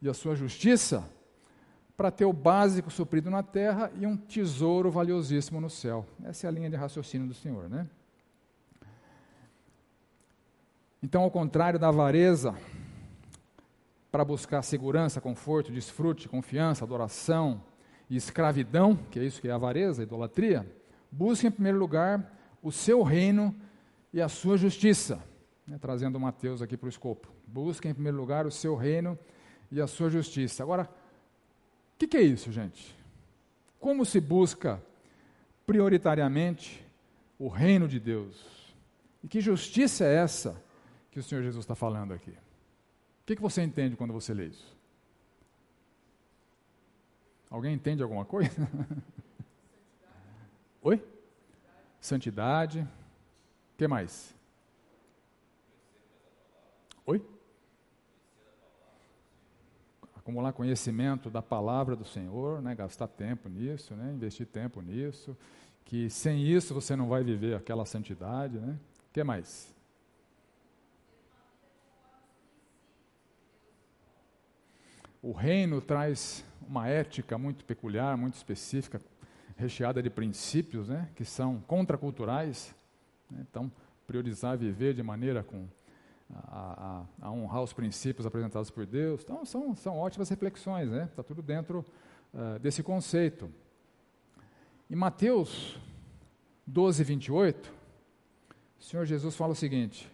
e 0.00 0.08
a 0.08 0.14
sua 0.14 0.34
justiça 0.34 1.04
para 2.00 2.10
ter 2.10 2.24
o 2.24 2.32
básico 2.32 2.90
suprido 2.90 3.28
na 3.28 3.42
terra 3.42 3.92
e 4.00 4.06
um 4.06 4.16
tesouro 4.16 4.90
valiosíssimo 4.90 5.60
no 5.60 5.68
céu. 5.68 6.06
Essa 6.24 6.46
é 6.46 6.48
a 6.48 6.50
linha 6.50 6.70
de 6.70 6.74
raciocínio 6.74 7.28
do 7.28 7.34
Senhor, 7.34 7.68
né? 7.68 7.86
Então, 11.02 11.20
ao 11.20 11.30
contrário 11.30 11.78
da 11.78 11.88
avareza, 11.88 12.54
para 14.10 14.24
buscar 14.24 14.62
segurança, 14.62 15.20
conforto, 15.20 15.70
desfrute, 15.70 16.26
confiança, 16.26 16.86
adoração 16.86 17.62
e 18.08 18.16
escravidão, 18.16 18.96
que 19.10 19.18
é 19.18 19.24
isso 19.24 19.38
que 19.38 19.48
é 19.48 19.52
avareza, 19.52 20.02
idolatria, 20.02 20.66
busque 21.12 21.48
em 21.48 21.50
primeiro 21.50 21.78
lugar 21.78 22.34
o 22.62 22.72
seu 22.72 23.02
reino 23.02 23.54
e 24.10 24.22
a 24.22 24.28
sua 24.30 24.56
justiça. 24.56 25.22
Né, 25.66 25.76
trazendo 25.78 26.18
Mateus 26.18 26.62
aqui 26.62 26.78
para 26.78 26.86
o 26.86 26.88
escopo. 26.88 27.28
Busque 27.46 27.86
em 27.86 27.92
primeiro 27.92 28.16
lugar 28.16 28.46
o 28.46 28.50
seu 28.50 28.74
reino 28.74 29.18
e 29.70 29.82
a 29.82 29.86
sua 29.86 30.08
justiça. 30.08 30.62
Agora, 30.62 30.88
que, 32.00 32.08
que 32.08 32.16
é 32.16 32.22
isso, 32.22 32.50
gente? 32.50 32.96
Como 33.78 34.06
se 34.06 34.18
busca 34.20 34.82
prioritariamente 35.66 36.82
o 37.38 37.46
reino 37.46 37.86
de 37.86 38.00
Deus? 38.00 38.72
E 39.22 39.28
que 39.28 39.38
justiça 39.38 40.04
é 40.04 40.14
essa 40.14 40.62
que 41.10 41.18
o 41.18 41.22
Senhor 41.22 41.42
Jesus 41.42 41.62
está 41.62 41.74
falando 41.74 42.14
aqui? 42.14 42.30
O 42.30 43.26
que, 43.26 43.36
que 43.36 43.42
você 43.42 43.62
entende 43.62 43.96
quando 43.96 44.14
você 44.14 44.32
lê 44.32 44.46
isso? 44.46 44.74
Alguém 47.50 47.74
entende 47.74 48.02
alguma 48.02 48.24
coisa? 48.24 48.50
Oi? 50.80 51.04
Santidade. 52.00 52.80
O 52.80 53.76
que 53.76 53.86
mais? 53.86 54.34
Oi? 57.04 57.22
Acumular 60.20 60.52
conhecimento 60.52 61.30
da 61.30 61.40
palavra 61.40 61.96
do 61.96 62.04
Senhor, 62.04 62.60
né? 62.60 62.74
gastar 62.74 63.08
tempo 63.08 63.48
nisso, 63.48 63.94
né? 63.94 64.12
investir 64.12 64.46
tempo 64.46 64.82
nisso. 64.82 65.34
Que 65.82 66.10
sem 66.10 66.44
isso 66.44 66.74
você 66.74 66.94
não 66.94 67.08
vai 67.08 67.24
viver 67.24 67.56
aquela 67.56 67.86
santidade. 67.86 68.58
Né? 68.58 68.78
O 69.08 69.12
que 69.14 69.24
mais? 69.24 69.74
O 75.22 75.32
reino 75.32 75.80
traz 75.80 76.44
uma 76.68 76.86
ética 76.86 77.38
muito 77.38 77.64
peculiar, 77.64 78.14
muito 78.14 78.34
específica, 78.34 79.00
recheada 79.56 80.02
de 80.02 80.10
princípios 80.10 80.90
né, 80.90 81.08
que 81.16 81.24
são 81.24 81.60
contraculturais. 81.66 82.74
Né, 83.30 83.44
então, 83.50 83.72
priorizar 84.06 84.58
viver 84.58 84.92
de 84.92 85.02
maneira 85.02 85.42
com 85.42 85.66
a, 86.34 87.04
a, 87.22 87.26
a, 87.28 87.30
honrar 87.32 87.62
os 87.62 87.72
princípios 87.72 88.26
apresentados 88.26 88.70
por 88.70 88.86
Deus. 88.86 89.22
Então, 89.22 89.44
são, 89.44 89.74
são 89.74 89.98
ótimas 89.98 90.28
reflexões, 90.28 90.88
né? 90.90 91.04
Está 91.10 91.22
tudo 91.22 91.42
dentro 91.42 91.84
uh, 92.32 92.58
desse 92.58 92.82
conceito. 92.82 93.50
Em 94.88 94.96
Mateus 94.96 95.78
12, 96.66 97.04
28, 97.04 97.72
o 98.78 98.82
Senhor 98.82 99.04
Jesus 99.04 99.36
fala 99.36 99.52
o 99.52 99.56
seguinte: 99.56 100.10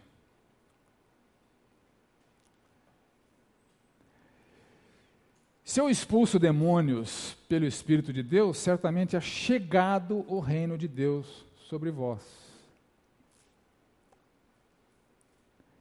Se 5.65 5.81
eu 5.81 5.91
expulso 5.91 6.39
demônios 6.39 7.37
pelo 7.49 7.67
Espírito 7.67 8.13
de 8.13 8.23
Deus, 8.23 8.57
certamente 8.57 9.17
é 9.17 9.21
chegado 9.21 10.25
o 10.29 10.39
reino 10.39 10.79
de 10.79 10.87
Deus 10.87 11.45
sobre 11.69 11.91
vós. 11.91 12.46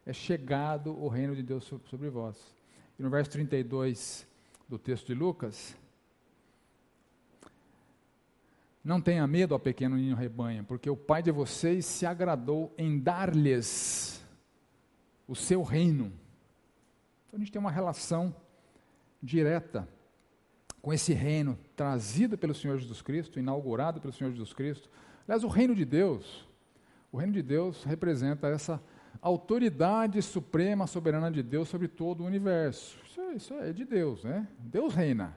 É 0.06 0.14
chegado 0.14 0.92
o 0.92 1.08
reino 1.08 1.36
de 1.36 1.42
Deus 1.42 1.64
sobre 1.64 2.10
vós. 2.10 2.38
E 2.98 3.04
no 3.04 3.10
verso 3.10 3.32
32 3.32 4.28
do 4.68 4.78
texto 4.78 5.08
de 5.08 5.14
Lucas, 5.14 5.76
não 8.84 9.02
tenha 9.02 9.26
medo, 9.26 9.56
ó 9.56 9.60
pequeno 9.60 9.96
ninho 9.96 10.16
rebanho, 10.16 10.64
porque 10.64 10.88
o 10.90 10.96
Pai 10.96 11.24
de 11.24 11.32
vocês 11.32 11.86
se 11.86 12.06
agradou 12.06 12.72
em 12.78 13.00
dar-lhes 13.00 14.24
o 15.28 15.36
seu 15.36 15.64
reino. 15.64 16.14
Então 17.28 17.38
a 17.38 17.38
gente 17.40 17.52
tem 17.52 17.60
uma 17.60 17.72
relação 17.72 18.36
direta 19.22 19.88
com 20.84 20.94
esse 20.94 21.14
reino 21.14 21.58
trazido 21.76 22.38
pelo 22.38 22.54
Senhor 22.54 22.78
Jesus 22.78 23.02
Cristo, 23.02 23.40
inaugurado 23.40 24.00
pelo 24.00 24.14
Senhor 24.14 24.30
Jesus 24.30 24.54
Cristo. 24.54 24.88
Aliás, 25.28 25.44
o 25.44 25.48
reino 25.48 25.74
de 25.74 25.84
Deus, 25.84 26.48
o 27.12 27.18
reino 27.18 27.34
de 27.34 27.42
Deus 27.42 27.84
representa 27.84 28.48
essa 28.48 28.80
autoridade 29.22 30.22
suprema, 30.22 30.88
soberana 30.88 31.32
de 31.32 31.42
Deus 31.42 31.70
sobre 31.70 31.88
todo 31.88 32.22
o 32.22 32.26
universo. 32.26 32.98
Isso 33.06 33.22
é, 33.22 33.34
isso 33.34 33.54
é 33.56 33.74
de 33.74 33.86
Deus, 33.86 34.24
né? 34.24 34.48
Deus 34.60 34.94
reina. 34.94 35.36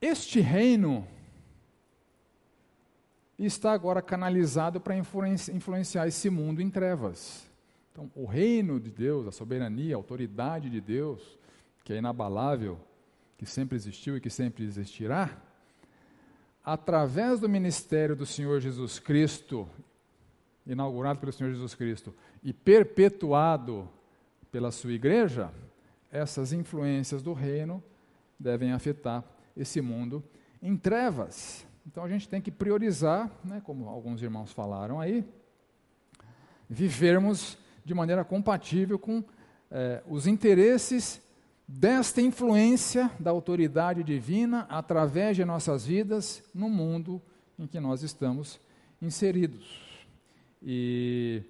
Este 0.00 0.40
reino 0.40 1.06
está 3.38 3.72
agora 3.72 4.02
canalizado 4.02 4.80
para 4.80 4.96
influenciar 4.96 6.06
esse 6.06 6.30
mundo 6.30 6.60
em 6.60 6.70
trevas. 6.70 7.48
Então, 7.92 8.10
o 8.14 8.26
reino 8.26 8.80
de 8.80 8.90
Deus, 8.90 9.26
a 9.26 9.32
soberania, 9.32 9.94
a 9.94 9.98
autoridade 9.98 10.68
de 10.68 10.80
Deus, 10.80 11.38
que 11.84 11.92
é 11.92 11.96
inabalável, 11.96 12.78
que 13.38 13.46
sempre 13.46 13.76
existiu 13.76 14.16
e 14.16 14.20
que 14.20 14.30
sempre 14.30 14.64
existirá, 14.64 15.40
através 16.64 17.40
do 17.40 17.48
ministério 17.48 18.16
do 18.16 18.26
Senhor 18.26 18.60
Jesus 18.60 18.98
Cristo, 18.98 19.68
inaugurado 20.66 21.20
pelo 21.20 21.32
Senhor 21.32 21.50
Jesus 21.50 21.74
Cristo 21.74 22.14
e 22.42 22.52
perpetuado 22.52 23.88
pela 24.50 24.70
sua 24.70 24.92
igreja, 24.92 25.50
essas 26.10 26.52
influências 26.52 27.22
do 27.22 27.32
reino 27.32 27.82
devem 28.38 28.72
afetar 28.72 29.24
esse 29.56 29.80
mundo 29.80 30.22
em 30.62 30.76
trevas. 30.76 31.66
Então 31.86 32.04
a 32.04 32.08
gente 32.08 32.28
tem 32.28 32.40
que 32.40 32.50
priorizar, 32.50 33.30
né, 33.44 33.60
como 33.64 33.88
alguns 33.88 34.22
irmãos 34.22 34.52
falaram 34.52 35.00
aí, 35.00 35.24
vivermos 36.68 37.58
de 37.84 37.92
maneira 37.92 38.24
compatível 38.24 38.98
com 38.98 39.22
eh, 39.70 40.02
os 40.08 40.26
interesses 40.26 41.20
desta 41.66 42.20
influência 42.20 43.10
da 43.18 43.30
autoridade 43.30 44.02
divina 44.02 44.66
através 44.70 45.36
de 45.36 45.44
nossas 45.44 45.84
vidas 45.84 46.42
no 46.54 46.68
mundo 46.70 47.20
em 47.58 47.66
que 47.66 47.80
nós 47.80 48.02
estamos 48.02 48.60
inseridos. 49.00 49.83
E 50.64 51.42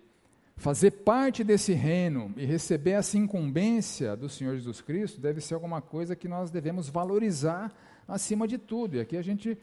fazer 0.57 0.91
parte 0.91 1.45
desse 1.45 1.73
reino 1.73 2.33
e 2.37 2.45
receber 2.45 2.93
essa 2.93 3.17
incumbência 3.17 4.17
do 4.17 4.29
Senhor 4.29 4.55
Jesus 4.55 4.81
Cristo 4.81 5.21
deve 5.21 5.41
ser 5.41 5.55
alguma 5.55 5.81
coisa 5.81 6.17
que 6.17 6.27
nós 6.27 6.51
devemos 6.51 6.89
valorizar 6.89 7.73
acima 8.09 8.49
de 8.49 8.59
tudo. 8.59 8.97
E 8.97 9.01
aqui 9.01 9.17
a 9.17 9.23
gente 9.23 9.57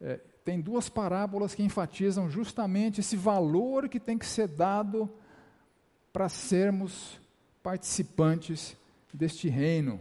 é, 0.00 0.18
tem 0.44 0.60
duas 0.60 0.88
parábolas 0.88 1.54
que 1.54 1.62
enfatizam 1.62 2.28
justamente 2.28 3.00
esse 3.00 3.16
valor 3.16 3.88
que 3.88 4.00
tem 4.00 4.18
que 4.18 4.26
ser 4.26 4.48
dado 4.48 5.08
para 6.12 6.28
sermos 6.28 7.20
participantes 7.62 8.76
deste 9.12 9.48
reino 9.48 10.00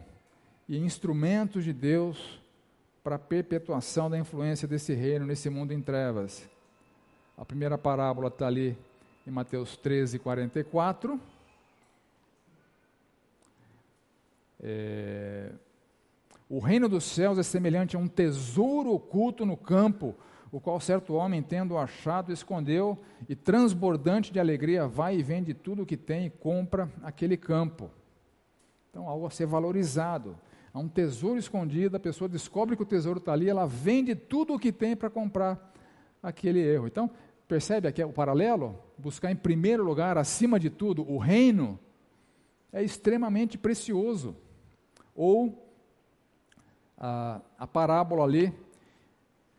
e 0.67 0.77
instrumentos 0.77 1.63
de 1.63 1.73
Deus 1.73 2.41
para 3.03 3.15
a 3.15 3.19
perpetuação 3.19 4.09
da 4.09 4.17
influência 4.17 4.67
desse 4.67 4.93
reino 4.93 5.25
nesse 5.25 5.49
mundo 5.49 5.73
em 5.73 5.81
trevas. 5.81 6.47
A 7.39 7.45
primeira 7.45 7.77
parábola 7.77 8.27
está 8.27 8.47
ali 8.47 8.77
em 9.25 9.31
Mateus 9.31 9.77
13, 9.77 10.19
44. 10.19 11.17
É, 14.61 15.49
o 16.49 16.59
reino 16.59 16.89
dos 16.89 17.05
céus 17.05 17.37
é 17.37 17.43
semelhante 17.43 17.95
a 17.95 17.99
um 17.99 18.09
tesouro 18.09 18.91
oculto 18.91 19.45
no 19.45 19.55
campo, 19.55 20.13
o 20.51 20.59
qual 20.59 20.81
certo 20.81 21.13
homem, 21.13 21.41
tendo 21.41 21.77
achado, 21.77 22.33
escondeu, 22.33 22.99
e 23.29 23.37
transbordante 23.37 24.33
de 24.33 24.39
alegria, 24.41 24.85
vai 24.85 25.15
e 25.15 25.23
vende 25.23 25.53
tudo 25.53 25.83
o 25.83 25.85
que 25.85 25.95
tem 25.95 26.25
e 26.25 26.29
compra 26.29 26.91
aquele 27.01 27.37
campo. 27.37 27.89
Então, 28.89 29.07
algo 29.07 29.25
a 29.25 29.29
ser 29.29 29.45
valorizado. 29.45 30.35
Há 30.73 30.79
um 30.79 30.89
tesouro 30.89 31.39
escondido, 31.39 31.95
a 31.95 32.01
pessoa 32.01 32.27
descobre 32.27 32.75
que 32.75 32.83
o 32.83 32.85
tesouro 32.85 33.19
está 33.19 33.31
ali, 33.31 33.47
ela 33.47 33.65
vende 33.65 34.13
tudo 34.13 34.55
o 34.55 34.59
que 34.59 34.73
tem 34.73 34.93
para 34.93 35.09
comprar 35.09 35.69
aquele 36.21 36.59
erro. 36.59 36.85
Então, 36.85 37.09
percebe 37.49 37.87
aqui 37.87 38.03
o 38.03 38.13
paralelo? 38.13 38.79
Buscar 38.95 39.31
em 39.31 39.35
primeiro 39.35 39.83
lugar, 39.83 40.19
acima 40.19 40.59
de 40.59 40.69
tudo, 40.69 41.03
o 41.11 41.17
reino 41.17 41.79
é 42.71 42.83
extremamente 42.83 43.57
precioso. 43.57 44.35
Ou 45.15 45.67
a, 46.95 47.41
a 47.57 47.65
parábola 47.65 48.23
ali, 48.23 48.53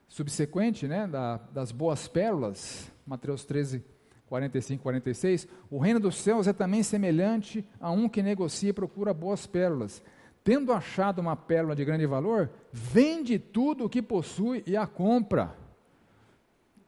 subsequente, 0.09 0.87
né, 0.87 1.09
da, 1.09 1.39
das 1.53 1.73
boas 1.73 2.07
pérolas, 2.07 2.91
Mateus 3.05 3.45
13, 3.45 3.85
45, 4.29 4.83
46, 4.85 5.49
o 5.69 5.79
reino 5.79 5.99
dos 5.99 6.15
céus 6.15 6.47
é 6.47 6.53
também 6.53 6.85
semelhante 6.85 7.67
a 7.81 7.91
um 7.91 8.09
que 8.09 8.23
negocia 8.23 8.71
e 8.71 8.73
procura 8.73 9.13
boas 9.13 9.49
pérolas. 9.49 10.01
Tendo 10.45 10.73
achado 10.73 11.19
uma 11.19 11.35
pérola 11.35 11.75
de 11.75 11.85
grande 11.85 12.07
valor, 12.07 12.51
vende 12.73 13.37
tudo 13.37 13.85
o 13.85 13.89
que 13.91 14.01
possui 14.01 14.63
e 14.65 14.77
a 14.77 14.87
compra. 14.87 15.59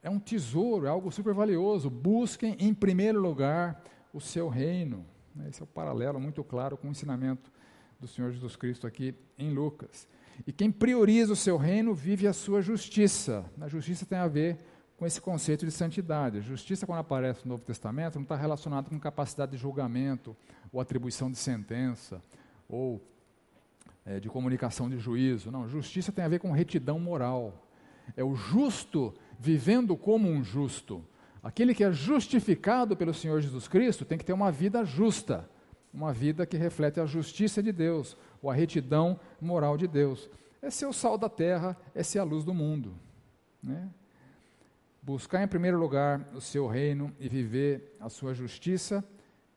É 0.03 0.11
um 0.11 0.19
tesouro, 0.19 0.87
é 0.87 0.89
algo 0.89 1.11
super 1.13 1.33
valioso. 1.33 1.89
Busquem 1.89 2.57
em 2.59 2.75
primeiro 2.75 3.21
lugar 3.21 3.83
o 4.13 4.21
seu 4.21 4.49
reino. 4.49 5.07
Esse 5.49 5.61
é 5.61 5.65
o 5.65 5.67
paralelo 5.67 6.19
muito 6.19 6.43
claro 6.43 6.77
com 6.77 6.89
o 6.89 6.91
ensinamento 6.91 7.51
do 8.01 8.09
Senhor 8.09 8.33
Jesus 8.33 8.57
Cristo 8.57 8.87
aqui 8.87 9.15
em 9.39 9.53
Lucas. 9.53 10.09
E 10.47 10.53
quem 10.53 10.73
prioriza 10.73 11.33
o 11.33 11.37
seu 11.37 11.57
reino 11.57 11.95
vive 11.95 12.27
a 12.27 12.33
sua 12.33 12.61
justiça. 12.61 13.45
A 13.61 13.69
justiça 13.69 14.05
tem 14.05 14.19
a 14.19 14.27
ver 14.27 14.59
com 14.97 15.07
esse 15.07 15.21
conceito 15.21 15.65
de 15.65 15.71
santidade. 15.71 16.39
A 16.39 16.41
justiça, 16.41 16.87
quando 16.87 16.99
aparece 16.99 17.45
no 17.45 17.51
Novo 17.51 17.65
Testamento, 17.65 18.17
não 18.17 18.23
está 18.23 18.37
relacionada 18.37 18.89
com 18.89 18.99
capacidade 18.99 19.53
de 19.53 19.59
julgamento, 19.59 20.37
ou 20.73 20.81
atribuição 20.81 21.31
de 21.31 21.39
sentença, 21.39 22.21
ou 22.69 23.01
é, 24.05 24.19
de 24.19 24.29
comunicação 24.29 24.89
de 24.89 24.99
juízo. 24.99 25.51
Não, 25.51 25.69
justiça 25.69 26.11
tem 26.11 26.25
a 26.25 26.29
ver 26.29 26.41
com 26.41 26.51
retidão 26.51 26.99
moral. 26.99 27.67
É 28.17 28.25
o 28.25 28.35
justo 28.35 29.15
vivendo 29.43 29.97
como 29.97 30.29
um 30.29 30.45
justo. 30.45 31.05
Aquele 31.43 31.75
que 31.75 31.83
é 31.83 31.91
justificado 31.91 32.97
pelo 32.97 33.13
Senhor 33.13 33.41
Jesus 33.41 33.67
Cristo 33.67 34.05
tem 34.05 34.17
que 34.17 34.25
ter 34.25 34.33
uma 34.33 34.53
vida 34.53 34.85
justa, 34.85 35.51
uma 35.93 36.13
vida 36.13 36.47
que 36.47 36.57
reflete 36.57 37.01
a 37.01 37.07
justiça 37.07 37.61
de 37.61 37.73
Deus, 37.73 38.17
ou 38.41 38.49
a 38.49 38.55
retidão 38.55 39.19
moral 39.41 39.77
de 39.77 39.89
Deus. 39.89 40.31
É 40.63 40.71
ser 40.71 40.87
o 40.87 40.93
sal 40.93 41.19
da 41.19 41.29
terra, 41.29 41.77
é 41.93 42.05
ser 42.05 42.21
a 42.21 42.23
luz 42.23 42.45
do 42.45 42.55
mundo. 42.55 42.95
Né? 43.61 43.89
Buscar 45.03 45.43
em 45.43 45.49
primeiro 45.49 45.77
lugar 45.77 46.25
o 46.33 46.41
seu 46.41 46.69
reino 46.69 47.13
e 47.19 47.29
viver 47.29 47.97
a 47.99 48.09
sua 48.09 48.35
justiça, 48.35 49.05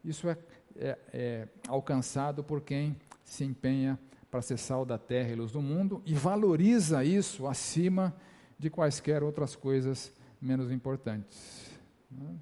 isso 0.03 0.27
é, 0.27 0.37
é, 0.75 0.97
é 1.13 1.47
alcançado 1.67 2.43
por 2.43 2.61
quem 2.61 2.95
se 3.23 3.43
empenha 3.43 3.99
para 4.31 4.41
ser 4.41 4.57
sal 4.57 4.83
da 4.83 4.97
terra 4.97 5.29
e 5.29 5.35
luz 5.35 5.51
do 5.51 5.61
mundo 5.61 6.01
e 6.07 6.15
valoriza 6.15 7.03
isso 7.03 7.45
acima 7.45 8.07
de 8.09 8.34
quaisquer 8.69 9.23
outras 9.23 9.55
coisas 9.55 10.11
menos 10.41 10.71
importantes. 10.71 11.69
Né? 12.09 12.35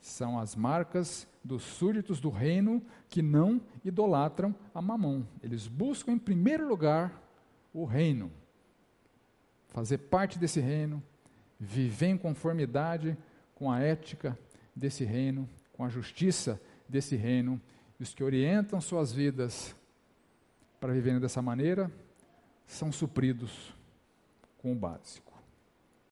São 0.00 0.38
as 0.38 0.54
marcas 0.54 1.26
dos 1.42 1.62
súditos 1.62 2.20
do 2.20 2.30
reino 2.30 2.82
que 3.08 3.22
não 3.22 3.60
idolatram 3.84 4.54
a 4.74 4.80
mamão. 4.80 5.26
Eles 5.42 5.66
buscam 5.66 6.12
em 6.12 6.18
primeiro 6.18 6.66
lugar 6.68 7.22
o 7.72 7.84
reino, 7.84 8.30
fazer 9.68 9.98
parte 9.98 10.38
desse 10.38 10.60
reino, 10.60 11.02
viver 11.58 12.06
em 12.06 12.18
conformidade 12.18 13.16
com 13.54 13.70
a 13.70 13.80
ética 13.80 14.38
desse 14.74 15.04
reino, 15.04 15.48
com 15.72 15.84
a 15.84 15.88
justiça 15.88 16.60
desse 16.88 17.16
reino, 17.16 17.60
e 17.98 18.02
os 18.02 18.14
que 18.14 18.22
orientam 18.22 18.80
suas 18.80 19.12
vidas 19.12 19.74
para 20.78 20.92
viverem 20.92 21.20
dessa 21.20 21.40
maneira 21.40 21.90
são 22.66 22.92
supridos 22.92 23.74
com 24.58 24.72
o 24.72 24.74
básico. 24.74 25.25